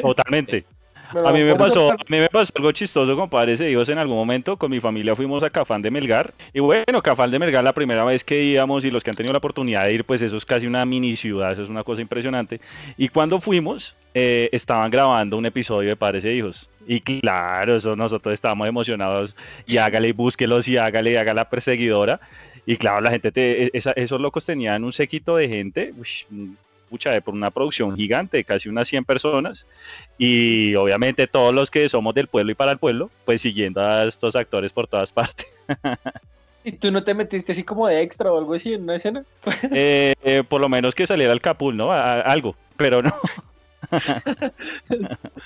Totalmente. 0.00 0.64
Pero 1.12 1.26
A 1.28 1.32
mí 1.32 1.42
me 1.42 1.54
pasó, 1.56 1.90
a 1.92 1.96
mí 2.08 2.18
me 2.18 2.28
pasó 2.28 2.52
algo 2.56 2.72
chistoso 2.72 3.16
con 3.16 3.28
padres 3.28 3.60
e 3.60 3.70
hijos 3.70 3.88
en 3.88 3.98
algún 3.98 4.16
momento. 4.16 4.56
Con 4.56 4.70
mi 4.70 4.80
familia 4.80 5.14
fuimos 5.16 5.42
a 5.42 5.50
Cafán 5.50 5.82
de 5.82 5.90
Melgar. 5.90 6.32
Y 6.52 6.60
bueno, 6.60 7.02
Cafán 7.02 7.30
de 7.30 7.38
Melgar 7.38 7.64
la 7.64 7.72
primera 7.72 8.04
vez 8.04 8.22
que 8.24 8.42
íbamos 8.42 8.84
y 8.84 8.90
los 8.90 9.02
que 9.04 9.10
han 9.10 9.16
tenido 9.16 9.32
la 9.32 9.38
oportunidad 9.38 9.84
de 9.84 9.94
ir, 9.94 10.04
pues 10.04 10.22
eso 10.22 10.36
es 10.36 10.44
casi 10.44 10.66
una 10.66 10.84
mini 10.84 11.16
ciudad, 11.16 11.52
eso 11.52 11.62
es 11.62 11.68
una 11.68 11.82
cosa 11.84 12.00
impresionante. 12.02 12.60
Y 12.96 13.08
cuando 13.08 13.40
fuimos, 13.40 13.96
eh, 14.14 14.48
estaban 14.52 14.90
grabando 14.90 15.36
un 15.36 15.46
episodio 15.46 15.88
de 15.88 15.96
padres 15.96 16.24
e 16.24 16.34
hijos. 16.34 16.68
Y 16.86 17.00
claro, 17.00 17.76
eso 17.76 17.94
nosotros 17.96 18.32
estábamos 18.34 18.68
emocionados. 18.68 19.36
Y 19.66 19.76
hágale, 19.78 20.08
y 20.08 20.12
búsquelos 20.12 20.66
y 20.68 20.76
hágale, 20.76 21.12
y 21.12 21.16
haga 21.16 21.34
la 21.34 21.48
perseguidora. 21.50 22.20
Y 22.66 22.76
claro, 22.76 23.00
la 23.00 23.10
gente, 23.10 23.32
te- 23.32 23.64
e, 23.64 23.70
esa- 23.72 23.92
esos 23.92 24.20
locos 24.20 24.44
tenían 24.44 24.84
un 24.84 24.92
séquito 24.92 25.36
de 25.36 25.48
gente, 25.48 25.92
ush, 25.98 26.24
pucha, 26.90 27.10
de 27.10 27.22
por 27.22 27.32
una 27.32 27.50
producción 27.50 27.96
gigante, 27.96 28.42
casi 28.44 28.68
unas 28.68 28.88
100 28.88 29.04
personas. 29.04 29.64
Y 30.18 30.74
obviamente 30.74 31.26
todos 31.26 31.54
los 31.54 31.70
que 31.70 31.88
somos 31.88 32.14
del 32.14 32.26
pueblo 32.26 32.52
y 32.52 32.54
para 32.54 32.72
el 32.72 32.78
pueblo, 32.78 33.10
pues 33.24 33.40
siguiendo 33.42 33.80
a 33.80 34.04
estos 34.04 34.34
actores 34.36 34.72
por 34.72 34.86
todas 34.88 35.10
partes. 35.12 35.46
¿Y 36.64 36.72
tú 36.72 36.90
no 36.92 37.02
te 37.04 37.14
metiste 37.14 37.52
así 37.52 37.62
como 37.64 37.86
de 37.86 38.02
extra 38.02 38.30
o 38.30 38.38
algo 38.38 38.52
así 38.54 38.74
en 38.74 38.82
una 38.82 38.96
escena? 38.96 39.24
Eh, 39.72 40.14
eh, 40.22 40.42
por 40.46 40.60
lo 40.60 40.68
menos 40.68 40.94
que 40.94 41.06
saliera 41.06 41.32
el 41.32 41.40
capul, 41.40 41.74
¿no? 41.76 41.90
A- 41.92 42.16
a- 42.16 42.20
algo, 42.20 42.54
pero 42.76 43.00
no. 43.02 43.14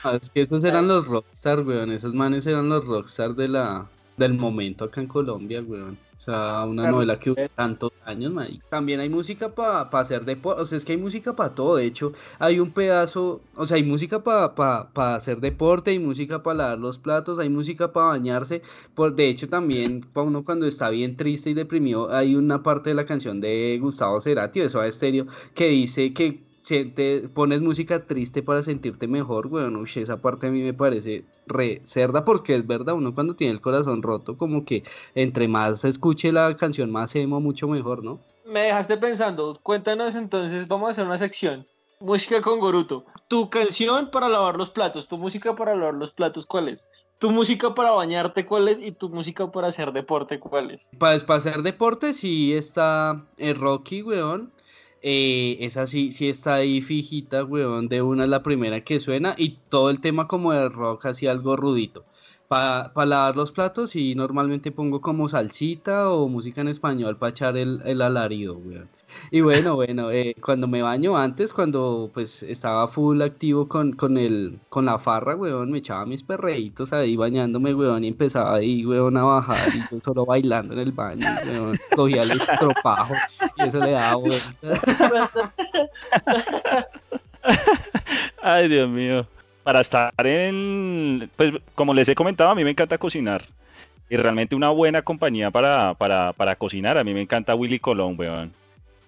Ah, 0.03 0.19
Es 0.21 0.31
que 0.31 0.43
esos 0.43 0.65
eran 0.65 0.89
los 0.89 1.07
rockstar, 1.07 1.61
weón. 1.61 1.93
Esos 1.93 2.15
manes 2.15 2.47
eran 2.47 2.69
los 2.69 2.85
rockstar 2.85 3.35
de 3.35 3.49
la, 3.49 3.87
del 4.17 4.35
momento 4.35 4.85
acá 4.85 5.01
en 5.01 5.07
Colombia, 5.09 5.63
weón. 5.63 5.99
O 6.17 6.21
sea, 6.25 6.65
una 6.65 6.83
Claro. 6.83 6.97
novela 6.97 7.19
que 7.19 7.33
hubo 7.33 7.49
tantos 7.55 7.93
años, 8.07 8.33
man. 8.33 8.49
También 8.71 9.01
hay 9.01 9.09
música 9.11 9.49
para 9.55 9.81
hacer 9.83 10.25
deporte. 10.25 10.63
O 10.63 10.65
sea, 10.65 10.79
es 10.79 10.85
que 10.85 10.93
hay 10.93 10.99
música 10.99 11.35
para 11.35 11.55
todo. 11.55 11.77
De 11.77 11.85
hecho, 11.85 12.13
hay 12.39 12.61
un 12.61 12.71
pedazo. 12.71 13.41
O 13.57 13.67
sea, 13.67 13.77
hay 13.77 13.83
música 13.83 14.23
para 14.23 15.15
hacer 15.17 15.41
deporte, 15.41 15.91
hay 15.91 15.99
música 15.99 16.43
para 16.43 16.57
lavar 16.59 16.79
los 16.79 16.99
platos, 16.99 17.39
hay 17.39 17.49
música 17.51 17.93
para 17.93 18.07
bañarse. 18.07 18.63
Por, 18.95 19.15
de 19.17 19.29
hecho, 19.29 19.49
también 19.49 20.03
para 20.13 20.27
uno 20.27 20.45
cuando 20.45 20.67
está 20.67 20.89
bien 20.89 21.17
triste 21.17 21.51
y 21.51 21.55
deprimido, 21.55 22.11
hay 22.11 22.37
una 22.37 22.63
parte 22.63 22.91
de 22.91 22.95
la 22.95 23.05
canción 23.05 23.41
de 23.41 23.79
Gustavo 23.83 24.21
Cerati, 24.21 24.61
de 24.61 24.69
Soda 24.69 24.91
Stereo, 24.91 25.27
que 25.55 25.69
dice 25.69 26.15
que 26.15 26.41
siente, 26.65 27.29
pones 27.29 27.61
música 27.61 28.07
triste 28.07 28.43
para 28.43 28.63
sentirte 28.63 29.07
mejor, 29.07 29.47
weón. 29.49 29.77
Uy, 29.77 29.91
esa 29.97 30.17
parte 30.17 30.47
a 30.47 30.51
mí 30.51 30.63
me 30.63 30.73
parece 30.73 31.25
re 31.47 31.83
cerda 31.85 32.25
porque 32.25 32.57
es 32.57 32.67
verdad, 32.67 32.95
uno 32.95 33.15
cuando 33.15 33.37
tiene 33.37 33.53
el 33.53 33.61
corazón 33.61 34.03
roto, 34.03 34.37
como 34.37 34.65
que 34.65 34.83
entre 35.15 35.47
más 35.47 35.83
se 35.83 35.91
escuche 35.91 36.33
la 36.33 36.57
canción, 36.57 36.91
más 36.91 37.15
emo, 37.15 37.41
mucho 37.41 37.69
mejor, 37.69 38.03
¿no? 38.03 38.19
Me 38.47 38.61
dejaste 38.61 38.97
pensando, 38.97 39.61
cuéntanos 39.63 40.15
entonces, 40.15 40.67
vamos 40.67 40.89
a 40.89 40.91
hacer 40.93 41.07
una 41.07 41.19
sección. 41.19 41.67
Música 42.01 42.41
con 42.41 42.59
Goruto. 42.59 43.05
Tu 43.29 43.49
canción 43.51 44.11
para 44.11 44.29
lavar 44.29 44.57
los 44.57 44.71
platos, 44.71 45.07
tu 45.07 45.17
música 45.17 45.55
para 45.55 45.75
lavar 45.75 45.95
los 45.95 46.11
platos, 46.11 46.45
¿cuál 46.47 46.69
es? 46.69 46.87
Tu 47.19 47.31
música 47.31 47.75
para 47.75 47.93
bañarte, 47.93 48.45
¿cuál 48.45 48.69
es? 48.69 48.79
Y 48.79 48.93
tu 48.93 49.09
música 49.09 49.51
para 49.51 49.69
hacer 49.69 49.93
deporte, 49.93 50.41
¿cuál 50.41 50.71
es? 50.71 50.91
Para, 50.99 51.15
hacer 51.15 51.63
deporte 51.63 52.13
sí 52.13 52.53
está 52.53 53.25
el 53.37 53.55
Rocky, 53.55 54.03
weón. 54.03 54.53
Eh, 55.07 55.59
esa 55.61 55.87
sí, 55.87 56.13
sí 56.13 56.31
está 56.31 56.55
ahí 56.55 56.81
fijita, 56.81 57.45
weón, 57.45 57.89
de 57.89 58.01
una 58.01 58.25
es 58.25 58.31
la 58.31 58.43
primera 58.43 58.83
que 58.85 59.01
suena 59.01 59.35
y 59.37 59.59
todo 59.69 59.91
el 59.91 60.01
tema 60.01 60.27
como 60.27 60.53
de 60.55 60.71
rock 60.71 61.05
así 61.07 61.27
algo 61.27 61.57
rudito. 61.57 62.07
Para 62.49 62.91
lavar 63.05 63.37
los 63.37 63.53
platos 63.53 63.97
y 63.97 64.15
normalmente 64.15 64.73
pongo 64.73 65.03
como 65.03 65.29
salsita 65.29 66.09
o 66.11 66.27
música 66.29 66.63
en 66.63 66.69
español 66.69 67.19
para 67.19 67.31
echar 67.31 67.57
el, 67.59 67.83
el 67.85 68.01
alarido, 68.01 68.55
weón. 68.57 68.89
Y 69.31 69.41
bueno, 69.41 69.75
bueno, 69.77 70.11
eh, 70.11 70.35
cuando 70.41 70.67
me 70.67 70.83
baño 70.83 71.17
antes, 71.17 71.53
cuando 71.53 72.11
pues 72.13 72.43
estaba 72.43 72.87
full 72.89 73.21
activo 73.23 73.69
con, 73.69 73.93
con, 73.93 74.17
el, 74.17 74.59
con 74.69 74.85
la 74.85 74.99
farra, 74.99 75.37
weón, 75.37 75.71
me 75.71 75.79
echaba 75.79 76.07
mis 76.07 76.23
perreitos 76.23 76.93
ahí 76.93 77.17
bañándome, 77.17 77.75
weón, 77.75 78.05
y 78.05 78.09
empezaba 78.09 78.57
ahí, 78.57 78.85
weón, 78.87 79.17
a 79.17 79.23
bajar 79.25 79.69
y 79.75 79.81
yo 79.91 80.01
solo 80.05 80.27
bailando 80.27 80.75
en 80.75 80.81
el 80.81 80.93
baño, 80.93 81.27
weón, 81.47 81.79
cogía 81.95 82.23
el 82.23 82.33
estropajo 82.33 83.15
y 83.57 83.69
eso 83.69 83.81
le 83.81 83.93
daba 83.93 84.17
vuelta. 84.17 84.55
Ay, 88.43 88.69
Dios 88.69 88.89
mío. 88.89 89.27
Para 89.63 89.81
estar 89.81 90.13
en, 90.19 91.31
pues 91.37 91.55
como 91.75 91.95
les 91.95 92.09
he 92.09 92.15
comentado, 92.15 92.51
a 92.51 92.55
mí 92.55 92.65
me 92.65 92.71
encanta 92.71 92.99
cocinar. 92.99 93.45
Y 94.11 94.17
realmente 94.17 94.55
una 94.55 94.69
buena 94.71 95.03
compañía 95.03 95.51
para, 95.51 95.95
para, 95.95 96.33
para 96.35 96.57
cocinar, 96.57 96.99
a 96.99 97.05
mí 97.05 97.15
me 97.15 97.23
encanta 97.23 97.55
Willy 97.55 97.79
Colón, 97.79 98.17
weón. 98.19 98.53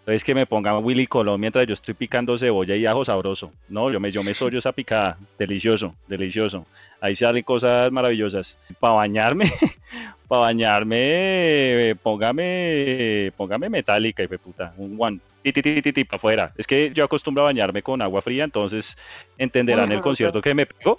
Entonces 0.06 0.22
que 0.22 0.36
me 0.36 0.46
pongan 0.46 0.84
Willy 0.84 1.08
Colón 1.08 1.40
mientras 1.40 1.66
yo 1.66 1.74
estoy 1.74 1.92
picando 1.92 2.38
cebolla 2.38 2.76
y 2.76 2.86
ajo 2.86 3.04
sabroso. 3.04 3.50
No, 3.68 3.90
yo 3.90 3.98
me, 3.98 4.12
yo 4.12 4.22
me 4.22 4.34
sollo 4.34 4.60
esa 4.60 4.70
picada. 4.70 5.18
Delicioso, 5.36 5.96
delicioso. 6.06 6.64
Ahí 7.00 7.16
salen 7.16 7.42
cosas 7.42 7.90
maravillosas. 7.90 8.56
Para 8.78 8.94
bañarme, 8.94 9.52
para 10.28 10.42
bañarme, 10.42 11.96
póngame, 12.04 13.32
póngame 13.36 13.68
metálica 13.68 14.22
y 14.22 14.28
puta, 14.28 14.72
un 14.76 15.20
ti, 15.42 16.04
para 16.04 16.16
afuera. 16.18 16.52
Es 16.56 16.68
que 16.68 16.92
yo 16.94 17.02
acostumbro 17.02 17.42
a 17.42 17.46
bañarme 17.46 17.82
con 17.82 18.00
agua 18.00 18.22
fría, 18.22 18.44
entonces 18.44 18.96
entenderán 19.36 19.90
el 19.90 20.02
concierto 20.02 20.40
que 20.40 20.54
me 20.54 20.66
pegó. 20.66 20.98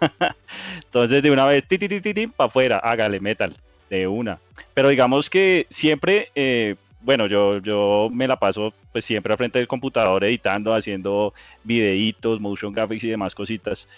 entonces 0.84 1.22
de 1.22 1.30
una 1.30 1.44
vez, 1.44 1.64
ti, 1.68 1.76
ti, 1.76 2.00
ti, 2.00 2.26
para 2.28 2.46
afuera, 2.48 2.78
hágale 2.78 3.20
metal, 3.20 3.54
de 3.90 4.06
una. 4.06 4.38
Pero 4.72 4.88
digamos 4.88 5.28
que 5.28 5.66
siempre, 5.68 6.30
eh, 6.34 6.76
bueno, 7.00 7.26
yo, 7.26 7.58
yo 7.58 8.08
me 8.12 8.26
la 8.26 8.38
paso 8.38 8.72
pues 8.92 9.04
siempre 9.04 9.32
al 9.32 9.38
frente 9.38 9.58
del 9.58 9.68
computador 9.68 10.24
editando, 10.24 10.74
haciendo 10.74 11.32
videitos, 11.64 12.40
motion 12.40 12.72
graphics 12.72 13.04
y 13.04 13.08
demás 13.08 13.34
cositas. 13.34 13.88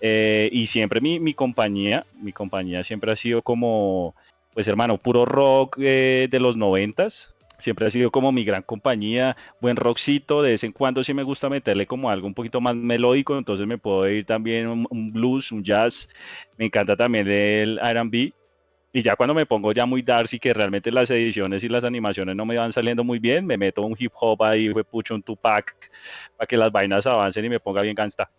Eh, 0.00 0.48
y 0.52 0.66
siempre 0.66 1.00
mi, 1.00 1.20
mi 1.20 1.34
compañía, 1.34 2.06
mi 2.20 2.32
compañía 2.32 2.84
siempre 2.84 3.12
ha 3.12 3.16
sido 3.16 3.42
como, 3.42 4.14
pues 4.54 4.66
hermano, 4.68 4.98
puro 4.98 5.24
rock 5.24 5.78
eh, 5.80 6.28
de 6.30 6.40
los 6.40 6.56
noventas. 6.56 7.34
Siempre 7.58 7.86
ha 7.86 7.90
sido 7.90 8.10
como 8.10 8.32
mi 8.32 8.42
gran 8.42 8.62
compañía, 8.62 9.36
buen 9.60 9.76
rockcito, 9.76 10.40
de 10.40 10.52
vez 10.52 10.64
en 10.64 10.72
cuando 10.72 11.04
sí 11.04 11.12
me 11.12 11.22
gusta 11.22 11.50
meterle 11.50 11.86
como 11.86 12.08
algo 12.08 12.26
un 12.26 12.32
poquito 12.32 12.58
más 12.62 12.74
melódico, 12.74 13.36
entonces 13.36 13.66
me 13.66 13.76
puedo 13.76 14.08
ir 14.08 14.24
también 14.24 14.66
un, 14.66 14.86
un 14.88 15.12
blues, 15.12 15.52
un 15.52 15.62
jazz, 15.62 16.08
me 16.56 16.64
encanta 16.64 16.96
también 16.96 17.28
el 17.28 17.78
R&B, 17.78 18.32
Y 18.92 19.02
ya 19.02 19.14
cuando 19.14 19.34
me 19.34 19.46
pongo 19.46 19.72
ya 19.72 19.86
muy 19.86 20.02
dark 20.02 20.28
y 20.32 20.38
que 20.38 20.52
realmente 20.52 20.90
las 20.90 21.10
ediciones 21.10 21.62
y 21.62 21.68
las 21.68 21.84
animaciones 21.84 22.34
no 22.34 22.44
me 22.44 22.56
van 22.56 22.72
saliendo 22.72 23.04
muy 23.04 23.20
bien, 23.20 23.46
me 23.46 23.56
meto 23.56 23.82
un 23.82 23.94
hip 23.96 24.12
hop 24.18 24.42
ahí, 24.42 24.72
pucho 24.90 25.14
un 25.14 25.22
Tupac, 25.22 25.76
para 26.36 26.46
que 26.46 26.56
las 26.56 26.72
vainas 26.72 27.06
avancen 27.06 27.44
y 27.44 27.48
me 27.48 27.60
ponga 27.60 27.82
bien 27.82 27.94
gangsta. 27.94 28.30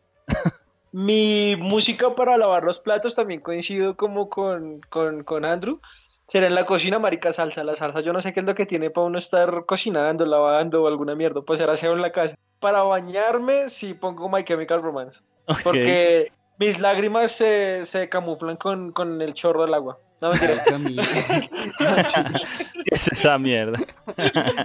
Mi 0.91 1.55
música 1.57 2.13
para 2.15 2.37
lavar 2.37 2.63
los 2.63 2.79
platos 2.79 3.15
también 3.15 3.39
coincido 3.39 3.95
como 3.95 4.29
con, 4.29 4.81
con, 4.89 5.23
con 5.23 5.45
Andrew. 5.45 5.79
Será 6.27 6.47
en 6.47 6.55
la 6.55 6.65
cocina, 6.65 6.99
marica, 6.99 7.31
salsa. 7.31 7.63
La 7.63 7.75
salsa, 7.75 8.01
yo 8.01 8.11
no 8.11 8.21
sé 8.21 8.33
qué 8.33 8.41
es 8.41 8.45
lo 8.45 8.55
que 8.55 8.65
tiene 8.65 8.89
para 8.89 9.07
uno 9.07 9.17
estar 9.17 9.65
cocinando, 9.65 10.25
lavando 10.25 10.83
o 10.83 10.87
alguna 10.87 11.15
mierda. 11.15 11.41
Pues 11.41 11.59
será 11.59 11.73
aseo 11.73 11.93
en 11.93 12.01
la 12.01 12.11
casa. 12.11 12.35
Para 12.59 12.83
bañarme, 12.83 13.69
sí 13.69 13.93
pongo 13.93 14.29
My 14.29 14.43
Chemical 14.43 14.81
Romance. 14.81 15.21
Ok. 15.47 15.57
Porque 15.63 16.31
mis 16.59 16.79
lágrimas 16.79 17.31
se, 17.31 17.85
se 17.85 18.07
camuflan 18.09 18.57
con, 18.57 18.91
con 18.91 19.21
el 19.21 19.33
chorro 19.33 19.63
del 19.63 19.73
agua. 19.73 19.97
No 20.21 20.29
mentiras. 20.29 20.67
A 20.67 20.77
mí, 20.77 20.95
¿Qué 22.85 22.95
es 22.95 23.07
esa 23.11 23.39
mierda? 23.39 23.79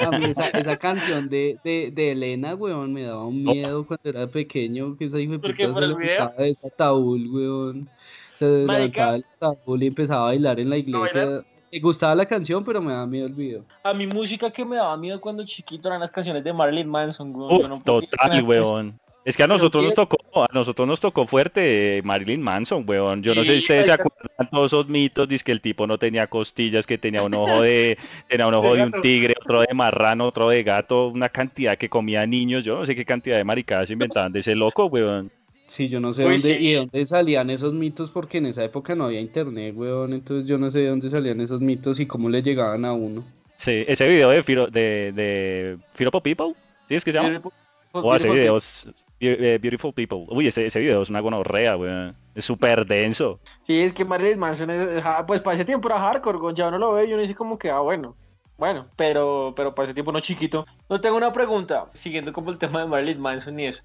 a 0.00 0.10
mí 0.18 0.26
esa, 0.26 0.48
esa 0.50 0.76
canción 0.76 1.30
de, 1.30 1.58
de, 1.64 1.90
de 1.94 2.12
Elena, 2.12 2.54
weón, 2.54 2.92
me 2.92 3.04
daba 3.04 3.24
un 3.24 3.42
miedo 3.42 3.86
cuando 3.86 4.10
era 4.10 4.26
pequeño, 4.26 4.96
que 4.98 5.06
esa 5.06 5.18
hijo 5.18 5.32
de 5.32 5.38
¿Por 5.38 5.52
puta 5.52 5.74
se 5.74 5.84
el 5.84 5.88
levantaba 5.88 6.34
de 6.36 6.50
ese 6.50 6.66
ataúd, 6.66 7.26
weón. 7.32 7.88
Se 8.34 8.44
levantaba 8.44 9.12
del 9.12 9.24
ataúd 9.40 9.80
y 9.80 9.86
empezaba 9.86 10.20
a 10.20 10.26
bailar 10.26 10.60
en 10.60 10.68
la 10.68 10.76
iglesia. 10.76 11.42
Me 11.72 11.80
gustaba 11.80 12.14
la 12.14 12.26
canción, 12.26 12.62
pero 12.62 12.80
me 12.82 12.92
daba 12.92 13.06
miedo 13.06 13.26
el 13.26 13.32
video. 13.32 13.64
A 13.82 13.94
mi 13.94 14.06
música 14.06 14.50
que 14.50 14.64
me 14.64 14.76
daba 14.76 14.96
miedo 14.96 15.20
cuando 15.20 15.44
chiquito 15.44 15.88
eran 15.88 16.00
las 16.00 16.10
canciones 16.10 16.44
de 16.44 16.52
Marilyn 16.52 16.88
Manson. 16.88 17.34
Uh, 17.34 17.62
no 17.62 17.82
con 17.82 17.82
total, 17.82 18.42
weón. 18.44 18.98
Es 19.26 19.36
que 19.36 19.42
a 19.42 19.48
nosotros 19.48 19.84
nos 19.84 19.94
tocó, 19.94 20.18
a 20.36 20.46
nosotros 20.54 20.86
nos 20.86 21.00
tocó 21.00 21.26
fuerte 21.26 21.98
eh, 21.98 22.02
Marilyn 22.02 22.40
Manson, 22.40 22.84
weón. 22.86 23.24
Yo 23.24 23.34
no 23.34 23.44
sé 23.44 23.54
si 23.54 23.58
ustedes 23.58 23.86
se 23.86 23.92
acuerdan 23.92 24.48
todos 24.52 24.66
esos 24.66 24.88
mitos, 24.88 25.28
dice 25.28 25.42
que 25.42 25.50
el 25.50 25.60
tipo 25.60 25.84
no 25.84 25.98
tenía 25.98 26.28
costillas, 26.28 26.86
que 26.86 26.96
tenía 26.96 27.24
un 27.24 27.34
ojo 27.34 27.60
de, 27.60 27.98
tenía 28.28 28.46
un 28.46 28.54
ojo 28.54 28.74
De 28.74 28.78
de 28.78 28.84
un 28.84 29.02
tigre, 29.02 29.34
otro 29.42 29.62
de 29.62 29.74
marrano, 29.74 30.28
otro 30.28 30.48
de 30.48 30.62
gato, 30.62 31.08
una 31.08 31.28
cantidad 31.28 31.76
que 31.76 31.88
comía 31.88 32.24
niños, 32.24 32.62
yo 32.62 32.78
no 32.78 32.86
sé 32.86 32.94
qué 32.94 33.04
cantidad 33.04 33.36
de 33.36 33.42
maricadas 33.42 33.90
inventaban 33.90 34.30
de 34.30 34.38
ese 34.38 34.54
loco, 34.54 34.86
weón. 34.86 35.32
Sí, 35.64 35.88
yo 35.88 35.98
no 35.98 36.14
sé 36.14 36.22
Uy, 36.22 36.34
dónde 36.34 36.56
sí. 36.56 36.64
y 36.64 36.70
de 36.70 36.76
dónde 36.76 37.06
salían 37.06 37.50
esos 37.50 37.74
mitos 37.74 38.12
porque 38.12 38.38
en 38.38 38.46
esa 38.46 38.62
época 38.62 38.94
no 38.94 39.06
había 39.06 39.18
internet, 39.18 39.74
weón. 39.76 40.12
Entonces 40.12 40.48
yo 40.48 40.56
no 40.56 40.70
sé 40.70 40.78
de 40.78 40.90
dónde 40.90 41.10
salían 41.10 41.40
esos 41.40 41.60
mitos 41.60 41.98
y 41.98 42.06
cómo 42.06 42.28
le 42.28 42.42
llegaban 42.42 42.84
a 42.84 42.92
uno. 42.92 43.24
Sí, 43.56 43.84
ese 43.88 44.06
video 44.06 44.30
de 44.30 44.44
Firo, 44.44 44.68
de, 44.68 45.10
de 45.12 45.78
Firopo 45.94 46.20
People, 46.20 46.54
¿sí 46.88 46.94
es 46.94 47.04
que 47.04 47.10
se 47.10 47.18
llama? 47.18 47.42
O 47.90 48.14
ese 48.14 48.28
Beautiful 48.28 48.36
video 48.36 48.56
es 48.58 48.86
eh, 48.86 49.05
Beautiful 49.18 49.92
People. 49.94 50.26
Uy, 50.28 50.48
ese, 50.48 50.66
ese 50.66 50.80
video 50.80 51.02
es 51.02 51.10
una 51.10 51.20
gonorrea, 51.20 51.76
weón. 51.76 52.16
Es 52.34 52.44
súper 52.44 52.84
denso. 52.86 53.40
Sí, 53.62 53.80
es 53.80 53.92
que 53.92 54.04
Marilyn 54.04 54.38
Manson, 54.38 54.70
es- 54.70 55.02
ja, 55.02 55.24
pues 55.26 55.40
para 55.40 55.54
ese 55.54 55.64
tiempo 55.64 55.88
era 55.88 55.98
hardcore, 55.98 56.54
ya 56.54 56.68
uno 56.68 56.78
lo 56.78 56.92
ve 56.92 57.06
y 57.06 57.12
uno 57.12 57.22
dice 57.22 57.34
como 57.34 57.58
que, 57.58 57.70
ah, 57.70 57.80
bueno, 57.80 58.14
bueno, 58.58 58.86
pero, 58.96 59.52
pero 59.56 59.74
para 59.74 59.84
ese 59.84 59.94
tiempo 59.94 60.12
no 60.12 60.20
chiquito. 60.20 60.66
No 60.88 61.00
tengo 61.00 61.16
una 61.16 61.32
pregunta, 61.32 61.90
siguiendo 61.94 62.32
como 62.32 62.50
el 62.50 62.58
tema 62.58 62.80
de 62.80 62.86
Marilyn 62.86 63.20
Manson 63.20 63.58
y 63.60 63.66
eso. 63.66 63.82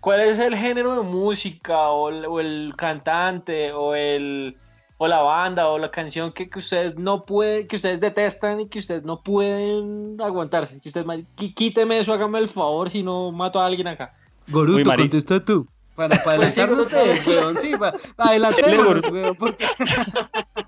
¿Cuál 0.00 0.20
es 0.20 0.40
el 0.40 0.56
género 0.56 0.96
de 0.96 1.02
música 1.02 1.90
o 1.90 2.10
el, 2.40 2.74
cantante 2.76 3.72
o 3.72 3.94
el 3.94 4.56
o 4.98 5.08
la 5.08 5.20
banda 5.20 5.68
o 5.68 5.78
la 5.78 5.90
canción 5.90 6.32
que, 6.32 6.48
que 6.48 6.60
ustedes 6.60 6.96
no 6.96 7.24
pueden, 7.24 7.66
que 7.66 7.74
ustedes 7.76 8.00
detestan 8.00 8.60
y 8.60 8.68
que 8.68 8.78
ustedes 8.80 9.04
no 9.04 9.20
pueden 9.22 10.16
aguantarse? 10.20 10.80
Ustedes, 10.84 11.06
quíteme 11.36 11.98
eso, 11.98 12.12
hágame 12.12 12.40
el 12.40 12.48
favor, 12.48 12.90
si 12.90 13.02
no 13.02 13.30
mato 13.30 13.60
a 13.60 13.66
alguien 13.66 13.88
acá. 13.88 14.14
Goruto, 14.48 14.78
Uy, 14.78 14.84
Mari- 14.84 15.02
contesta 15.04 15.44
tú. 15.44 15.66
Para, 15.94 16.22
para 16.24 16.38
Pues 16.38 16.54
sí, 16.54 16.60
adelantarnos 16.62 16.90
Goruto. 16.92 17.12
ustedes, 17.12 17.26
weón, 17.26 17.56
sí, 17.58 17.72
para, 17.76 17.98
adelantémonos, 18.16 19.10
weón, 19.10 19.36
porque... 19.36 19.66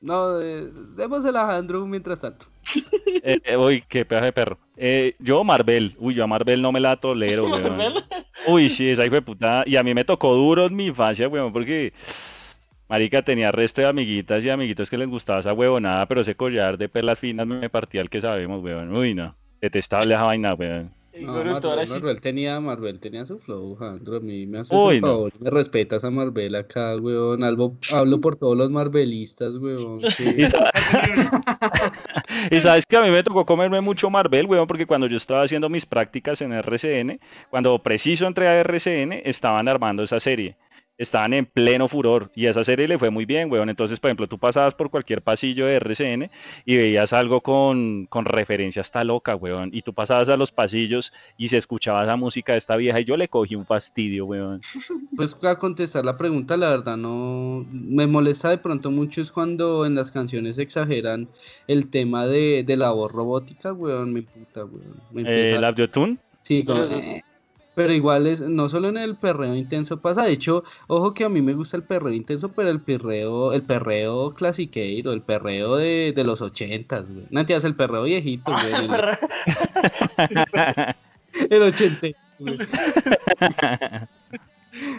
no, 0.00 0.40
eh, 0.40 0.68
démosela 0.96 1.42
a 1.42 1.56
Andrew 1.56 1.86
mientras 1.86 2.20
tanto. 2.20 2.46
Eh, 3.22 3.40
eh, 3.44 3.56
uy, 3.56 3.82
qué 3.88 4.04
pedazo 4.04 4.26
de 4.26 4.32
perro. 4.32 4.58
Eh, 4.76 5.14
yo 5.18 5.42
Marvel, 5.44 5.94
uy, 5.98 6.14
yo 6.14 6.24
a 6.24 6.26
Marvel 6.26 6.62
no 6.62 6.72
me 6.72 6.80
la 6.80 6.96
tolero, 6.96 7.46
weón. 7.48 7.94
Uy, 8.46 8.68
sí, 8.68 8.90
esa 8.90 9.04
hijo 9.04 9.14
de 9.16 9.22
puta. 9.22 9.64
Y 9.66 9.76
a 9.76 9.82
mí 9.82 9.94
me 9.94 10.04
tocó 10.04 10.34
duro 10.34 10.66
en 10.66 10.76
mi 10.76 10.86
infancia, 10.86 11.28
weón, 11.28 11.52
porque 11.52 11.92
marica 12.88 13.22
tenía 13.22 13.50
resto 13.50 13.80
de 13.80 13.88
amiguitas 13.88 14.44
y 14.44 14.50
amiguitos 14.50 14.90
que 14.90 14.98
les 14.98 15.08
gustaba 15.08 15.40
esa 15.40 15.52
huevonada, 15.52 16.06
pero 16.06 16.20
ese 16.20 16.36
collar 16.36 16.78
de 16.78 16.88
perlas 16.88 17.18
finas 17.18 17.46
me 17.46 17.68
partía 17.70 18.02
el 18.02 18.10
que 18.10 18.20
sabemos, 18.20 18.62
weón. 18.62 18.96
Uy, 18.96 19.14
no. 19.14 19.34
Detestable 19.60 20.14
esa 20.14 20.24
vaina, 20.24 20.54
weón. 20.54 20.92
Y 21.16 21.24
No, 21.26 21.32
Marvel, 21.44 21.86
sí. 21.86 21.92
Marvel 21.92 22.20
tenía, 22.20 22.58
Marvel 22.60 22.98
tenía 22.98 23.24
su 23.24 23.38
flow, 23.38 23.76
Andrew, 23.80 24.16
a 24.16 24.20
mí 24.20 24.46
me 24.46 24.58
haces 24.58 24.76
Uy, 24.82 24.96
el 24.96 25.00
no. 25.02 25.06
favor, 25.08 25.32
me 25.38 25.50
respetas 25.50 26.04
a 26.04 26.10
Marvel 26.10 26.54
acá, 26.56 26.96
weón, 26.96 27.44
hablo, 27.44 27.76
hablo 27.92 28.20
por 28.20 28.34
todos 28.36 28.56
los 28.56 28.70
Marvelistas, 28.70 29.54
weón. 29.56 30.00
Y, 30.36 30.46
sa- 30.46 30.70
y 32.50 32.60
sabes 32.60 32.84
que 32.86 32.96
a 32.96 33.02
mí 33.02 33.10
me 33.10 33.22
tocó 33.22 33.44
comerme 33.46 33.80
mucho 33.80 34.10
Marvel, 34.10 34.46
weón, 34.46 34.66
porque 34.66 34.86
cuando 34.86 35.06
yo 35.06 35.16
estaba 35.16 35.42
haciendo 35.42 35.68
mis 35.68 35.86
prácticas 35.86 36.40
en 36.40 36.52
RCN, 36.52 37.20
cuando 37.50 37.78
preciso 37.78 38.26
entré 38.26 38.48
a 38.48 38.60
RCN, 38.60 39.22
estaban 39.24 39.68
armando 39.68 40.02
esa 40.02 40.18
serie. 40.20 40.56
Estaban 40.96 41.34
en 41.34 41.44
pleno 41.44 41.88
furor 41.88 42.30
y 42.36 42.46
esa 42.46 42.62
serie 42.62 42.86
le 42.86 42.98
fue 42.98 43.10
muy 43.10 43.24
bien, 43.24 43.50
weón. 43.50 43.68
Entonces, 43.68 43.98
por 43.98 44.10
ejemplo, 44.10 44.28
tú 44.28 44.38
pasabas 44.38 44.76
por 44.76 44.90
cualquier 44.90 45.22
pasillo 45.22 45.66
de 45.66 45.74
RCN 45.74 46.30
y 46.64 46.76
veías 46.76 47.12
algo 47.12 47.40
con, 47.40 48.06
con 48.06 48.24
referencia 48.24 48.80
hasta 48.80 49.02
loca, 49.02 49.34
weón. 49.34 49.70
Y 49.72 49.82
tú 49.82 49.92
pasabas 49.92 50.28
a 50.28 50.36
los 50.36 50.52
pasillos 50.52 51.12
y 51.36 51.48
se 51.48 51.56
escuchaba 51.56 52.04
esa 52.04 52.14
música 52.16 52.52
de 52.52 52.58
esta 52.58 52.76
vieja 52.76 53.00
y 53.00 53.04
yo 53.04 53.16
le 53.16 53.26
cogí 53.28 53.56
un 53.56 53.66
fastidio, 53.66 54.26
weón. 54.26 54.60
Pues 55.16 55.36
a 55.42 55.58
contestar 55.58 56.04
la 56.04 56.16
pregunta, 56.16 56.56
la 56.56 56.70
verdad 56.70 56.96
no 56.96 57.66
me 57.72 58.06
molesta 58.06 58.50
de 58.50 58.58
pronto 58.58 58.90
mucho 58.90 59.20
es 59.20 59.30
cuando 59.32 59.86
en 59.86 59.94
las 59.96 60.10
canciones 60.12 60.58
exageran 60.58 61.28
el 61.66 61.88
tema 61.90 62.26
de, 62.26 62.62
de 62.64 62.76
la 62.76 62.90
voz 62.90 63.10
robótica, 63.10 63.72
weón, 63.72 64.12
me 64.12 64.22
puta, 64.22 64.64
weón. 64.64 64.94
Me 65.12 65.22
Eh, 65.22 65.56
¿El 65.56 65.64
Audiotune? 65.64 66.18
Sí, 66.42 66.62
Pero- 66.64 66.84
eh, 66.84 67.22
pero 67.74 67.92
igual 67.92 68.26
es, 68.26 68.40
no 68.40 68.68
solo 68.68 68.88
en 68.88 68.96
el 68.98 69.16
perreo 69.16 69.54
intenso 69.54 70.00
pasa, 70.00 70.24
de 70.24 70.32
hecho, 70.32 70.64
ojo 70.86 71.14
que 71.14 71.24
a 71.24 71.28
mí 71.28 71.42
me 71.42 71.54
gusta 71.54 71.76
el 71.76 71.84
perreo 71.84 72.12
intenso, 72.12 72.52
pero 72.52 72.70
el 72.70 72.80
perreo, 72.82 73.52
el 73.52 73.62
perreo 73.62 74.34
clasiqueiro, 74.34 75.12
el 75.12 75.22
perreo 75.22 75.76
de, 75.76 76.12
de 76.14 76.24
los 76.24 76.40
ochentas, 76.40 77.10
güey. 77.12 77.26
No 77.30 77.40
entiendes, 77.40 77.64
el 77.64 77.76
perreo 77.76 78.04
viejito, 78.04 78.52
güey. 78.52 78.74
El, 81.48 81.50
el 81.50 81.62
ochente. 81.62 82.14
güey. 82.38 82.58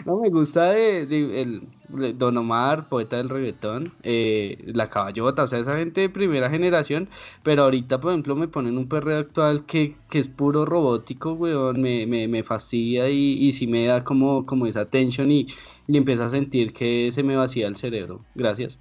No 0.06 0.18
me 0.20 0.30
gusta 0.30 0.70
de, 0.72 1.06
de- 1.06 1.42
el, 1.42 1.68
de 1.88 2.12
Don 2.14 2.36
Omar, 2.38 2.88
poeta 2.88 3.16
del 3.18 3.28
reggaetón, 3.28 3.94
eh, 4.02 4.58
la 4.66 4.88
caballota, 4.88 5.42
o 5.44 5.46
sea, 5.46 5.58
esa 5.58 5.76
gente 5.76 6.00
de 6.02 6.08
primera 6.08 6.48
generación, 6.50 7.10
pero 7.42 7.64
ahorita, 7.64 8.00
por 8.00 8.12
ejemplo, 8.12 8.36
me 8.36 8.48
ponen 8.48 8.78
un 8.78 8.88
perreo 8.88 9.18
actual 9.18 9.66
que, 9.66 9.96
que 10.08 10.18
es 10.18 10.28
puro 10.28 10.64
robótico, 10.64 11.32
weón, 11.34 11.80
me, 11.82 12.06
me, 12.06 12.26
me 12.28 12.42
fastidia 12.42 13.08
y, 13.10 13.34
y 13.46 13.52
sí 13.52 13.66
me 13.66 13.84
da 13.86 14.02
como, 14.04 14.46
como 14.46 14.66
esa 14.66 14.88
tensión 14.88 15.30
y, 15.30 15.46
y 15.86 15.96
empiezo 15.96 16.24
a 16.24 16.30
sentir 16.30 16.72
que 16.72 17.10
se 17.12 17.22
me 17.22 17.36
vacía 17.36 17.66
el 17.68 17.76
cerebro. 17.76 18.24
Gracias. 18.34 18.80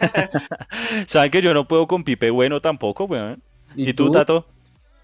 ¿Saben 1.08 1.30
que 1.30 1.42
yo 1.42 1.54
no 1.54 1.66
puedo 1.68 1.86
con 1.86 2.04
Pipe 2.04 2.30
Bueno 2.30 2.60
tampoco, 2.60 3.04
weón? 3.04 3.42
¿Y 3.84 3.94
tú, 3.94 4.10
Tato? 4.10 4.46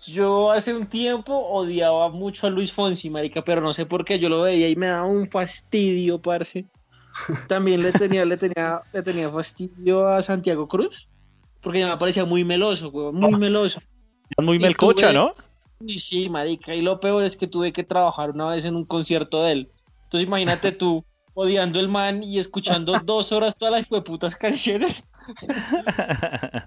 Yo 0.07 0.51
hace 0.53 0.75
un 0.75 0.87
tiempo 0.87 1.35
odiaba 1.37 2.09
mucho 2.09 2.47
a 2.47 2.51
Luis 2.51 2.73
Fonsi, 2.73 3.11
marica, 3.11 3.43
pero 3.43 3.61
no 3.61 3.73
sé 3.73 3.85
por 3.85 4.05
qué 4.05 4.19
yo 4.19 4.29
lo 4.29 4.43
veía 4.43 4.69
y 4.69 4.77
me 4.77 4.87
daba 4.87 5.07
un 5.07 5.29
fastidio, 5.29 6.21
parce. 6.21 6.67
También 7.49 7.83
le 7.83 7.93
tenía, 7.93 8.25
le 8.25 8.37
tenía, 8.37 8.81
le 8.93 9.03
tenía 9.03 9.29
fastidio 9.29 10.07
a 10.09 10.23
Santiago 10.23 10.69
Cruz, 10.69 11.09
porque 11.61 11.81
ya 11.81 11.89
me 11.89 11.97
parecía 11.97 12.25
muy 12.25 12.45
meloso, 12.45 12.91
muy 13.13 13.35
meloso. 13.35 13.81
Es 14.37 14.45
muy 14.45 14.59
melcocha, 14.59 15.09
tuve- 15.11 15.15
¿no? 15.15 15.35
Y 15.81 16.01
sí, 16.01 16.29
marica, 16.29 16.75
y 16.75 16.83
lo 16.83 16.99
peor 17.01 17.23
es 17.25 17.37
que 17.37 17.47
tuve 17.47 17.73
que 17.73 17.85
trabajar 17.85 18.31
una 18.31 18.49
vez 18.49 18.65
en 18.65 18.77
un 18.77 18.85
concierto 18.85 19.43
de 19.43 19.53
él. 19.53 19.73
Entonces 20.05 20.27
imagínate 20.27 20.73
tú 20.73 21.05
odiando 21.35 21.79
el 21.81 21.89
man 21.89 22.23
y 22.23 22.39
escuchando 22.39 22.99
dos 23.05 23.31
horas 23.33 23.57
todas 23.57 23.89
las 23.89 24.03
putas 24.03 24.35
canciones. 24.37 25.03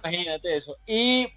Imagínate 0.03 0.55
eso. 0.55 0.75
Y 0.87 1.27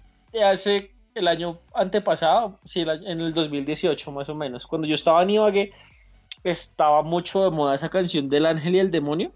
hace 0.43 0.94
el 1.15 1.27
año 1.29 1.59
antepasado, 1.73 2.59
sí, 2.65 2.81
en 2.81 3.21
el 3.21 3.33
2018 3.33 4.11
más 4.11 4.27
o 4.29 4.35
menos, 4.35 4.67
cuando 4.67 4.85
yo 4.87 4.95
estaba 4.95 5.23
en 5.23 5.29
Ibagué, 5.31 5.71
estaba 6.43 7.01
mucho 7.01 7.41
de 7.43 7.49
moda 7.51 7.73
esa 7.75 7.89
canción 7.89 8.29
del 8.29 8.45
ángel 8.45 8.75
y 8.75 8.79
el 8.79 8.91
demonio. 8.91 9.31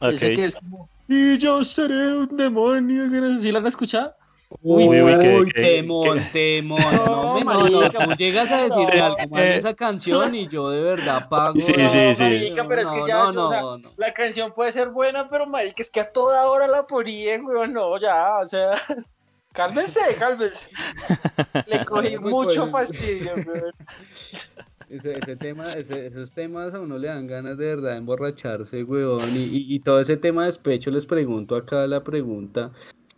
Ese 0.00 0.28
Ok. 0.30 0.34
que 0.36 0.44
es 0.44 0.54
como, 0.56 0.88
y 1.08 1.38
yo 1.38 1.64
seré 1.64 2.14
un 2.14 2.36
demonio, 2.36 3.04
que 3.10 3.20
no 3.20 3.34
sé 3.36 3.42
si 3.42 3.52
la 3.52 3.60
han 3.60 3.66
escuchado. 3.66 4.14
Uy, 4.60 4.84
Uy, 4.86 5.00
uy, 5.00 5.18
qué- 5.22 5.34
uy, 5.38 5.50
qué- 5.52 5.60
temón, 5.62 6.20
temón. 6.30 6.78
No, 6.82 7.06
No, 7.06 7.40
no, 7.40 7.40
no, 7.40 7.70
marica. 7.80 8.04
tú 8.04 8.10
llegas 8.16 8.50
a 8.50 8.64
decirme 8.64 8.96
No, 8.98 9.04
algo 9.06 9.28
más 9.30 9.40
de 9.40 9.56
esa 9.56 9.74
canción 9.74 10.34
y 10.34 10.46
yo 10.46 10.68
de 10.68 10.82
verdad 10.82 11.26
pago. 11.30 11.58
Sí, 11.58 11.72
No, 11.72 11.88
sí, 11.88 12.14
sí. 12.14 12.22
marica, 12.22 12.68
pero 12.68 12.82
es 12.82 12.90
que 12.90 12.98
No, 13.00 13.06
ya, 13.08 13.32
no, 13.32 13.44
o 13.44 13.48
sea, 13.48 13.60
no, 13.62 13.78
no. 13.78 13.90
La 13.96 14.12
canción 14.12 14.52
puede 14.52 14.70
ser 14.72 14.90
buena, 14.90 15.30
pero 15.30 15.46
marica, 15.46 15.80
es 15.80 15.88
que 15.90 16.00
a 16.00 16.12
toda 16.12 16.46
hora 16.50 16.68
la 16.68 16.86
ponían, 16.86 17.46
weón, 17.46 17.72
no, 17.72 17.96
ya, 17.98 18.36
o 18.42 18.46
sea, 18.46 18.72
cálmense, 19.52 20.00
cálmense. 20.18 20.66
Le 21.66 21.84
cogí 21.84 22.18
mucho 22.18 22.66
fastidio, 22.68 23.34
weón. 23.46 23.72
Ese, 24.88 25.18
ese 25.18 25.36
tema, 25.36 25.72
ese- 25.72 26.06
esos 26.06 26.32
temas 26.32 26.74
a 26.74 26.80
uno 26.80 26.98
le 26.98 27.08
dan 27.08 27.26
ganas 27.26 27.56
de 27.56 27.64
verdad 27.66 27.92
de 27.92 27.96
emborracharse, 27.98 28.84
weón. 28.84 29.20
Y, 29.34 29.44
y, 29.44 29.74
y 29.76 29.80
todo 29.80 30.00
ese 30.00 30.16
tema 30.16 30.42
de 30.42 30.46
despecho, 30.48 30.90
les 30.90 31.06
pregunto 31.06 31.56
acá 31.56 31.86
la 31.86 32.02
pregunta. 32.04 32.72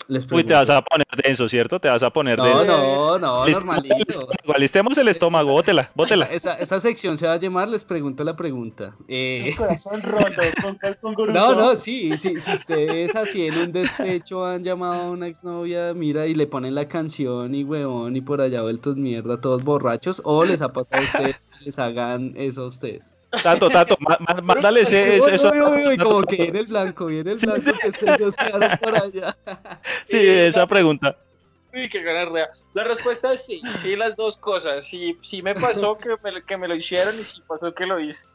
Les 0.09 0.31
Uy, 0.31 0.45
te 0.45 0.53
vas 0.53 0.69
a 0.71 0.83
poner 0.83 1.07
denso, 1.25 1.49
¿cierto? 1.49 1.81
Te 1.81 1.89
vas 1.89 2.03
a 2.03 2.11
poner 2.11 2.39
No, 2.39 2.45
denso. 2.45 2.67
no, 2.67 3.19
no, 3.19 3.47
Listemos 3.47 3.77
el 3.79 3.89
normalito. 3.89 4.29
Alistemos 4.55 4.99
el 4.99 5.09
estómago, 5.09 5.53
bótela, 5.53 5.91
bótela. 5.95 6.25
Esa, 6.27 6.55
esa 6.55 6.79
sección 6.81 7.17
se 7.17 7.27
va 7.27 7.35
a 7.35 7.37
llamar 7.39 7.69
Les 7.69 7.85
pregunto 7.85 8.23
la 8.25 8.37
pregunta. 8.37 8.95
Eh, 9.09 9.45
El 9.49 9.57
corazón 9.57 10.03
roto 10.03 10.43
con, 10.63 10.79
con 11.01 11.15
Goruto. 11.15 11.39
No, 11.39 11.55
no, 11.55 11.77
sí, 11.77 12.17
sí, 12.19 12.41
si 12.41 12.53
ustedes 12.53 13.17
así 13.17 13.47
en 13.47 13.57
un 13.59 13.73
despecho 13.73 14.45
han 14.45 14.63
llamado 14.63 15.03
a 15.03 15.11
una 15.11 15.27
exnovia, 15.29 15.95
mira, 15.95 16.27
y 16.27 16.35
le 16.35 16.47
ponen 16.47 16.75
la 16.75 16.87
canción 16.87 17.55
y 17.55 17.65
huevón 17.65 18.17
y 18.17 18.21
por 18.21 18.41
allá 18.41 18.63
vueltos 18.63 18.97
mierda, 18.97 19.41
todos 19.41 19.65
borrachos, 19.65 20.21
o 20.25 20.45
les 20.45 20.61
ha 20.61 20.73
pasado 20.73 21.03
a 21.03 21.05
ustedes 21.05 21.47
que 21.47 21.65
les 21.65 21.79
hagan 21.79 22.35
eso 22.37 22.63
a 22.63 22.67
ustedes. 22.69 23.14
Tato, 23.43 23.69
Tato, 23.71 23.97
má- 24.01 24.19
má- 24.19 24.41
mándale 24.43 24.83
ese, 24.83 25.17
ese- 25.17 25.31
Uy, 25.31 25.35
eso. 25.35 25.51
uy, 25.51 25.61
uy, 25.61 25.87
uy, 25.89 25.97
como 25.99 26.23
que 26.23 26.37
viene 26.37 26.61
el 26.61 26.67
blanco, 26.67 27.07
viene 27.07 27.33
el 27.33 27.39
blanco 27.39 27.73
que 27.81 27.93
quedaron 28.37 28.79
por 28.79 28.97
allá. 28.97 29.37
Sí, 30.09 30.19
esa 30.29 30.67
pregunta. 30.67 31.17
Uy, 31.73 31.89
qué. 31.89 32.03
La 32.73 32.85
respuesta 32.85 33.33
es 33.33 33.45
sí, 33.45 33.61
sí, 33.75 33.97
las 33.97 34.15
dos 34.17 34.37
cosas. 34.37 34.87
Sí, 34.87 35.19
sí 35.23 35.43
me 35.43 35.55
pasó 35.55 35.99
que 35.99 36.11
me, 36.23 36.43
que 36.43 36.57
me 36.57 36.69
lo 36.69 36.75
hicieron 36.75 37.19
y 37.19 37.25
sí 37.25 37.43
pasó 37.47 37.75
que 37.75 37.87
lo 37.87 37.99
hice. 37.99 38.27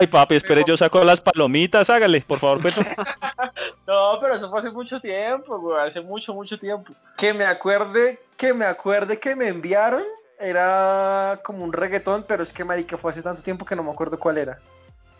Ay, 0.00 0.06
papi, 0.06 0.36
espere, 0.36 0.64
yo 0.66 0.76
saco 0.76 1.04
las 1.04 1.20
palomitas, 1.20 1.90
hágale, 1.90 2.22
por 2.22 2.38
favor, 2.38 2.62
cuento. 2.62 2.80
No, 3.86 4.18
pero 4.20 4.34
eso 4.34 4.48
fue 4.48 4.58
hace 4.60 4.70
mucho 4.70 5.00
tiempo, 5.00 5.58
güey, 5.58 5.86
hace 5.86 6.00
mucho, 6.00 6.32
mucho 6.32 6.58
tiempo. 6.58 6.92
Que 7.16 7.34
me 7.34 7.44
acuerde, 7.44 8.18
que 8.36 8.54
me 8.54 8.64
acuerde 8.64 9.18
que 9.18 9.36
me 9.36 9.48
enviaron, 9.48 10.04
era 10.42 11.40
como 11.44 11.64
un 11.64 11.72
reggaetón, 11.72 12.24
pero 12.26 12.42
es 12.42 12.52
que 12.52 12.64
marica 12.64 12.96
fue 12.98 13.10
hace 13.10 13.22
tanto 13.22 13.42
tiempo 13.42 13.64
que 13.64 13.76
no 13.76 13.82
me 13.82 13.90
acuerdo 13.90 14.18
cuál 14.18 14.38
era. 14.38 14.58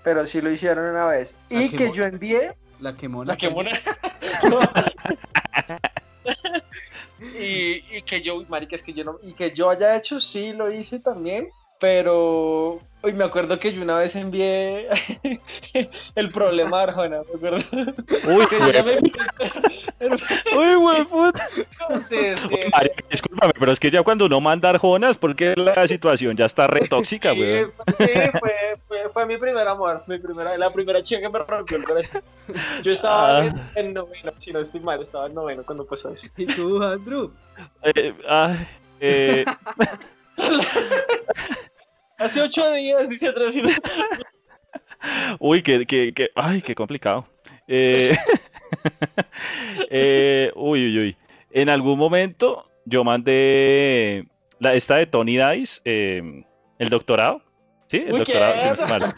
Pero 0.03 0.27
sí 0.27 0.41
lo 0.41 0.51
hicieron 0.51 0.87
una 0.87 1.07
vez. 1.07 1.37
Y 1.49 1.71
que 1.71 1.93
yo 1.93 2.05
envié, 2.05 2.57
La 2.81 2.95
que 2.95 3.09
mona. 3.09 3.33
la 3.33 3.37
que 3.39 3.49
mona. 3.49 3.71
y, 7.39 7.85
y 7.97 8.03
que 8.03 8.21
yo, 8.21 8.45
marica, 8.49 8.77
es 8.77 8.83
que 8.83 8.93
yo 8.93 9.05
no, 9.05 9.19
y 9.23 9.33
que 9.33 9.53
yo 9.53 9.71
haya 9.71 9.97
hecho, 9.97 10.19
sí 10.21 10.53
lo 10.53 10.73
hice 10.73 10.99
también, 10.99 11.49
pero 11.83 12.79
hoy 13.01 13.13
me 13.13 13.25
acuerdo 13.25 13.59
que 13.59 13.73
yo 13.73 13.83
una 13.83 13.99
vez 13.99 14.15
envié 14.15 14.87
el 16.15 16.29
problema 16.31 16.77
de 16.79 16.83
Arjona, 16.85 17.23
me 17.29 17.35
acuerdo. 17.37 17.65
Uy, 18.29 18.47
ya 18.73 18.83
me 18.85 18.99
Uy, 20.57 20.75
güey, 20.77 21.05
puta. 21.07 21.49
Sí, 22.01 22.37
sí. 22.37 22.57
Marica, 22.71 23.05
discúlpame, 23.11 23.53
pero 23.59 23.73
es 23.73 23.81
que 23.81 23.91
ya 23.91 24.05
cuando 24.05 24.27
uno 24.27 24.41
manda 24.41 24.71
arjonas, 24.71 25.19
porque 25.19 25.55
la 25.57 25.89
situación 25.89 26.37
ya 26.37 26.47
está 26.47 26.69
re 26.69 26.87
tóxica, 26.87 27.33
Sí, 27.35 27.39
güey. 27.39 27.65
fue- 27.65 27.95
sí, 27.95 28.13
fue, 28.39 28.53
fue, 28.87 29.09
fue 29.13 29.27
mi 29.27 29.37
primer 29.39 29.67
amor, 29.67 30.05
mi 30.07 30.21
primera, 30.21 30.57
la 30.57 30.71
primera 30.71 31.03
chica 31.03 31.21
que 31.21 31.29
me 31.31 31.41
rompió 31.41 31.79
el 31.79 31.85
corazón. 31.85 32.23
Yo 32.83 32.93
estaba 32.93 33.39
Ah. 33.39 33.45
en, 33.47 33.87
en 33.87 33.95
noveno, 33.95 34.33
si 34.39 34.53
no 34.53 34.61
estoy 34.61 34.81
mal, 34.81 35.03
estaba 35.03 35.27
en 35.27 35.35
noveno 35.35 35.65
cuando 35.65 35.85
pasó 35.85 36.11
eso. 36.11 36.29
¿Y 36.37 36.47
tú, 36.47 36.81
Andrew? 36.81 37.33
Eh, 37.83 38.15
ay, 38.29 38.69
eh, 39.01 39.45
Hace 42.33 42.41
ocho 42.41 42.73
días, 42.73 43.11
dice 43.11 43.29
atrás. 43.29 43.55
uy, 45.39 45.63
que, 45.63 45.85
que, 45.85 46.15
que, 46.15 46.31
ay, 46.35 46.63
qué 46.63 46.75
complicado. 46.75 47.27
Eh, 47.69 48.17
eh, 49.91 50.51
uy, 50.55 50.87
uy, 50.87 50.99
uy. 50.99 51.17
En 51.51 51.69
algún 51.69 51.99
momento 51.99 52.71
yo 52.87 53.05
mandé 53.05 54.25
la, 54.61 54.73
esta 54.73 54.97
de 54.97 55.05
Tony 55.05 55.37
Dice, 55.37 55.83
eh, 55.85 56.43
el 56.79 56.89
doctorado. 56.89 57.43
¿Sí? 57.89 57.99
El 57.99 58.15
Uy, 58.15 58.19
doctorado, 58.21 58.55
¿qué? 58.55 58.81
no 58.99 59.13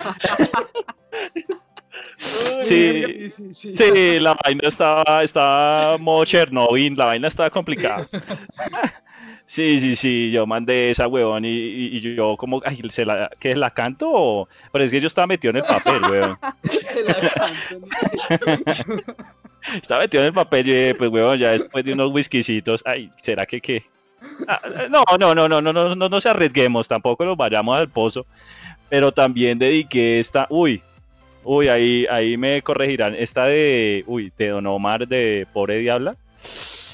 Sí. 2.62 3.30
sí, 3.30 3.54
sí. 3.54 3.76
Sí, 3.76 4.18
la 4.18 4.36
vaina 4.42 4.66
estaba, 4.66 5.22
estaba 5.22 5.98
modo 5.98 6.24
Chernobyl, 6.24 6.96
la 6.96 7.04
vaina 7.04 7.28
estaba 7.28 7.48
complicada. 7.48 8.08
Sí, 9.46 9.78
sí, 9.80 9.94
sí, 9.94 10.30
yo 10.30 10.46
mandé 10.46 10.90
esa 10.90 11.06
huevón 11.06 11.44
y, 11.44 11.48
y- 11.48 11.96
y 11.98 12.00
yo 12.16 12.36
como, 12.36 12.62
ay, 12.64 12.80
¿se 12.88 13.04
la, 13.04 13.30
¿qué, 13.38 13.54
la 13.54 13.70
canto? 13.70 14.08
o- 14.10 14.48
Pero 14.72 14.84
es 14.84 14.90
que 14.90 15.00
yo 15.00 15.06
estaba 15.06 15.26
metido 15.26 15.50
en 15.50 15.56
el 15.58 15.62
papel, 15.64 16.00
huevón. 16.10 16.38
Se 16.86 17.02
la 17.04 17.14
canto. 17.14 19.04
Estaba 19.74 20.02
metido 20.02 20.22
en 20.22 20.28
el 20.28 20.32
papel 20.34 20.68
y 20.68 20.94
pues 20.94 21.10
huevón, 21.10 21.38
ya 21.38 21.50
después 21.52 21.84
de 21.84 21.92
unos 21.92 22.10
whiskycitos, 22.12 22.82
ay, 22.86 23.10
¿será 23.22 23.46
que 23.46 23.60
qué? 23.60 23.82
Ah, 24.48 24.60
no, 24.90 25.04
no, 25.18 25.34
no, 25.34 25.48
no, 25.48 25.60
no, 25.60 25.72
no, 25.72 25.94
no, 25.94 26.08
no 26.08 26.20
se 26.20 26.28
arriesguemos, 26.28 26.88
tampoco 26.88 27.24
nos 27.24 27.36
vayamos 27.36 27.76
al 27.76 27.88
pozo. 27.88 28.26
Pero 28.88 29.12
también 29.12 29.58
dediqué 29.58 30.18
esta, 30.18 30.46
uy, 30.50 30.82
uy, 31.44 31.68
ahí, 31.68 32.06
ahí 32.10 32.36
me 32.36 32.60
corregirán, 32.62 33.14
esta 33.14 33.46
de, 33.46 34.04
uy, 34.06 34.32
de 34.38 34.48
Don 34.48 34.66
Omar 34.66 35.06
de 35.08 35.46
Pobre 35.52 35.78
Diabla. 35.78 36.16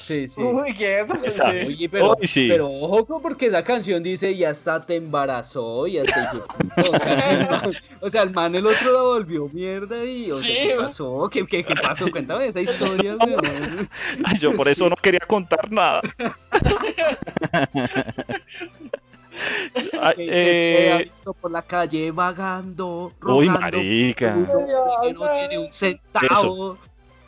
Sí, 0.05 0.27
sí. 0.27 0.41
Uy, 0.41 0.73
qué 0.73 1.05
sí. 1.29 1.41
Oye, 1.67 1.89
pero, 1.89 2.17
sí. 2.23 2.47
pero 2.49 2.69
ojo 2.69 3.21
porque 3.21 3.47
esa 3.47 3.63
canción 3.63 4.01
dice 4.01 4.31
y 4.31 4.43
hasta 4.43 4.85
te 4.85 4.95
embarazó 4.95 5.87
y 5.87 5.99
hasta 5.99 6.23
hijo 6.23 6.37
de 6.37 6.65
puta", 6.65 6.89
o, 6.89 6.99
sea, 6.99 7.31
el 7.31 7.49
man, 7.49 7.73
o 8.01 8.09
sea, 8.09 8.21
el 8.23 8.31
man 8.31 8.55
el 8.55 8.65
otro 8.65 8.91
la 8.91 9.01
volvió 9.01 9.47
mierda 9.49 10.03
y 10.03 10.31
o 10.31 10.37
sea, 10.37 10.47
Sí, 10.47 10.67
¿qué 10.67 10.75
pasó? 10.75 11.29
¿Qué, 11.31 11.45
qué, 11.45 11.63
qué 11.63 11.75
pasó? 11.75 12.09
Cuéntame 12.11 12.47
esa 12.47 12.61
historia. 12.61 13.15
Ay, 14.25 14.37
yo 14.39 14.55
por 14.55 14.67
eso 14.67 14.89
no 14.89 14.95
quería 14.95 15.21
contar 15.21 15.71
nada. 15.71 16.01
Queda 19.91 20.13
eh, 20.17 21.09
visto 21.11 21.33
por 21.33 21.51
la 21.51 21.61
calle 21.61 22.11
vagando, 22.11 23.13
uy, 23.23 23.49
marica. 23.49 24.35
que 25.03 25.13
no 25.13 25.31
tiene 25.31 25.57
un 25.57 25.73
centavo. 25.73 26.77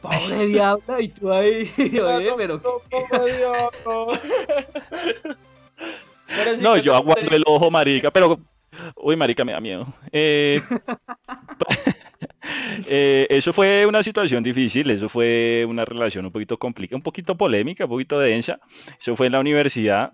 Pobre 0.04 0.46
diabla, 0.48 1.02
y 1.02 1.08
tú 1.08 1.32
ahí, 1.32 1.72
oye, 1.78 2.34
pero 2.38 2.60
No. 2.64 2.82
Pero 6.28 6.56
sí 6.56 6.64
No, 6.64 6.78
yo 6.78 6.92
te- 6.94 6.98
aguanto 6.98 7.36
el 7.36 7.44
ojo, 7.46 7.70
marica, 7.72 8.12
pero... 8.12 8.40
Uy, 8.96 9.16
marica, 9.16 9.46
me 9.46 9.52
da 9.52 9.60
miedo. 9.62 9.86
Eh, 10.12 10.60
eh, 12.90 13.28
eso 13.30 13.54
fue 13.54 13.86
una 13.86 14.02
situación 14.02 14.42
difícil, 14.44 14.90
eso 14.90 15.10
fue 15.10 15.64
una 15.68 15.86
relación 15.86 16.26
un 16.26 16.32
poquito 16.32 16.58
complicada, 16.58 16.98
un 16.98 17.04
poquito 17.04 17.36
polémica, 17.36 17.84
un 17.86 17.92
poquito 17.92 18.18
densa. 18.20 18.60
Eso 19.00 19.16
fue 19.16 19.28
en 19.28 19.34
la 19.34 19.40
universidad 19.40 20.14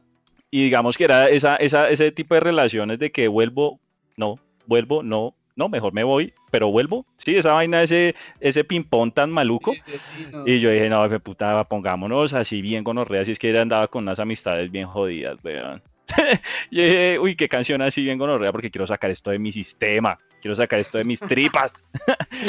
y 0.52 0.64
digamos 0.64 0.98
que 0.98 1.06
era 1.06 1.30
esa, 1.30 1.56
esa, 1.56 1.90
ese 1.90 2.12
tipo 2.12 2.34
de 2.34 2.42
relaciones 2.42 3.00
de 3.00 3.12
que 3.12 3.28
vuelvo, 3.30 3.80
no, 4.18 4.40
vuelvo, 4.66 5.04
no, 5.04 5.36
no, 5.60 5.68
mejor 5.68 5.94
me 5.94 6.06
voy, 6.06 6.34
pero 6.52 6.72
vuelvo. 6.72 7.06
Sí, 7.18 7.36
esa 7.36 7.52
vaina, 7.52 7.84
ese, 7.84 8.16
ese 8.40 8.64
ping-pong 8.64 9.14
tan 9.14 9.30
maluco. 9.30 9.74
Sí, 9.74 9.82
sí, 9.86 10.00
sí, 10.18 10.28
no. 10.32 10.48
Y 10.48 10.60
yo 10.62 10.72
dije, 10.72 10.90
no, 10.90 11.08
de 11.08 11.20
puta, 11.20 11.66
pongámonos 11.66 12.34
así 12.34 12.62
bien 12.62 12.86
con 12.86 12.98
orrea, 12.98 13.26
si 13.26 13.34
es 13.34 13.40
que 13.40 13.50
él 13.50 13.58
andaba 13.58 13.88
con 13.90 14.04
unas 14.04 14.20
amistades 14.20 14.72
bien 14.72 14.88
jodidas, 14.88 15.38
weón. 15.44 15.84
yo 16.72 16.82
dije, 16.82 17.20
uy, 17.20 17.36
qué 17.36 17.50
canción 17.50 17.82
así 17.82 18.02
bien 18.04 18.18
con 18.18 18.30
orrea, 18.30 18.54
porque 18.54 18.72
quiero 18.72 18.88
sacar 18.88 19.12
esto 19.12 19.32
de 19.32 19.38
mi 19.38 19.52
sistema, 19.52 20.18
quiero 20.42 20.56
sacar 20.56 20.80
esto 20.80 20.98
de 20.98 21.04
mis 21.04 21.20
tripas. 21.20 21.74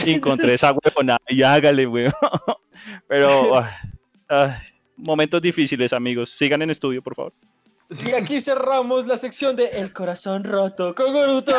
y 0.07 0.13
encontré 0.15 0.55
esa 0.55 0.73
huevona 0.73 1.19
y 1.27 1.43
hágale, 1.43 1.89
weón. 1.89 2.13
Pero, 3.09 3.65
momentos 4.97 5.43
difíciles, 5.43 5.93
amigos. 5.93 6.31
Sigan 6.31 6.63
en 6.63 6.71
estudio, 6.71 7.03
por 7.03 7.17
favor. 7.17 7.33
Y 8.07 8.13
aquí 8.13 8.41
cerramos 8.41 9.07
la 9.09 9.17
sección 9.17 9.57
de 9.57 9.65
El 9.65 9.93
corazón 9.93 10.45
roto 10.45 10.95
con 10.95 11.13
Goruto. 11.13 11.55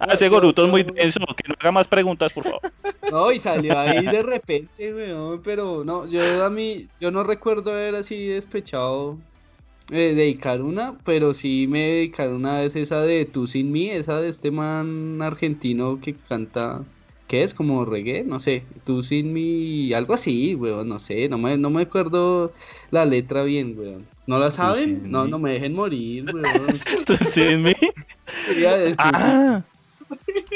Hace 0.00 0.28
Goruto 0.28 0.64
es 0.64 0.70
muy 0.70 0.82
denso, 0.82 1.20
que 1.36 1.48
no 1.48 1.54
haga 1.58 1.72
más 1.72 1.88
preguntas, 1.88 2.32
por 2.32 2.44
favor. 2.44 2.60
No, 3.10 3.32
y 3.32 3.38
salió 3.38 3.78
ahí 3.78 4.06
de 4.06 4.22
repente, 4.22 4.94
weón, 4.94 5.42
pero 5.42 5.84
no, 5.84 6.06
yo 6.08 6.44
a 6.44 6.50
mí, 6.50 6.88
yo 7.00 7.10
no 7.10 7.24
recuerdo 7.24 7.72
haber 7.72 7.94
así 7.96 8.26
despechado 8.26 9.18
eh, 9.90 10.14
dedicar 10.14 10.62
una, 10.62 10.96
pero 11.04 11.34
sí 11.34 11.66
me 11.68 11.80
dedicaron 11.80 12.36
una 12.36 12.60
vez 12.60 12.76
esa 12.76 13.02
de 13.02 13.26
Tú 13.26 13.46
sin 13.46 13.72
mí, 13.72 13.90
esa 13.90 14.20
de 14.20 14.28
este 14.28 14.50
man 14.50 15.20
argentino 15.20 16.00
que 16.00 16.14
canta, 16.14 16.82
¿qué 17.26 17.42
es? 17.42 17.54
Como 17.54 17.84
reggae, 17.84 18.24
no 18.24 18.40
sé, 18.40 18.64
Tú 18.84 19.02
sin 19.02 19.32
mí, 19.32 19.92
algo 19.92 20.14
así, 20.14 20.54
weón, 20.54 20.88
no 20.88 20.98
sé, 20.98 21.28
no 21.28 21.38
me, 21.38 21.58
no 21.58 21.70
me 21.70 21.82
acuerdo 21.82 22.52
la 22.90 23.04
letra 23.04 23.42
bien, 23.42 23.78
weón. 23.78 24.11
¿No 24.26 24.38
la 24.38 24.50
saben? 24.50 25.10
No, 25.10 25.26
no 25.26 25.38
me 25.38 25.52
dejen 25.54 25.74
morir, 25.74 26.24
weón. 26.32 26.78
¿Tú? 27.06 27.14
Quería 28.46 28.76
decir, 28.76 28.96
Ah, 28.98 29.62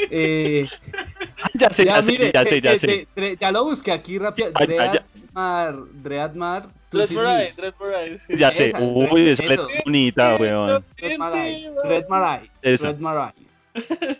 eh, 0.09 0.65
ya 1.53 1.69
sé, 1.71 1.85
Ya, 1.85 1.95
ya 1.95 2.01
sé, 2.01 2.11
mire, 2.11 2.31
ya 2.33 2.45
sé, 2.45 2.61
ya 2.61 2.73
eh, 2.73 2.79
sé. 2.79 2.91
eh, 2.93 3.07
Dre- 3.15 3.37
ya 3.39 3.51
lo 3.51 3.65
busqué 3.65 3.91
aquí 3.91 4.17
rápido. 4.17 4.51
Dreadmar, 4.51 5.75
Dreadmar, 5.93 6.69
tú 6.89 6.97
Dread 6.97 7.07
sí 7.09 8.17
sí. 8.19 8.37
Ya 8.37 8.53
sé, 8.53 8.65
esa, 8.65 8.79
uy, 8.79 9.29
esa 9.29 9.43
es 9.43 9.59
bonita, 9.83 10.37
weón. 10.37 10.85
Dreadmarai, 10.97 11.69
Dreadmarai. 11.83 12.51
Dreadmarai. 12.61 13.33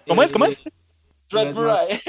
¿Cómo 0.07 0.23
es? 0.23 0.31
¿Cómo 0.31 0.45
es? 0.45 0.61
Dread 1.29 1.53
Moray. 1.53 1.99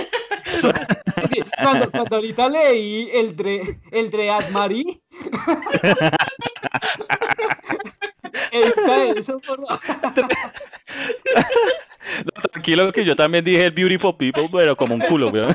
Sí, 1.29 1.43
cuando, 1.63 1.91
cuando 1.91 2.17
ahorita 2.17 2.49
leí 2.49 3.11
el, 3.13 3.35
dre, 3.37 3.81
el 3.91 4.11
Dreadmari. 4.11 5.01
Edita 8.53 9.05
eso, 9.17 9.41
por 9.41 9.65
favor. 9.67 9.81
No, 12.25 12.43
tranquilo 12.51 12.91
que 12.93 13.05
yo 13.05 13.15
también 13.15 13.45
dije 13.45 13.67
el 13.67 13.73
Beautiful 13.73 14.17
People, 14.17 14.49
pero 14.51 14.77
como 14.77 14.95
un 14.95 15.01
culo, 15.03 15.29
weón. 15.29 15.55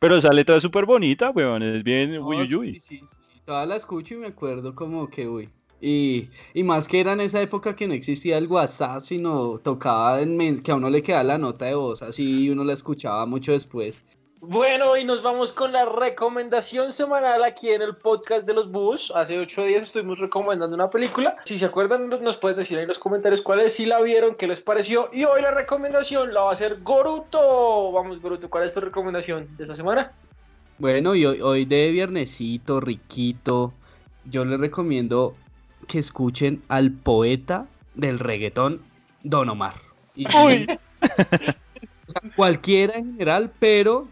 Pero 0.00 0.16
esa 0.16 0.32
letra 0.32 0.56
es 0.56 0.62
súper 0.62 0.84
bonita, 0.84 1.30
weón. 1.30 1.62
Es 1.62 1.82
bien 1.82 2.14
No, 2.14 2.26
uy, 2.26 2.38
uy, 2.38 2.46
sí, 2.46 2.56
uy. 2.56 2.80
sí, 2.80 3.02
sí. 3.06 3.40
Toda 3.44 3.64
la 3.66 3.76
escucho 3.76 4.14
y 4.14 4.18
me 4.18 4.26
acuerdo 4.26 4.74
como 4.74 5.08
que, 5.08 5.28
uy. 5.28 5.48
Y, 5.80 6.28
y 6.54 6.64
más 6.64 6.88
que 6.88 7.00
era 7.00 7.12
en 7.12 7.20
esa 7.20 7.40
época 7.40 7.76
que 7.76 7.86
no 7.86 7.94
existía 7.94 8.36
el 8.36 8.48
WhatsApp, 8.48 9.00
sino 9.00 9.58
tocaba 9.58 10.20
en 10.20 10.58
que 10.58 10.72
a 10.72 10.74
uno 10.74 10.90
le 10.90 11.02
quedaba 11.02 11.22
la 11.22 11.38
nota 11.38 11.66
de 11.66 11.74
voz 11.74 12.02
así 12.02 12.44
y 12.44 12.50
uno 12.50 12.64
la 12.64 12.72
escuchaba 12.72 13.24
mucho 13.26 13.52
después. 13.52 14.04
Bueno, 14.40 14.96
y 14.96 15.04
nos 15.04 15.20
vamos 15.22 15.52
con 15.52 15.72
la 15.72 15.84
recomendación 15.84 16.92
semanal 16.92 17.42
aquí 17.42 17.70
en 17.70 17.82
el 17.82 17.96
podcast 17.96 18.46
de 18.46 18.54
los 18.54 18.70
Bus. 18.70 19.12
Hace 19.14 19.36
ocho 19.38 19.64
días 19.64 19.82
estuvimos 19.82 20.20
recomendando 20.20 20.76
una 20.76 20.88
película. 20.90 21.36
Si 21.44 21.58
se 21.58 21.64
acuerdan, 21.64 22.08
nos- 22.08 22.36
pueden 22.36 22.56
decir 22.56 22.76
ahí 22.78 22.82
en 22.82 22.88
los 22.88 23.00
comentarios 23.00 23.42
cuál 23.42 23.60
es, 23.60 23.74
si 23.74 23.84
la 23.84 24.00
vieron, 24.00 24.36
qué 24.36 24.46
les 24.46 24.60
pareció. 24.60 25.10
Y 25.12 25.24
hoy 25.24 25.42
la 25.42 25.50
recomendación 25.50 26.32
la 26.32 26.42
va 26.42 26.50
a 26.50 26.52
hacer 26.52 26.76
Goruto. 26.82 27.90
Vamos, 27.92 28.22
Goruto, 28.22 28.48
¿cuál 28.48 28.64
es 28.64 28.72
tu 28.72 28.80
recomendación 28.80 29.48
de 29.56 29.64
esta 29.64 29.74
semana? 29.74 30.12
Bueno, 30.78 31.16
y 31.16 31.26
hoy, 31.26 31.40
hoy 31.40 31.64
de 31.64 31.90
viernesito, 31.90 32.80
riquito, 32.80 33.72
yo 34.24 34.44
les 34.44 34.60
recomiendo 34.60 35.34
que 35.88 35.98
escuchen 35.98 36.62
al 36.68 36.92
poeta 36.92 37.66
del 37.96 38.20
reggaetón, 38.20 38.82
Don 39.24 39.48
Omar. 39.48 39.74
Y- 40.14 40.26
Uy. 40.36 40.66
o 41.02 42.10
sea, 42.12 42.22
cualquiera 42.36 42.94
en 42.94 43.12
general, 43.14 43.50
pero 43.58 44.06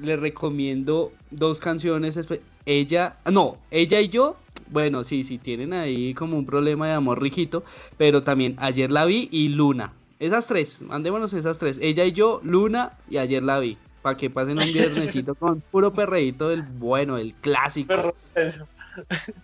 les 0.00 0.18
recomiendo 0.18 1.12
dos 1.30 1.60
canciones. 1.60 2.18
Ella, 2.66 3.16
no, 3.30 3.58
ella 3.70 4.00
y 4.00 4.08
yo, 4.08 4.36
bueno, 4.68 5.04
sí, 5.04 5.24
sí, 5.24 5.38
tienen 5.38 5.72
ahí 5.72 6.14
como 6.14 6.38
un 6.38 6.46
problema 6.46 6.86
de 6.86 6.92
amor 6.94 7.20
riquito, 7.20 7.64
pero 7.96 8.22
también 8.22 8.56
ayer 8.58 8.90
la 8.90 9.04
vi 9.04 9.28
y 9.32 9.48
Luna. 9.48 9.92
Esas 10.18 10.46
tres, 10.46 10.82
mandémonos 10.82 11.32
esas 11.32 11.58
tres. 11.58 11.78
Ella 11.82 12.04
y 12.04 12.12
yo, 12.12 12.40
Luna 12.44 12.92
y 13.08 13.18
ayer 13.18 13.42
la 13.42 13.58
vi. 13.58 13.78
Para 14.02 14.16
que 14.16 14.30
pasen 14.30 14.58
un 14.58 14.72
viernesito 14.72 15.34
con 15.34 15.60
puro 15.60 15.92
perreíto 15.92 16.48
del 16.48 16.62
bueno, 16.62 17.18
el 17.18 17.34
clásico. 17.34 17.88
Perro, 17.88 18.14
eso. 18.34 18.66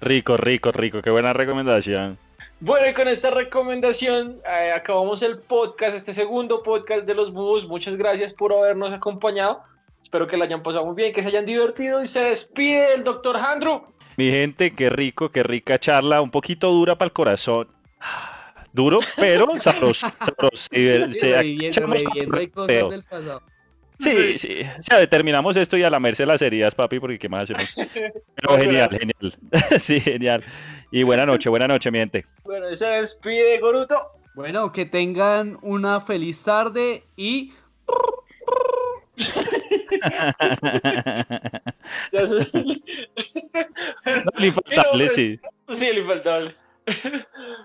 Rico, 0.01 0.37
rico, 0.37 0.73
rico. 0.73 1.03
Qué 1.03 1.11
buena 1.11 1.33
recomendación. 1.33 2.19
Bueno, 2.61 2.89
y 2.89 2.95
con 2.95 3.07
esta 3.07 3.31
recomendación 3.31 4.39
eh, 4.49 4.73
acabamos 4.73 5.23
el 5.23 5.39
podcast, 5.39 5.95
este 5.95 6.15
segundo 6.15 6.63
podcast 6.63 7.07
de 7.07 7.15
los 7.15 7.33
Bus. 7.33 7.69
Muchas 7.69 7.97
gracias 7.97 8.33
por 8.33 8.53
habernos 8.53 8.93
acompañado. 8.93 9.63
Espero 10.07 10.29
que 10.29 10.37
la 10.37 10.45
hayan 10.45 10.63
pasado 10.63 10.87
muy 10.87 10.95
bien, 10.95 11.13
que 11.13 11.21
se 11.21 11.31
hayan 11.31 11.45
divertido 11.45 12.01
y 12.01 12.07
se 12.07 12.21
despide 12.21 12.95
el 12.95 13.03
doctor 13.03 13.37
Andrew. 13.37 13.83
Mi 14.17 14.31
gente, 14.31 14.73
qué 14.73 14.89
rico, 14.89 15.33
qué 15.33 15.43
rica 15.43 15.81
charla. 15.81 16.21
Un 16.21 16.31
poquito 16.31 16.71
dura 16.71 16.97
para 16.97 17.07
el 17.07 17.13
corazón. 17.13 17.67
Duro, 18.73 19.01
pero 19.17 19.49
sabroso. 19.59 20.07
sabroso. 20.21 20.69
Conteo. 22.55 22.91
del 22.91 23.03
pasado. 23.03 23.43
Sí, 23.99 24.39
sí. 24.39 24.61
O 24.79 24.83
sea, 24.85 25.05
terminamos 25.11 25.57
esto 25.57 25.77
y 25.77 25.83
a 25.83 25.91
lamerse 25.91 26.25
las 26.25 26.41
heridas, 26.41 26.73
papi, 26.77 27.01
porque 27.01 27.19
¿qué 27.19 27.29
más 27.29 27.51
hacemos? 27.51 27.75
Pero 28.37 28.59
genial, 28.59 28.91
genial. 28.91 29.39
Sí, 29.81 30.01
genial. 30.01 30.45
Y 30.93 31.03
buena 31.03 31.27
noche, 31.27 31.49
buena 31.49 31.67
noche, 31.67 31.91
mi 31.91 31.99
gente. 31.99 32.25
Bueno, 32.45 32.73
se 32.73 32.87
despide 32.87 33.59
Goruto. 33.59 34.13
Bueno, 34.37 34.71
que 34.71 34.87
tengan 34.87 35.59
una 35.63 36.01
feliz 36.01 36.45
tarde 36.45 37.03
y 37.17 37.53
No, 44.39 44.45
infaltable, 44.45 45.09
sí. 45.11 45.41
Sí, 45.69 45.87
el 45.87 45.99
infaltable. 45.99 46.55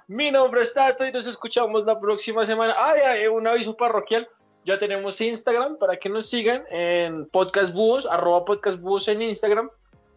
Mi 0.08 0.32
nombre 0.32 0.62
es 0.62 0.74
Tato 0.74 1.06
y 1.06 1.12
nos 1.12 1.28
escuchamos 1.28 1.86
la 1.86 2.00
próxima 2.00 2.44
semana. 2.46 2.74
Ah, 2.78 2.94
ya, 2.98 3.18
eh, 3.18 3.30
un 3.30 3.48
aviso 3.48 3.76
parroquial. 3.78 4.28
Ya 4.66 4.78
tenemos 4.78 5.20
Instagram 5.20 5.78
para 5.78 5.98
que 5.98 6.10
nos 6.10 6.30
sigan 6.30 6.64
en 6.70 7.26
Podcast 7.28 7.74
Búhos, 7.74 8.06
arroba 8.06 8.46
Podcast 8.46 8.80
Búhos 8.80 9.08
en 9.08 9.22
Instagram. 9.22 9.70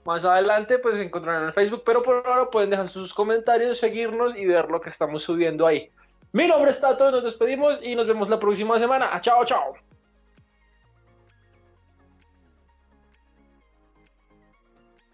Más 0.04 0.24
adelante, 0.24 0.78
pues 0.78 0.98
encontrarán 0.98 1.44
en 1.44 1.52
Facebook, 1.54 1.82
pero 1.84 2.02
por 2.02 2.26
ahora 2.26 2.50
pueden 2.50 2.70
dejar 2.70 2.88
sus 2.88 3.14
comentarios, 3.14 3.78
seguirnos 3.78 4.36
y 4.36 4.44
ver 4.44 4.68
lo 4.70 4.80
que 4.80 4.90
estamos 4.90 5.22
subiendo 5.22 5.66
ahí. 5.66 5.90
Mi 6.32 6.46
nombre 6.46 6.70
es 6.70 6.80
Tato, 6.80 7.10
nos 7.10 7.24
despedimos 7.24 7.80
y 7.82 7.94
nos 7.94 8.06
vemos 8.06 8.28
la 8.28 8.38
próxima 8.38 8.78
semana. 8.78 9.18
Chao, 9.20 9.44
chao. 9.44 9.74